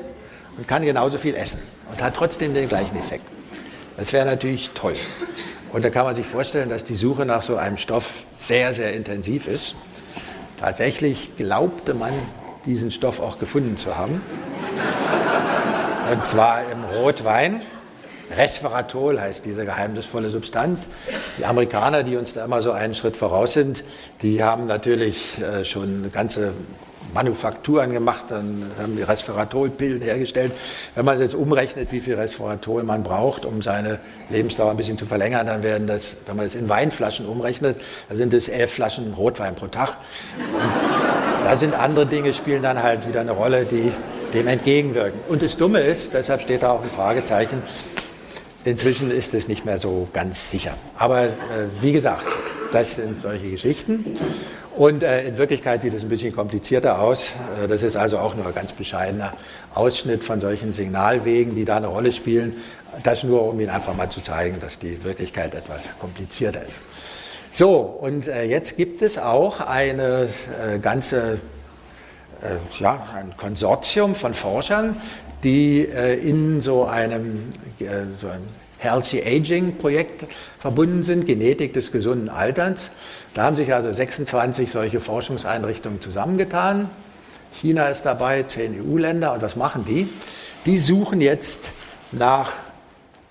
und 0.57 0.67
kann 0.67 0.83
genauso 0.85 1.19
viel 1.19 1.35
essen 1.35 1.61
und 1.91 2.03
hat 2.03 2.17
trotzdem 2.17 2.55
den 2.55 2.69
gleichen 2.69 2.99
Effekt. 2.99 3.25
Das 3.99 4.15
wäre 4.15 4.25
natürlich 4.25 4.71
toll. 4.71 4.95
Und 5.73 5.85
da 5.85 5.91
kann 5.91 6.07
man 6.07 6.15
sich 6.15 6.27
vorstellen, 6.27 6.71
dass 6.71 6.85
die 6.85 6.95
Suche 6.95 7.27
nach 7.27 7.43
so 7.43 7.57
einem 7.57 7.77
Stoff 7.77 8.25
sehr, 8.39 8.73
sehr 8.73 8.95
intensiv 8.95 9.47
ist. 9.47 9.75
Tatsächlich 10.59 11.37
glaubte 11.37 11.93
man, 11.93 12.13
diesen 12.65 12.91
Stoff 12.91 13.21
auch 13.21 13.39
gefunden 13.39 13.77
zu 13.77 13.97
haben. 13.97 14.23
Und 16.13 16.23
zwar 16.25 16.71
im 16.71 16.85
Rotwein. 16.85 17.63
Resveratrol 18.37 19.19
heißt 19.19 19.47
diese 19.47 19.65
geheimnisvolle 19.65 20.29
Substanz. 20.29 20.91
Die 21.39 21.47
Amerikaner, 21.47 22.03
die 22.03 22.17
uns 22.17 22.35
da 22.35 22.45
immer 22.45 22.61
so 22.61 22.71
einen 22.71 22.95
Schritt 22.95 23.17
voraus 23.17 23.55
sind, 23.55 23.83
die 24.21 24.45
haben 24.45 24.67
natürlich 24.67 25.41
äh, 25.41 25.65
schon 25.65 26.13
ganze 26.13 26.53
Manufakturen 27.15 27.93
gemacht, 27.93 28.25
dann 28.29 28.73
haben 28.79 28.97
die 28.97 29.03
Resveratrolpillen 29.03 30.03
hergestellt. 30.03 30.53
Wenn 30.95 31.07
man 31.07 31.19
jetzt 31.19 31.35
umrechnet, 31.35 31.93
wie 31.93 32.01
viel 32.01 32.17
Resveratrol 32.17 32.83
man 32.83 33.03
braucht, 33.03 33.47
um 33.47 33.63
seine 33.63 33.99
Lebensdauer 34.29 34.71
ein 34.71 34.77
bisschen 34.77 34.99
zu 34.99 35.07
verlängern, 35.07 35.47
dann 35.47 35.63
werden 35.63 35.87
das, 35.87 36.17
wenn 36.27 36.37
man 36.37 36.45
das 36.45 36.55
in 36.55 36.69
Weinflaschen 36.69 37.25
umrechnet, 37.25 37.81
dann 38.11 38.19
sind 38.19 38.35
es 38.35 38.49
elf 38.49 38.71
Flaschen 38.71 39.15
Rotwein 39.15 39.55
pro 39.55 39.69
Tag. 39.69 39.97
Und 40.37 41.45
da 41.47 41.57
sind 41.57 41.75
andere 41.75 42.05
Dinge, 42.05 42.35
spielen 42.35 42.61
dann 42.61 42.83
halt 42.83 43.09
wieder 43.09 43.21
eine 43.21 43.33
Rolle, 43.33 43.65
die 43.65 43.93
dem 44.35 44.49
entgegenwirken. 44.49 45.21
Und 45.29 45.43
das 45.43 45.57
Dumme 45.57 45.81
ist, 45.81 46.15
deshalb 46.15 46.43
steht 46.43 46.63
da 46.63 46.73
auch 46.73 46.83
ein 46.83 46.91
Fragezeichen, 46.91 47.63
inzwischen 48.65 49.11
ist 49.11 49.35
es 49.35 49.49
nicht 49.49 49.65
mehr 49.65 49.79
so 49.79 50.09
ganz 50.13 50.51
sicher. 50.51 50.75
Aber 50.99 51.25
äh, 51.25 51.31
wie 51.81 51.93
gesagt, 51.93 52.27
das 52.73 52.95
sind 52.95 53.21
solche 53.21 53.51
Geschichten. 53.51 54.17
Und 54.77 55.03
äh, 55.03 55.29
in 55.29 55.37
Wirklichkeit 55.37 55.83
sieht 55.83 55.93
es 55.93 56.03
ein 56.03 56.09
bisschen 56.09 56.35
komplizierter 56.35 57.01
aus. 57.01 57.33
Äh, 57.63 57.69
das 57.69 57.83
ist 57.83 57.97
also 57.97 58.19
auch 58.19 58.35
nur 58.35 58.47
ein 58.47 58.55
ganz 58.55 58.73
bescheidener 58.73 59.35
Ausschnitt 59.75 60.25
von 60.25 60.41
solchen 60.41 60.73
Signalwegen, 60.73 61.55
die 61.55 61.65
da 61.65 61.77
eine 61.77 61.89
Rolle 61.89 62.13
spielen. 62.13 62.57
Das 63.03 63.23
nur, 63.23 63.49
um 63.49 63.61
Ihnen 63.61 63.71
einfach 63.71 63.95
mal 63.95 64.09
zu 64.09 64.21
zeigen, 64.21 64.61
dass 64.61 64.79
die 64.79 65.05
Wirklichkeit 65.05 65.55
etwas 65.55 65.85
komplizierter 65.99 66.63
ist. 66.63 66.81
So, 67.51 67.81
und 67.81 68.29
äh, 68.29 68.45
jetzt 68.45 68.79
gibt 68.79 69.03
es 69.03 69.19
auch 69.19 69.61
eine 69.61 70.29
äh, 70.65 70.79
ganze 70.79 71.39
ja, 72.79 73.07
ein 73.15 73.37
Konsortium 73.37 74.15
von 74.15 74.35
Forschern, 74.35 75.01
die 75.43 75.87
äh, 75.87 76.15
in 76.15 76.61
so 76.61 76.85
einem, 76.87 77.53
äh, 77.79 77.85
so 78.21 78.29
einem 78.29 78.47
Healthy 78.79 79.23
Aging 79.23 79.77
Projekt 79.79 80.25
verbunden 80.59 81.05
sind, 81.05 81.27
Genetik 81.27 81.73
des 81.73 81.93
gesunden 81.93 82.29
Alterns. 82.29 82.91
Da 83.35 83.45
haben 83.45 83.57
sich 83.57 83.73
also 83.73 83.93
26 83.93 84.71
solche 84.71 85.01
Forschungseinrichtungen 85.01 86.01
zusammengetan. 86.01 86.91
China 87.55 87.89
ist 87.89 88.03
dabei, 88.03 88.43
zehn 88.45 88.81
EU-Länder. 88.83 89.35
Und 89.35 89.43
was 89.43 89.57
machen 89.57 89.85
die? 89.85 90.09
Die 90.67 90.79
suchen 90.79 91.21
jetzt 91.21 91.71
nach 92.11 92.53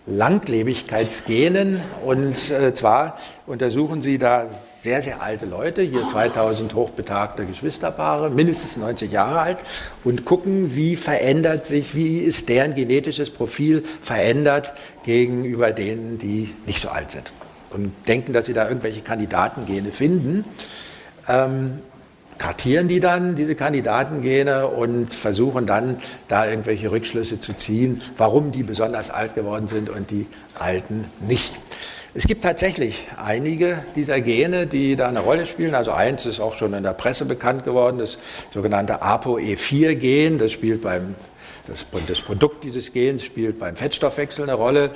Langlebigkeitsgenen. 0.05 1.81
Und 2.03 2.49
äh, 2.49 2.73
zwar 2.73 3.17
untersuchen 3.45 4.01
sie 4.01 4.17
da 4.17 4.47
sehr, 4.47 5.01
sehr 5.01 5.21
alte 5.21 5.45
Leute, 5.45 5.81
hier 5.81 6.07
2000 6.07 6.73
hochbetagte 6.73 7.45
Geschwisterpaare, 7.45 8.29
mindestens 8.29 8.77
90 8.77 9.11
Jahre 9.11 9.39
alt, 9.39 9.63
und 10.03 10.25
gucken, 10.25 10.75
wie 10.75 10.95
verändert 10.95 11.65
sich, 11.65 11.93
wie 11.95 12.19
ist 12.19 12.49
deren 12.49 12.73
genetisches 12.73 13.29
Profil 13.29 13.83
verändert 14.01 14.73
gegenüber 15.03 15.71
denen, 15.71 16.17
die 16.17 16.53
nicht 16.65 16.81
so 16.81 16.89
alt 16.89 17.11
sind. 17.11 17.31
Und 17.69 17.93
denken, 18.07 18.33
dass 18.33 18.47
sie 18.47 18.53
da 18.53 18.67
irgendwelche 18.67 19.01
Kandidatengene 19.01 19.91
finden. 19.91 20.43
Ähm, 21.27 21.79
kartieren 22.41 22.87
die 22.87 22.99
dann, 22.99 23.35
diese 23.35 23.53
Kandidatengene, 23.53 24.67
und 24.67 25.13
versuchen 25.13 25.67
dann 25.67 25.97
da 26.27 26.49
irgendwelche 26.49 26.91
Rückschlüsse 26.91 27.39
zu 27.39 27.53
ziehen, 27.53 28.01
warum 28.17 28.51
die 28.51 28.63
besonders 28.63 29.11
alt 29.11 29.35
geworden 29.35 29.67
sind 29.67 29.91
und 29.91 30.09
die 30.09 30.25
Alten 30.57 31.05
nicht. 31.19 31.53
Es 32.15 32.25
gibt 32.25 32.43
tatsächlich 32.43 33.05
einige 33.23 33.85
dieser 33.95 34.19
Gene, 34.21 34.65
die 34.65 34.95
da 34.95 35.07
eine 35.07 35.19
Rolle 35.19 35.45
spielen. 35.45 35.75
Also 35.75 35.91
eins 35.91 36.25
ist 36.25 36.39
auch 36.39 36.55
schon 36.55 36.73
in 36.73 36.81
der 36.81 36.93
Presse 36.93 37.25
bekannt 37.25 37.63
geworden, 37.63 37.99
das 37.99 38.17
sogenannte 38.51 39.03
ApoE4-Gen. 39.03 40.39
Das 40.39 40.51
spielt 40.51 40.81
beim, 40.81 41.13
das, 41.67 41.85
das, 42.07 42.21
Produkt 42.21 42.63
dieses 42.63 42.91
Gens 42.91 43.23
spielt 43.23 43.59
beim 43.59 43.75
Fettstoffwechsel 43.75 44.43
eine 44.43 44.55
Rolle. 44.55 44.89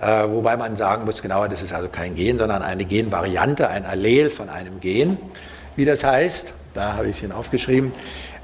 Äh, 0.00 0.26
wobei 0.30 0.56
man 0.56 0.74
sagen 0.74 1.04
muss, 1.04 1.20
genauer, 1.20 1.48
das 1.48 1.60
ist 1.60 1.74
also 1.74 1.88
kein 1.88 2.14
Gen, 2.14 2.38
sondern 2.38 2.62
eine 2.62 2.86
Genvariante, 2.86 3.68
ein 3.68 3.84
Allel 3.84 4.30
von 4.30 4.48
einem 4.48 4.80
Gen, 4.80 5.18
wie 5.76 5.84
das 5.84 6.02
heißt. 6.02 6.54
Da 6.74 6.94
habe 6.94 7.08
ich 7.08 7.22
Ihnen 7.22 7.32
aufgeschrieben. 7.32 7.92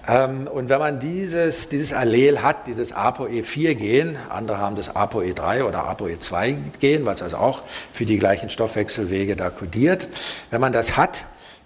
Ähm, 0.06 0.46
und 0.46 0.68
wenn 0.68 0.78
man 0.78 0.98
dieses, 0.98 1.68
dieses 1.68 1.92
Allel 1.92 2.42
hat, 2.42 2.66
dieses 2.66 2.94
ApoE4-Gen, 2.94 4.16
andere 4.28 4.58
haben 4.58 4.76
das 4.76 4.94
ApoE3 4.94 5.64
oder 5.64 5.88
ApoE2-Gen, 5.90 7.06
was 7.06 7.22
also 7.22 7.38
auch 7.38 7.62
für 7.92 8.04
die 8.04 8.18
gleichen 8.18 8.50
Stoffwechselwege 8.50 9.36
da 9.36 9.50
kodiert, 9.50 10.08
wenn 10.50 10.60
man 10.60 10.72
das 10.72 10.96
hat, 10.96 11.24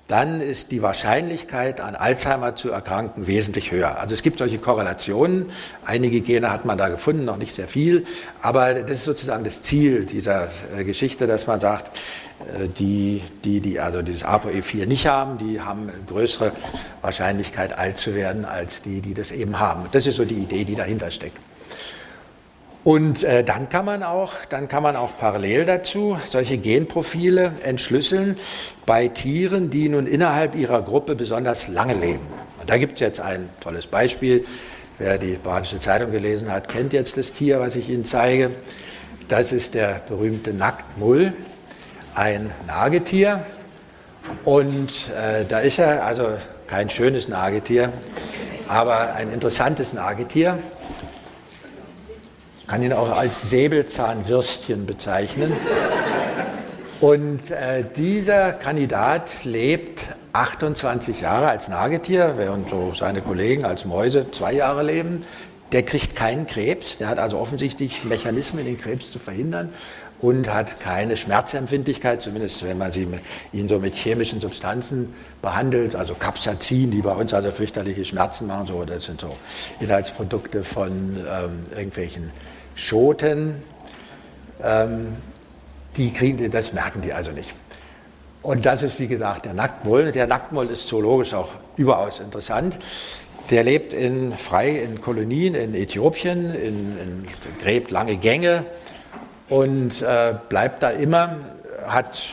dann 0.09 0.41
ist 0.41 0.71
die 0.71 0.81
Wahrscheinlichkeit, 0.81 1.83
an 1.83 1.95
Alzheimer 1.95 2.57
zu 2.57 2.71
erkranken, 2.71 3.27
wesentlich 3.27 3.71
höher. 3.73 4.01
Also 4.01 4.15
es 4.15 4.23
gibt 4.23 4.39
solche 4.39 4.59
Korrelationen. 4.59 5.51
Einige 5.85 6.23
Gene 6.23 6.51
hat 6.51 6.65
man 6.65 6.79
da 6.79 6.89
gefunden, 6.89 7.27
noch 7.27 7.37
nicht 7.37 7.55
sehr 7.55 7.69
viel. 7.69 8.07
Aber 8.41 8.73
das 8.75 8.91
ist 8.99 9.05
sozusagen 9.05 9.45
das 9.45 9.61
Ziel 9.61 10.07
dieser 10.07 10.49
äh, 10.77 10.85
Geschichte, 10.85 11.27
dass 11.27 11.47
man 11.47 11.61
sagt, 11.61 11.95
äh, 12.41 12.69
die, 12.69 13.23
die, 13.45 13.61
die 13.61 13.81
also 13.81 14.01
dieses 14.01 14.25
ApoE4 14.25 14.87
nicht 14.87 15.07
haben, 15.07 15.37
die 15.37 15.61
haben 15.61 15.93
größere 16.07 16.53
Wahrscheinlichkeit, 17.03 17.77
alt 17.77 17.99
zu 17.99 18.15
werden, 18.15 18.47
als 18.47 18.81
die, 18.81 19.03
die 19.03 19.13
das 19.13 19.31
eben 19.31 19.61
haben. 19.61 19.85
Das 19.93 20.07
ist 20.07 20.17
so 20.17 20.25
die 20.25 20.37
Idee, 20.37 20.65
die 20.65 20.75
dahinter 20.75 21.11
steckt. 21.11 21.37
Und 22.89 23.23
äh, 23.23 23.45
dann, 23.45 23.69
kann 23.69 23.85
man 23.85 24.03
auch, 24.03 24.33
dann 24.49 24.67
kann 24.67 24.83
man 24.83 24.97
auch 24.97 25.15
parallel 25.19 25.67
dazu 25.67 26.19
solche 26.27 26.57
Genprofile 26.57 27.53
entschlüsseln 27.63 28.39
bei 28.87 29.09
Tieren, 29.09 29.69
die 29.69 29.91
nun 29.91 30.07
innerhalb 30.07 30.55
ihrer 30.55 30.81
Gruppe 30.81 31.15
besonders 31.15 31.69
lange 31.69 31.93
leben. 31.93 32.27
Und 32.59 32.71
da 32.71 32.79
gibt 32.79 32.95
es 32.95 33.01
jetzt 33.01 33.21
ein 33.21 33.51
tolles 33.61 33.87
Beispiel. 33.87 34.47
Wer 34.97 35.19
die 35.19 35.35
Badische 35.35 35.79
Zeitung 35.81 36.13
gelesen 36.13 36.51
hat, 36.51 36.71
kennt 36.71 36.95
jetzt 36.95 37.19
das 37.19 37.35
Tier, 37.35 37.61
was 37.61 37.77
ich 37.77 37.91
Ihnen 37.91 38.07
zeige. 38.07 38.53
Das 39.29 39.53
ist 39.53 39.75
der 39.75 40.01
berühmte 40.09 40.55
Nacktmull, 40.55 41.35
ein 42.15 42.51
Nagetier. 42.67 43.45
Und 44.47 45.11
äh, 45.11 45.45
da 45.47 45.59
ist 45.59 45.79
er, 45.79 46.07
also 46.07 46.39
kein 46.67 46.89
schönes 46.89 47.29
Nagetier, 47.29 47.93
aber 48.67 49.13
ein 49.13 49.31
interessantes 49.31 49.93
Nagetier 49.93 50.59
kann 52.69 52.83
ihn 52.83 52.93
auch 52.93 53.11
als 53.17 53.49
Säbelzahnwürstchen 53.51 54.87
bezeichnen. 54.87 55.53
Und 57.01 57.51
äh, 57.51 57.85
dieser 57.97 58.53
Kandidat 58.53 59.45
lebt 59.45 60.05
28 60.35 61.23
Jahre 61.23 61.49
als 61.49 61.69
Nagetier, 61.69 62.35
während 62.37 62.69
so 62.69 62.93
seine 62.95 63.23
Kollegen 63.23 63.65
als 63.65 63.85
Mäuse 63.85 64.31
zwei 64.33 64.53
Jahre 64.53 64.83
leben. 64.83 65.25
Der 65.73 65.83
kriegt 65.83 66.15
keinen 66.15 66.47
Krebs, 66.47 66.99
der 66.99 67.09
hat 67.09 67.19
also 67.19 67.39
offensichtlich 67.39 68.05
Mechanismen, 68.05 68.65
den 68.65 68.79
Krebs 68.79 69.11
zu 69.13 69.19
verhindern 69.19 69.71
und 70.21 70.53
hat 70.53 70.81
keine 70.81 71.17
Schmerzempfindlichkeit, 71.17 72.21
zumindest 72.21 72.65
wenn 72.65 72.79
man 72.79 72.91
mit, 72.91 73.21
ihn 73.53 73.69
so 73.69 73.79
mit 73.79 73.95
chemischen 73.95 74.41
Substanzen 74.41 75.15
behandelt, 75.41 75.95
also 75.95 76.15
Capsaicin, 76.15 76.91
die 76.91 77.03
bei 77.03 77.13
uns 77.13 77.33
also 77.33 77.51
fürchterliche 77.51 78.05
Schmerzen 78.05 78.47
machen, 78.47 78.67
so, 78.67 78.85
das 78.85 79.05
sind 79.05 79.21
so 79.21 79.37
Inhaltsprodukte 79.79 80.65
von 80.65 80.91
ähm, 81.17 81.65
irgendwelchen 81.71 82.33
Schoten, 82.79 83.61
ähm, 84.63 85.17
die 85.97 86.13
kriegen, 86.13 86.51
das 86.51 86.73
merken 86.73 87.03
die 87.03 87.13
also 87.13 87.33
nicht. 87.33 87.51
Und 88.43 88.65
das 88.65 88.83
ist, 88.83 89.01
wie 89.01 89.09
gesagt, 89.09 89.45
der 89.45 89.53
Nacktmull. 89.53 90.13
Der 90.13 90.27
Nacktmull 90.27 90.71
ist 90.71 90.87
zoologisch 90.87 91.35
auch 91.35 91.51
überaus 91.77 92.21
interessant. 92.21 92.79
Der 93.51 93.65
lebt 93.65 93.93
in, 93.93 94.33
frei 94.33 94.71
in 94.71 95.01
Kolonien 95.01 95.55
in 95.55 95.75
Äthiopien, 95.75 96.55
in, 96.55 96.99
in, 96.99 97.27
gräbt 97.59 97.91
lange 97.91 98.17
Gänge 98.17 98.65
und 99.49 100.03
äh, 100.03 100.35
bleibt 100.49 100.83
da 100.83 100.91
immer, 100.91 101.37
hat 101.87 102.31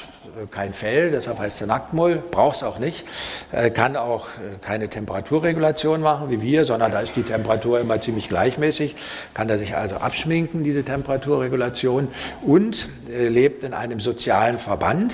kein 0.51 0.73
Fell, 0.73 1.11
deshalb 1.11 1.39
heißt 1.39 1.61
er 1.61 1.67
Nacktmull, 1.67 2.21
braucht 2.31 2.57
es 2.57 2.63
auch 2.63 2.79
nicht, 2.79 3.05
äh, 3.51 3.69
kann 3.69 3.95
auch 3.95 4.27
äh, 4.27 4.57
keine 4.61 4.89
Temperaturregulation 4.89 6.01
machen 6.01 6.29
wie 6.29 6.41
wir, 6.41 6.65
sondern 6.65 6.91
da 6.91 6.99
ist 6.99 7.15
die 7.15 7.23
Temperatur 7.23 7.79
immer 7.79 8.01
ziemlich 8.01 8.29
gleichmäßig, 8.29 8.95
kann 9.33 9.49
er 9.49 9.57
sich 9.57 9.75
also 9.75 9.95
abschminken, 9.95 10.63
diese 10.63 10.83
Temperaturregulation, 10.83 12.09
und 12.41 12.88
äh, 13.09 13.27
lebt 13.27 13.63
in 13.63 13.73
einem 13.73 13.99
sozialen 13.99 14.59
Verband. 14.59 15.13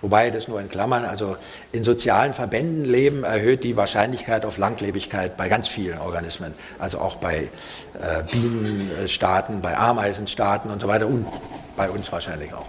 Wobei 0.00 0.30
das 0.30 0.48
nur 0.48 0.60
in 0.60 0.68
Klammern, 0.68 1.06
also 1.06 1.38
in 1.72 1.82
sozialen 1.82 2.34
Verbänden 2.34 2.84
leben, 2.84 3.24
erhöht 3.24 3.64
die 3.64 3.74
Wahrscheinlichkeit 3.74 4.44
auf 4.44 4.58
Langlebigkeit 4.58 5.38
bei 5.38 5.48
ganz 5.48 5.66
vielen 5.66 5.98
Organismen. 5.98 6.52
Also 6.78 6.98
auch 6.98 7.16
bei 7.16 7.48
äh, 7.94 8.22
Bienenstaaten, 8.30 9.62
bei 9.62 9.74
Ameisenstaaten 9.78 10.70
und 10.70 10.82
so 10.82 10.88
weiter 10.88 11.06
und 11.06 11.26
bei 11.74 11.88
uns 11.88 12.12
wahrscheinlich 12.12 12.52
auch. 12.52 12.66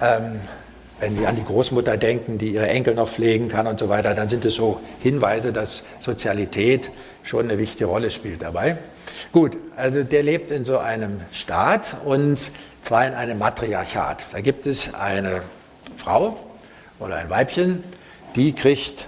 Ähm, 0.00 0.40
wenn 1.00 1.16
Sie 1.16 1.26
an 1.26 1.34
die 1.34 1.44
Großmutter 1.44 1.96
denken, 1.96 2.38
die 2.38 2.50
ihre 2.50 2.68
Enkel 2.68 2.94
noch 2.94 3.08
pflegen 3.08 3.48
kann 3.48 3.66
und 3.66 3.80
so 3.80 3.88
weiter, 3.88 4.14
dann 4.14 4.28
sind 4.28 4.44
es 4.44 4.54
so 4.54 4.80
Hinweise, 5.00 5.52
dass 5.52 5.82
Sozialität 5.98 6.90
schon 7.22 7.46
eine 7.48 7.58
wichtige 7.58 7.86
Rolle 7.86 8.10
spielt 8.10 8.42
dabei. 8.42 8.76
Gut, 9.32 9.56
also 9.76 10.02
der 10.04 10.22
lebt 10.22 10.50
in 10.50 10.64
so 10.64 10.78
einem 10.78 11.22
Staat 11.32 11.96
und 12.04 12.50
zwar 12.82 13.06
in 13.06 13.14
einem 13.14 13.38
Matriarchat. 13.38 14.26
Da 14.32 14.40
gibt 14.40 14.66
es 14.66 14.94
eine 14.94 15.42
Frau 15.96 16.36
oder 16.98 17.16
ein 17.16 17.30
Weibchen, 17.30 17.82
die 18.36 18.52
kriegt 18.52 19.06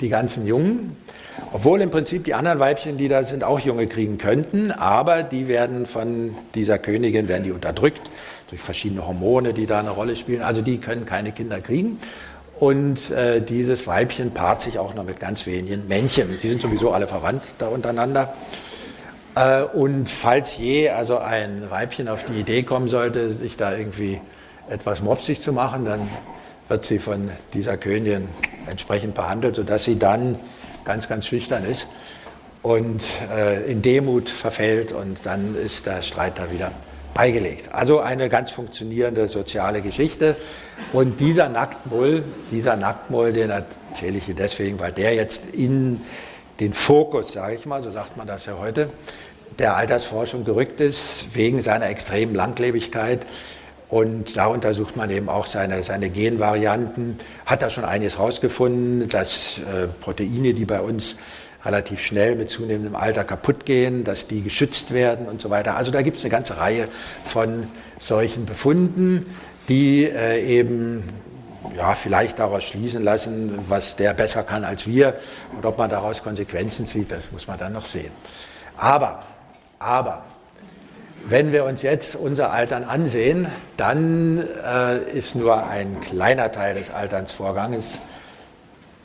die 0.00 0.08
ganzen 0.08 0.46
Jungen, 0.46 0.96
obwohl 1.52 1.80
im 1.80 1.90
Prinzip 1.90 2.24
die 2.24 2.34
anderen 2.34 2.58
Weibchen, 2.58 2.96
die 2.96 3.08
da 3.08 3.22
sind, 3.22 3.44
auch 3.44 3.60
Junge 3.60 3.86
kriegen 3.86 4.18
könnten, 4.18 4.72
aber 4.72 5.22
die 5.22 5.46
werden 5.46 5.86
von 5.86 6.36
dieser 6.54 6.78
Königin 6.78 7.28
werden 7.28 7.44
die 7.44 7.52
unterdrückt 7.52 8.10
durch 8.54 8.62
verschiedene 8.62 9.04
Hormone, 9.04 9.52
die 9.52 9.66
da 9.66 9.80
eine 9.80 9.90
Rolle 9.90 10.14
spielen. 10.14 10.42
Also 10.42 10.62
die 10.62 10.78
können 10.78 11.06
keine 11.06 11.32
Kinder 11.32 11.60
kriegen. 11.60 11.98
Und 12.60 13.10
äh, 13.10 13.40
dieses 13.40 13.88
Weibchen 13.88 14.30
paart 14.30 14.62
sich 14.62 14.78
auch 14.78 14.94
noch 14.94 15.02
mit 15.02 15.18
ganz 15.18 15.44
wenigen 15.46 15.88
Männchen. 15.88 16.38
Die 16.40 16.48
sind 16.48 16.62
sowieso 16.62 16.92
alle 16.92 17.08
verwandt 17.08 17.42
da 17.58 17.66
untereinander. 17.66 18.32
Äh, 19.34 19.62
und 19.62 20.08
falls 20.08 20.56
je 20.56 20.90
also 20.90 21.18
ein 21.18 21.68
Weibchen 21.68 22.06
auf 22.06 22.24
die 22.24 22.38
Idee 22.38 22.62
kommen 22.62 22.86
sollte, 22.86 23.32
sich 23.32 23.56
da 23.56 23.76
irgendwie 23.76 24.20
etwas 24.70 25.02
mopsig 25.02 25.42
zu 25.42 25.52
machen, 25.52 25.84
dann 25.84 26.08
wird 26.68 26.84
sie 26.84 27.00
von 27.00 27.28
dieser 27.54 27.76
Königin 27.76 28.28
entsprechend 28.70 29.16
behandelt, 29.16 29.56
sodass 29.56 29.82
sie 29.82 29.98
dann 29.98 30.38
ganz, 30.84 31.08
ganz 31.08 31.26
schüchtern 31.26 31.64
ist 31.64 31.88
und 32.62 33.04
äh, 33.32 33.68
in 33.70 33.82
Demut 33.82 34.30
verfällt 34.30 34.92
und 34.92 35.26
dann 35.26 35.56
ist 35.56 35.86
der 35.86 36.02
Streit 36.02 36.38
da 36.38 36.52
wieder 36.52 36.70
beigelegt. 37.14 37.70
Also 37.72 38.00
eine 38.00 38.28
ganz 38.28 38.50
funktionierende 38.50 39.28
soziale 39.28 39.80
Geschichte. 39.80 40.36
Und 40.92 41.20
dieser 41.20 41.48
Nacktmull, 41.48 42.24
dieser 42.50 42.76
Nacktmull, 42.76 43.32
den 43.32 43.50
erzähle 43.50 44.18
ich 44.18 44.24
hier 44.24 44.34
deswegen, 44.34 44.78
weil 44.80 44.92
der 44.92 45.14
jetzt 45.14 45.46
in 45.54 46.00
den 46.60 46.72
Fokus, 46.72 47.32
sage 47.32 47.54
ich 47.54 47.66
mal, 47.66 47.82
so 47.82 47.90
sagt 47.90 48.16
man 48.16 48.26
das 48.26 48.46
ja 48.46 48.58
heute, 48.58 48.90
der 49.58 49.76
Altersforschung 49.76 50.44
gerückt 50.44 50.80
ist, 50.80 51.34
wegen 51.34 51.62
seiner 51.62 51.88
extremen 51.88 52.34
Langlebigkeit. 52.34 53.24
Und 53.88 54.36
da 54.36 54.46
untersucht 54.46 54.96
man 54.96 55.10
eben 55.10 55.28
auch 55.28 55.46
seine, 55.46 55.82
seine 55.84 56.10
Genvarianten, 56.10 57.18
hat 57.46 57.62
da 57.62 57.70
schon 57.70 57.84
einiges 57.84 58.18
rausgefunden, 58.18 59.08
dass 59.08 59.58
äh, 59.58 59.86
Proteine, 60.00 60.54
die 60.54 60.64
bei 60.64 60.80
uns 60.80 61.18
relativ 61.64 62.00
schnell 62.00 62.36
mit 62.36 62.50
zunehmendem 62.50 62.94
Alter 62.94 63.24
kaputt 63.24 63.64
gehen, 63.64 64.04
dass 64.04 64.26
die 64.26 64.42
geschützt 64.42 64.92
werden 64.92 65.26
und 65.26 65.40
so 65.40 65.50
weiter. 65.50 65.76
Also 65.76 65.90
da 65.90 66.02
gibt 66.02 66.18
es 66.18 66.24
eine 66.24 66.30
ganze 66.30 66.58
Reihe 66.58 66.88
von 67.24 67.68
solchen 67.98 68.46
Befunden, 68.46 69.26
die 69.68 70.04
äh, 70.04 70.42
eben 70.42 71.02
ja, 71.76 71.94
vielleicht 71.94 72.38
daraus 72.38 72.64
schließen 72.64 73.02
lassen, 73.02 73.58
was 73.68 73.96
der 73.96 74.12
besser 74.12 74.42
kann 74.42 74.64
als 74.64 74.86
wir 74.86 75.14
und 75.56 75.64
ob 75.64 75.78
man 75.78 75.90
daraus 75.90 76.22
Konsequenzen 76.22 76.86
zieht, 76.86 77.10
das 77.10 77.32
muss 77.32 77.46
man 77.46 77.58
dann 77.58 77.72
noch 77.72 77.86
sehen. 77.86 78.12
Aber, 78.76 79.22
aber, 79.78 80.24
wenn 81.26 81.52
wir 81.52 81.64
uns 81.64 81.80
jetzt 81.80 82.16
unser 82.16 82.52
Altern 82.52 82.84
ansehen, 82.84 83.46
dann 83.78 84.46
äh, 84.62 84.98
ist 85.10 85.34
nur 85.34 85.66
ein 85.66 86.00
kleiner 86.00 86.52
Teil 86.52 86.74
des 86.74 86.90
Alternsvorgangs 86.90 87.98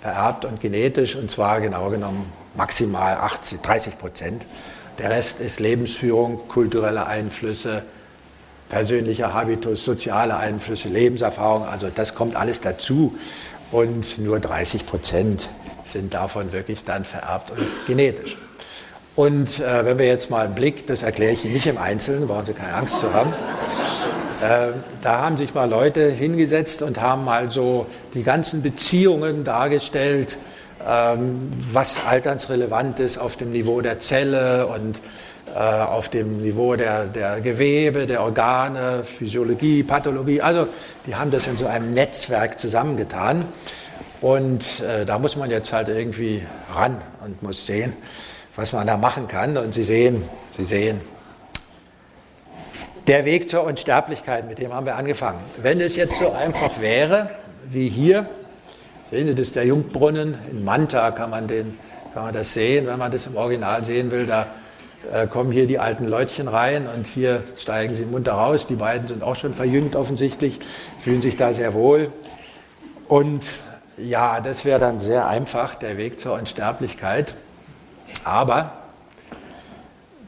vererbt 0.02 0.44
und 0.44 0.60
genetisch, 0.60 1.16
und 1.16 1.32
zwar 1.32 1.62
genau 1.62 1.90
genommen 1.90 2.32
maximal 2.60 3.16
80, 3.16 3.62
30 3.62 3.98
Prozent. 3.98 4.46
Der 5.00 5.10
Rest 5.10 5.40
ist 5.40 5.62
Lebensführung, 5.62 6.50
kulturelle 6.50 7.08
Einflüsse, 7.08 7.84
persönlicher 8.68 9.34
Habitus, 9.34 9.86
soziale 9.86 10.36
Einflüsse, 10.36 10.90
Lebenserfahrung. 10.90 11.66
Also 11.66 11.88
das 11.94 12.16
kommt 12.16 12.36
alles 12.36 12.60
dazu. 12.60 13.16
Und 13.72 14.18
nur 14.20 14.40
30 14.42 14.86
Prozent 14.86 15.50
sind 15.84 16.14
davon 16.14 16.52
wirklich 16.52 16.84
dann 16.84 17.06
vererbt 17.06 17.52
und 17.52 17.66
genetisch. 17.88 18.38
Und 19.16 19.60
äh, 19.60 19.86
wenn 19.86 19.98
wir 19.98 20.08
jetzt 20.08 20.30
mal 20.30 20.46
einen 20.46 20.56
Blick, 20.56 20.86
das 20.86 21.02
erkläre 21.02 21.32
ich 21.34 21.46
Ihnen 21.46 21.54
nicht 21.54 21.68
im 21.68 21.78
Einzelnen, 21.78 22.28
brauchen 22.28 22.46
Sie 22.46 22.54
keine 22.54 22.74
Angst 22.74 23.00
zu 23.00 23.14
haben. 23.14 23.32
Äh, 24.42 24.74
da 25.02 25.22
haben 25.22 25.38
sich 25.38 25.54
mal 25.54 25.70
Leute 25.70 26.10
hingesetzt 26.10 26.82
und 26.82 27.00
haben 27.00 27.24
mal 27.24 27.52
so 27.52 27.86
die 28.14 28.24
ganzen 28.24 28.62
Beziehungen 28.62 29.46
dargestellt 29.46 30.38
ähm, 30.38 30.49
was 30.84 32.00
alternsrelevant 32.06 33.00
ist 33.00 33.18
auf 33.18 33.36
dem 33.36 33.52
Niveau 33.52 33.82
der 33.82 34.00
Zelle 34.00 34.68
und 34.68 35.02
äh, 35.56 35.60
auf 35.60 36.10
dem 36.10 36.42
Niveau 36.42 36.76
der, 36.76 37.06
der 37.06 37.42
Gewebe, 37.42 38.06
der 38.06 38.22
Organe, 38.22 39.04
Physiologie, 39.04 39.84
Pathologie. 39.84 40.42
Also 40.42 40.68
die 41.06 41.16
haben 41.16 41.32
das 41.32 41.48
in 41.48 41.58
so 41.58 41.66
einem 41.66 41.94
Netzwerk 41.94 42.60
zusammengetan. 42.60 43.46
Und 44.22 44.82
äh, 44.82 45.06
da 45.06 45.18
muss 45.18 45.36
man 45.36 45.50
jetzt 45.50 45.74
halt 45.74 45.88
irgendwie 45.88 46.44
ran 46.76 46.98
und 47.26 47.42
muss 47.42 47.66
sehen, 47.66 47.94
was 48.56 48.74
man 48.74 48.86
da 48.86 48.98
machen 48.98 49.28
kann. 49.28 49.58
Und 49.58 49.74
Sie 49.74 49.84
sehen, 49.84 50.24
Sie 50.56 50.66
sehen, 50.66 51.02
der 53.08 53.26
Weg 53.26 53.50
zur 53.50 53.64
Unsterblichkeit, 53.64 54.48
mit 54.48 54.60
dem 54.60 54.74
haben 54.74 54.86
wir 54.86 54.98
angefangen. 54.98 55.40
Wenn 55.58 55.82
es 55.82 55.96
jetzt 55.96 56.20
so 56.20 56.32
einfach 56.32 56.80
wäre, 56.80 57.30
wie 57.70 57.90
hier, 57.90 58.28
Sehen 59.12 59.28
das 59.36 59.40
ist 59.48 59.56
der 59.56 59.66
Jungbrunnen. 59.66 60.38
In 60.52 60.64
Manta 60.64 61.10
kann 61.12 61.32
man, 61.32 61.48
den, 61.48 61.78
kann 62.14 62.26
man 62.26 62.34
das 62.34 62.54
sehen, 62.54 62.86
wenn 62.86 63.00
man 63.00 63.12
das 63.12 63.26
im 63.26 63.36
Original 63.36 63.84
sehen 63.84 64.12
will. 64.12 64.28
Da 64.28 64.48
äh, 65.12 65.26
kommen 65.26 65.52
hier 65.52 65.66
die 65.66 65.80
alten 65.80 66.08
Leutchen 66.08 66.48
rein 66.48 66.88
und 66.88 67.08
hier 67.08 67.42
steigen 67.58 67.96
sie 67.96 68.06
munter 68.06 68.34
raus. 68.34 68.68
Die 68.68 68.76
beiden 68.76 69.08
sind 69.08 69.24
auch 69.24 69.36
schon 69.36 69.56
verjüngt 69.56 69.96
offensichtlich, 69.96 70.60
fühlen 71.00 71.22
sich 71.22 71.38
da 71.38 71.54
sehr 71.54 71.74
wohl. 71.74 72.12
Und 73.08 73.44
ja, 73.98 74.42
das 74.42 74.64
wäre 74.64 74.80
dann 74.80 75.00
sehr 75.00 75.28
einfach, 75.28 75.74
der 75.74 75.98
Weg 75.98 76.20
zur 76.20 76.34
Unsterblichkeit. 76.34 77.34
Aber 78.24 78.74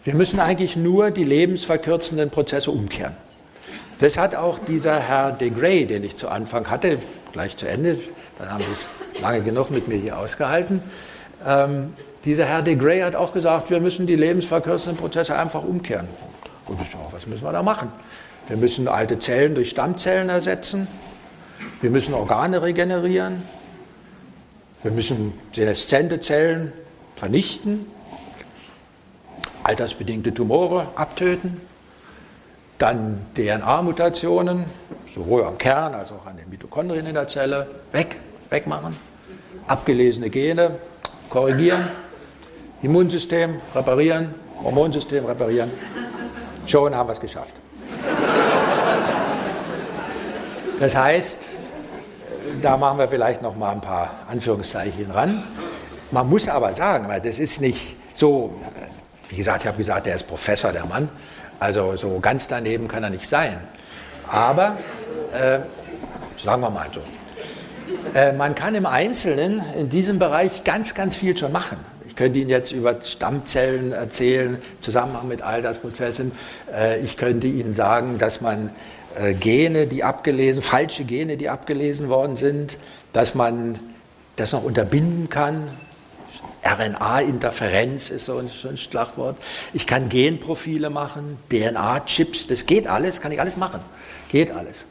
wir 0.04 0.16
müssen 0.16 0.40
eigentlich 0.40 0.76
nur 0.76 1.12
die 1.12 1.24
lebensverkürzenden 1.24 2.32
Prozesse 2.32 2.72
umkehren. 2.72 3.16
Das 4.00 4.18
hat 4.18 4.34
auch 4.34 4.58
dieser 4.58 5.00
Herr 5.00 5.32
de 5.32 5.52
Grey, 5.52 5.86
den 5.86 6.04
ich 6.04 6.18
zu 6.18 6.30
Anfang 6.30 6.72
hatte, 6.72 6.98
gleich 7.32 7.56
zu 7.56 7.68
Ende, 7.68 8.00
dann 8.42 8.54
haben 8.54 8.64
Sie 8.64 8.72
es 8.72 9.22
lange 9.22 9.42
genug 9.42 9.72
mit 9.72 9.88
mir 9.88 9.98
hier 9.98 10.18
ausgehalten. 10.18 10.82
Ähm, 11.46 11.94
dieser 12.26 12.46
Herr 12.46 12.62
de 12.62 12.76
Grey 12.76 13.02
hat 13.02 13.16
auch 13.16 13.34
gesagt, 13.34 13.70
wir 13.70 13.80
müssen 13.80 14.08
die 14.08 14.16
lebensverkürzenden 14.16 14.98
Prozesse 14.98 15.38
einfach 15.38 15.64
umkehren. 15.64 16.08
Und 16.68 16.82
ich 16.82 16.90
sage, 16.90 17.04
was 17.12 17.28
müssen 17.28 17.44
wir 17.44 17.52
da 17.52 17.64
machen? 17.64 17.92
Wir 18.48 18.58
müssen 18.58 18.88
alte 18.88 19.20
Zellen 19.20 19.56
durch 19.56 19.70
Stammzellen 19.70 20.30
ersetzen. 20.30 20.88
Wir 21.82 21.90
müssen 21.90 22.14
Organe 22.14 22.62
regenerieren. 22.62 23.44
Wir 24.84 24.92
müssen 24.92 25.34
seneszente 25.54 26.20
Zellen 26.20 26.74
vernichten. 27.16 27.86
Altersbedingte 29.64 30.34
Tumore 30.34 30.88
abtöten. 30.96 31.62
Dann 32.78 33.26
DNA-Mutationen, 33.36 34.66
sowohl 35.14 35.44
am 35.44 35.58
Kern 35.58 35.94
als 35.94 36.12
auch 36.12 36.26
an 36.26 36.38
den 36.38 36.50
Mitochondrien 36.50 37.06
in 37.06 37.14
der 37.14 37.28
Zelle, 37.28 37.68
weg, 37.92 38.18
wegmachen. 38.52 38.96
Abgelesene 39.68 40.30
Gene 40.30 40.76
korrigieren 41.30 41.88
Immunsystem 42.84 43.62
reparieren, 43.76 44.34
Hormonsystem 44.64 45.26
reparieren. 45.26 45.72
Schon 46.66 46.96
haben 46.96 47.10
wir 47.10 47.14
es 47.14 47.20
geschafft. 47.20 47.54
Das 50.80 50.96
heißt, 50.96 51.38
da 52.62 52.78
machen 52.78 52.98
wir 52.98 53.08
vielleicht 53.08 53.44
noch 53.44 53.56
mal 53.56 53.72
ein 53.72 53.82
paar 53.82 54.12
Anführungszeichen 54.28 55.12
ran. 55.12 55.44
Man 56.10 56.28
muss 56.28 56.50
aber 56.50 56.74
sagen, 56.74 57.08
weil 57.08 57.22
das 57.22 57.38
ist 57.38 57.62
nicht 57.62 57.96
so, 58.14 58.56
wie 59.30 59.36
gesagt, 59.36 59.62
ich 59.62 59.68
habe 59.68 59.78
gesagt, 59.78 60.08
der 60.08 60.16
ist 60.16 60.24
Professor, 60.24 60.72
der 60.72 60.86
Mann, 60.86 61.08
also 61.60 61.96
so 61.96 62.20
ganz 62.20 62.48
daneben 62.48 62.88
kann 62.88 63.04
er 63.04 63.12
nicht 63.12 63.28
sein. 63.28 63.62
Aber, 64.28 64.78
äh, 65.34 65.60
sagen 66.44 66.62
wir 66.62 66.70
mal 66.72 66.88
so, 66.92 67.02
man 68.38 68.56
kann 68.56 68.76
im 68.76 68.86
Einzelnen 68.86 69.62
in 69.78 69.90
diesem 69.90 70.20
Bereich 70.20 70.64
ganz, 70.64 70.94
ganz 70.94 71.16
viel 71.16 71.38
schon 71.38 71.52
machen. 71.52 71.78
Ich 72.12 72.18
könnte 72.18 72.40
Ihnen 72.40 72.50
jetzt 72.50 72.74
über 72.74 73.02
Stammzellen 73.02 73.94
erzählen, 73.94 74.58
Zusammenhang 74.82 75.30
mit 75.30 75.42
Altersprozessen. 75.44 76.34
Äh, 76.70 77.00
ich 77.00 77.16
könnte 77.16 77.48
Ihnen 77.48 77.74
sagen, 77.74 78.18
dass 78.18 78.42
man 78.42 78.70
äh, 79.16 79.34
Gene, 79.34 79.88
die 79.88 80.04
abgelesen, 80.04 80.62
falsche 80.62 81.06
Gene, 81.06 81.38
die 81.38 81.48
abgelesen 81.48 82.10
worden 82.10 82.36
sind, 82.36 82.78
dass 83.14 83.34
man 83.34 83.80
das 84.36 84.52
noch 84.52 84.62
unterbinden 84.62 85.30
kann. 85.30 85.70
RNA-Interferenz 86.66 88.10
ist 88.10 88.26
so 88.26 88.40
ein, 88.40 88.50
so 88.50 88.68
ein 88.68 88.76
Schlagwort. 88.76 89.38
Ich 89.72 89.88
kann 89.88 90.10
Genprofile 90.10 90.90
machen, 90.90 91.38
DNA-Chips, 91.50 92.48
das 92.48 92.66
geht 92.66 92.88
alles, 92.88 93.22
kann 93.22 93.32
ich 93.32 93.40
alles 93.40 93.56
machen. 93.56 93.80
Geht 94.30 94.52
alles. 94.52 94.84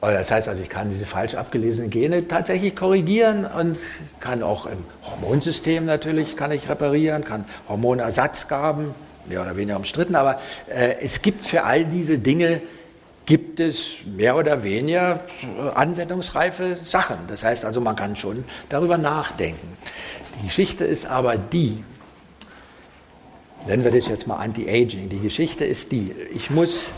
Das 0.00 0.30
heißt 0.30 0.48
also, 0.48 0.62
ich 0.62 0.70
kann 0.70 0.90
diese 0.90 1.04
falsch 1.04 1.34
abgelesenen 1.34 1.90
Gene 1.90 2.26
tatsächlich 2.26 2.74
korrigieren 2.74 3.44
und 3.44 3.78
kann 4.18 4.42
auch 4.42 4.66
im 4.66 4.78
Hormonsystem 5.02 5.84
natürlich 5.84 6.36
kann 6.36 6.52
ich 6.52 6.68
reparieren, 6.70 7.24
kann 7.24 7.44
Hormonersatzgaben, 7.68 8.94
mehr 9.26 9.42
oder 9.42 9.56
weniger 9.56 9.76
umstritten, 9.76 10.14
aber 10.14 10.40
äh, 10.68 10.96
es 11.02 11.20
gibt 11.20 11.44
für 11.44 11.64
all 11.64 11.84
diese 11.84 12.18
Dinge 12.18 12.62
gibt 13.26 13.60
es 13.60 13.98
mehr 14.04 14.36
oder 14.36 14.64
weniger 14.64 15.20
anwendungsreife 15.74 16.78
Sachen. 16.84 17.16
Das 17.28 17.44
heißt 17.44 17.64
also, 17.64 17.80
man 17.80 17.94
kann 17.94 18.16
schon 18.16 18.44
darüber 18.68 18.98
nachdenken. 18.98 19.76
Die 20.40 20.46
Geschichte 20.46 20.84
ist 20.84 21.06
aber 21.06 21.36
die, 21.36 21.84
nennen 23.68 23.84
wir 23.84 23.92
das 23.92 24.08
jetzt 24.08 24.26
mal 24.26 24.36
Anti-Aging, 24.36 25.10
die 25.10 25.20
Geschichte 25.20 25.64
ist 25.64 25.92
die, 25.92 26.12
ich 26.32 26.50
muss 26.50 26.90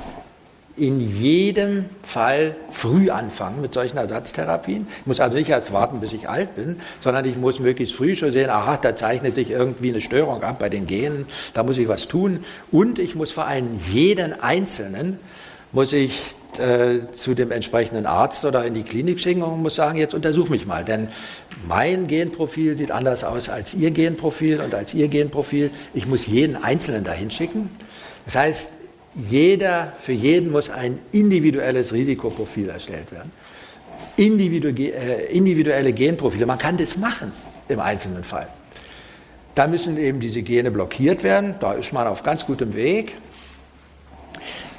in 0.83 0.99
jedem 1.21 1.85
Fall 2.03 2.57
früh 2.73 3.09
anfangen 3.09 3.61
mit 3.61 3.73
solchen 3.73 3.99
Ersatztherapien. 3.99 4.89
Ich 4.99 5.07
muss 5.07 5.21
also 5.21 5.37
nicht 5.37 5.49
erst 5.49 5.73
warten, 5.73 6.01
bis 6.01 6.13
ich 6.13 6.29
alt 6.29 6.57
bin, 6.57 6.81
sondern 7.01 7.25
ich 7.25 7.37
muss 7.37 7.61
möglichst 7.61 7.95
früh 7.95 8.17
schon 8.17 8.33
sehen, 8.33 8.51
aha, 8.51 8.79
da 8.79 8.97
zeichnet 8.97 9.37
sich 9.37 9.53
irgendwie 9.53 9.91
eine 9.91 10.01
Störung 10.01 10.43
ab 10.43 10.59
bei 10.59 10.69
den 10.69 10.89
Genen, 10.89 11.27
da 11.53 11.63
muss 11.63 11.79
ich 11.79 11.87
was 11.87 12.09
tun. 12.09 12.45
Und 12.73 12.99
ich 12.99 13.15
muss 13.15 13.31
vor 13.31 13.47
allem 13.47 13.79
jeden 13.93 14.41
Einzelnen, 14.41 15.21
muss 15.71 15.93
ich 15.93 16.35
äh, 16.59 17.07
zu 17.15 17.35
dem 17.35 17.53
entsprechenden 17.53 18.05
Arzt 18.05 18.45
oder 18.45 18.65
in 18.65 18.75
die 18.75 18.83
Klinik 18.83 19.21
schicken 19.21 19.43
und 19.43 19.63
muss 19.63 19.77
sagen, 19.77 19.99
jetzt 19.99 20.15
untersuch 20.15 20.49
mich 20.49 20.67
mal, 20.67 20.83
denn 20.83 21.07
mein 21.69 22.09
Genprofil 22.09 22.77
sieht 22.77 22.91
anders 22.91 23.23
aus 23.23 23.49
als 23.49 23.73
Ihr 23.75 23.93
Genprofil 23.93 24.61
und 24.61 24.75
als 24.75 24.95
Ihr 24.95 25.07
Genprofil. 25.07 25.71
Ich 25.95 26.09
muss 26.09 26.27
jeden 26.27 26.57
Einzelnen 26.57 27.05
dahin 27.05 27.31
schicken. 27.31 27.71
Das 28.25 28.35
heißt, 28.35 28.69
jeder, 29.15 29.93
für 30.01 30.13
jeden 30.13 30.51
muss 30.51 30.71
ein 30.71 30.99
individuelles 31.13 31.93
Risikoprofil 31.93 32.71
erstellt 32.71 33.13
werden. 33.13 33.31
Individu 34.17 34.69
äh, 34.69 35.27
individuelle 35.33 35.93
Genprofile, 35.93 36.47
man 36.47 36.59
kann 36.59 36.77
das 36.77 36.97
machen 36.97 37.33
im 37.69 37.81
einzelnen 37.81 38.25
Fall. 38.25 38.49
Da 39.55 39.67
müssen 39.67 39.99
eben 39.99 40.21
diese 40.21 40.43
Gene 40.43 40.71
blockiert 40.71 41.23
werden, 41.23 41.55
da 41.61 41.75
ist 41.75 41.93
man 41.93 42.07
auf 42.07 42.23
ganz 42.23 42.47
gutem 42.47 42.75
Weg. 42.75 43.15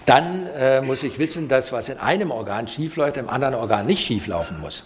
Dann 0.06 0.48
äh, 0.48 0.82
muss 0.82 1.04
ich 1.04 1.20
wissen, 1.20 1.48
dass 1.48 1.72
was 1.72 1.90
in 1.90 1.98
einem 1.98 2.32
Organ 2.32 2.68
schiefläuft, 2.68 3.18
im 3.18 3.30
anderen 3.30 3.56
Organ 3.56 3.86
nicht 3.86 4.04
schieflaufen 4.04 4.60
muss. 4.60 4.84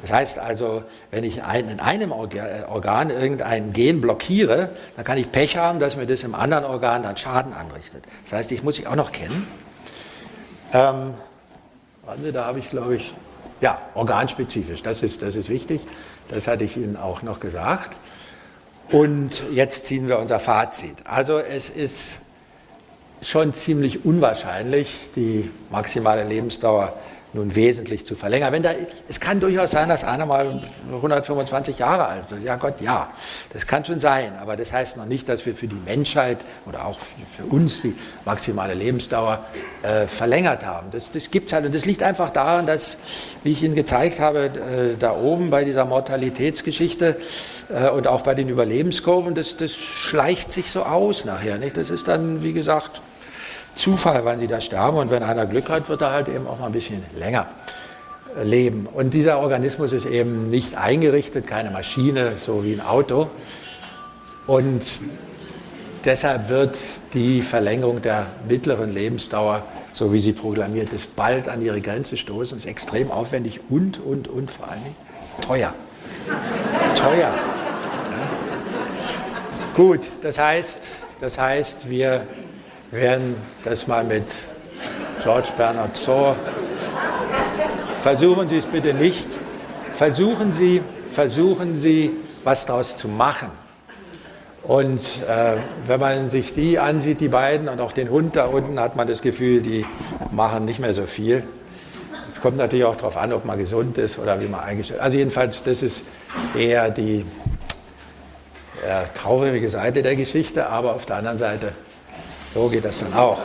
Das 0.00 0.12
heißt 0.12 0.38
also, 0.38 0.82
wenn 1.10 1.24
ich 1.24 1.38
in 1.38 1.80
einem 1.80 2.12
Organ 2.12 3.10
irgendein 3.10 3.72
Gen 3.72 4.00
blockiere, 4.00 4.70
dann 4.96 5.04
kann 5.04 5.18
ich 5.18 5.30
Pech 5.32 5.56
haben, 5.56 5.78
dass 5.78 5.96
mir 5.96 6.06
das 6.06 6.22
im 6.22 6.34
anderen 6.34 6.64
Organ 6.64 7.02
dann 7.02 7.16
Schaden 7.16 7.52
anrichtet. 7.52 8.04
Das 8.24 8.34
heißt, 8.34 8.52
ich 8.52 8.62
muss 8.62 8.78
ich 8.78 8.86
auch 8.86 8.96
noch 8.96 9.12
kennen. 9.12 9.46
Ähm, 10.72 11.14
warten 12.04 12.22
Sie, 12.22 12.32
da 12.32 12.46
habe 12.46 12.58
ich, 12.58 12.68
glaube 12.68 12.96
ich, 12.96 13.14
ja, 13.60 13.78
organspezifisch, 13.94 14.82
das 14.82 15.02
ist, 15.02 15.22
das 15.22 15.36
ist 15.36 15.48
wichtig. 15.48 15.80
Das 16.28 16.46
hatte 16.46 16.64
ich 16.64 16.76
Ihnen 16.76 16.96
auch 16.96 17.22
noch 17.22 17.40
gesagt. 17.40 17.96
Und 18.90 19.42
jetzt 19.52 19.86
ziehen 19.86 20.08
wir 20.08 20.18
unser 20.18 20.40
Fazit. 20.40 20.96
Also 21.04 21.38
es 21.38 21.70
ist 21.70 22.20
schon 23.22 23.54
ziemlich 23.54 24.04
unwahrscheinlich, 24.04 25.10
die 25.16 25.50
maximale 25.70 26.24
Lebensdauer 26.24 26.92
nun 27.34 27.54
wesentlich 27.56 28.06
zu 28.06 28.14
verlängern. 28.14 28.52
Wenn 28.52 28.62
da, 28.62 28.70
es 29.08 29.18
kann 29.18 29.40
durchaus 29.40 29.72
sein, 29.72 29.88
dass 29.88 30.04
einer 30.04 30.24
mal 30.24 30.62
125 30.90 31.80
Jahre 31.80 32.06
alt 32.06 32.30
ist. 32.30 32.44
Ja 32.44 32.56
Gott, 32.56 32.80
ja, 32.80 33.10
das 33.52 33.66
kann 33.66 33.84
schon 33.84 33.98
sein. 33.98 34.32
Aber 34.40 34.56
das 34.56 34.72
heißt 34.72 34.96
noch 34.96 35.06
nicht, 35.06 35.28
dass 35.28 35.44
wir 35.44 35.56
für 35.56 35.66
die 35.66 35.80
Menschheit 35.84 36.44
oder 36.64 36.86
auch 36.86 36.98
für 37.36 37.44
uns 37.44 37.82
die 37.82 37.94
maximale 38.24 38.74
Lebensdauer 38.74 39.44
äh, 39.82 40.06
verlängert 40.06 40.64
haben. 40.64 40.92
Das, 40.92 41.10
das 41.10 41.30
gibt 41.32 41.48
es 41.48 41.52
halt. 41.52 41.66
Und 41.66 41.74
das 41.74 41.84
liegt 41.84 42.04
einfach 42.04 42.30
daran, 42.30 42.66
dass, 42.66 42.98
wie 43.42 43.50
ich 43.50 43.62
Ihnen 43.64 43.74
gezeigt 43.74 44.20
habe, 44.20 44.44
äh, 44.44 44.96
da 44.96 45.16
oben 45.16 45.50
bei 45.50 45.64
dieser 45.64 45.84
Mortalitätsgeschichte 45.84 47.16
äh, 47.68 47.88
und 47.90 48.06
auch 48.06 48.22
bei 48.22 48.34
den 48.34 48.48
Überlebenskurven, 48.48 49.34
das, 49.34 49.56
das 49.56 49.72
schleicht 49.74 50.52
sich 50.52 50.70
so 50.70 50.84
aus 50.84 51.24
nachher. 51.24 51.58
Nicht? 51.58 51.76
Das 51.76 51.90
ist 51.90 52.06
dann, 52.06 52.44
wie 52.44 52.52
gesagt, 52.52 53.02
Zufall, 53.74 54.24
wann 54.24 54.38
sie 54.38 54.46
da 54.46 54.60
sterben. 54.60 54.98
Und 54.98 55.10
wenn 55.10 55.22
einer 55.22 55.46
Glück 55.46 55.68
hat, 55.68 55.88
wird 55.88 56.00
er 56.00 56.12
halt 56.12 56.28
eben 56.28 56.46
auch 56.46 56.58
mal 56.58 56.66
ein 56.66 56.72
bisschen 56.72 57.02
länger 57.16 57.46
leben. 58.42 58.86
Und 58.92 59.14
dieser 59.14 59.38
Organismus 59.38 59.92
ist 59.92 60.06
eben 60.06 60.48
nicht 60.48 60.76
eingerichtet, 60.76 61.46
keine 61.46 61.70
Maschine, 61.70 62.32
so 62.38 62.64
wie 62.64 62.74
ein 62.74 62.80
Auto. 62.80 63.28
Und 64.46 64.82
deshalb 66.04 66.48
wird 66.48 66.76
die 67.14 67.42
Verlängerung 67.42 68.02
der 68.02 68.26
mittleren 68.48 68.92
Lebensdauer, 68.92 69.62
so 69.92 70.12
wie 70.12 70.20
sie 70.20 70.32
programmiert 70.32 70.92
ist, 70.92 71.14
bald 71.16 71.48
an 71.48 71.62
ihre 71.62 71.80
Grenze 71.80 72.16
stoßen. 72.16 72.58
Ist 72.58 72.66
extrem 72.66 73.10
aufwendig 73.10 73.60
und, 73.70 74.00
und, 74.00 74.28
und 74.28 74.50
vor 74.50 74.68
allem 74.68 74.82
teuer. 75.40 75.72
teuer. 76.94 77.18
Ja. 77.18 77.34
Gut, 79.74 80.00
das 80.22 80.38
heißt, 80.38 80.82
das 81.20 81.38
heißt, 81.38 81.88
wir 81.88 82.26
werden 82.94 83.34
das 83.64 83.88
mal 83.88 84.04
mit 84.04 84.24
George 85.22 85.48
Bernard 85.56 85.98
Shaw. 85.98 86.36
Versuchen 88.00 88.48
Sie 88.48 88.58
es 88.58 88.66
bitte 88.66 88.94
nicht. 88.94 89.26
Versuchen 89.94 90.52
Sie, 90.52 90.80
versuchen 91.12 91.76
Sie, 91.76 92.12
was 92.44 92.66
daraus 92.66 92.96
zu 92.96 93.08
machen. 93.08 93.48
Und 94.62 95.00
äh, 95.28 95.56
wenn 95.86 96.00
man 96.00 96.30
sich 96.30 96.54
die 96.54 96.78
ansieht, 96.78 97.20
die 97.20 97.28
beiden 97.28 97.68
und 97.68 97.80
auch 97.80 97.92
den 97.92 98.10
Hund 98.10 98.36
da 98.36 98.46
unten, 98.46 98.78
hat 98.78 98.96
man 98.96 99.06
das 99.06 99.22
Gefühl, 99.22 99.60
die 99.60 99.84
machen 100.30 100.64
nicht 100.64 100.78
mehr 100.78 100.94
so 100.94 101.06
viel. 101.06 101.42
Es 102.32 102.40
kommt 102.40 102.56
natürlich 102.56 102.84
auch 102.84 102.96
darauf 102.96 103.16
an, 103.16 103.32
ob 103.32 103.44
man 103.44 103.58
gesund 103.58 103.98
ist 103.98 104.18
oder 104.18 104.40
wie 104.40 104.46
man 104.46 104.60
eingestellt 104.60 105.00
ist. 105.00 105.04
Also 105.04 105.18
jedenfalls, 105.18 105.62
das 105.64 105.82
ist 105.82 106.04
eher 106.56 106.90
die 106.90 107.26
äh, 108.86 109.02
traurige 109.14 109.68
Seite 109.68 110.02
der 110.02 110.16
Geschichte, 110.16 110.68
aber 110.68 110.94
auf 110.94 111.06
der 111.06 111.16
anderen 111.16 111.38
Seite 111.38 111.72
so 112.54 112.68
geht 112.68 112.84
das 112.84 113.00
dann 113.00 113.12
auch. 113.14 113.38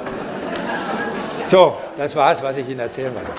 So, 1.47 1.75
das 1.97 2.15
war 2.15 2.31
es, 2.31 2.43
was 2.43 2.55
ich 2.57 2.69
Ihnen 2.69 2.79
erzählen 2.79 3.13
wollte. 3.15 3.31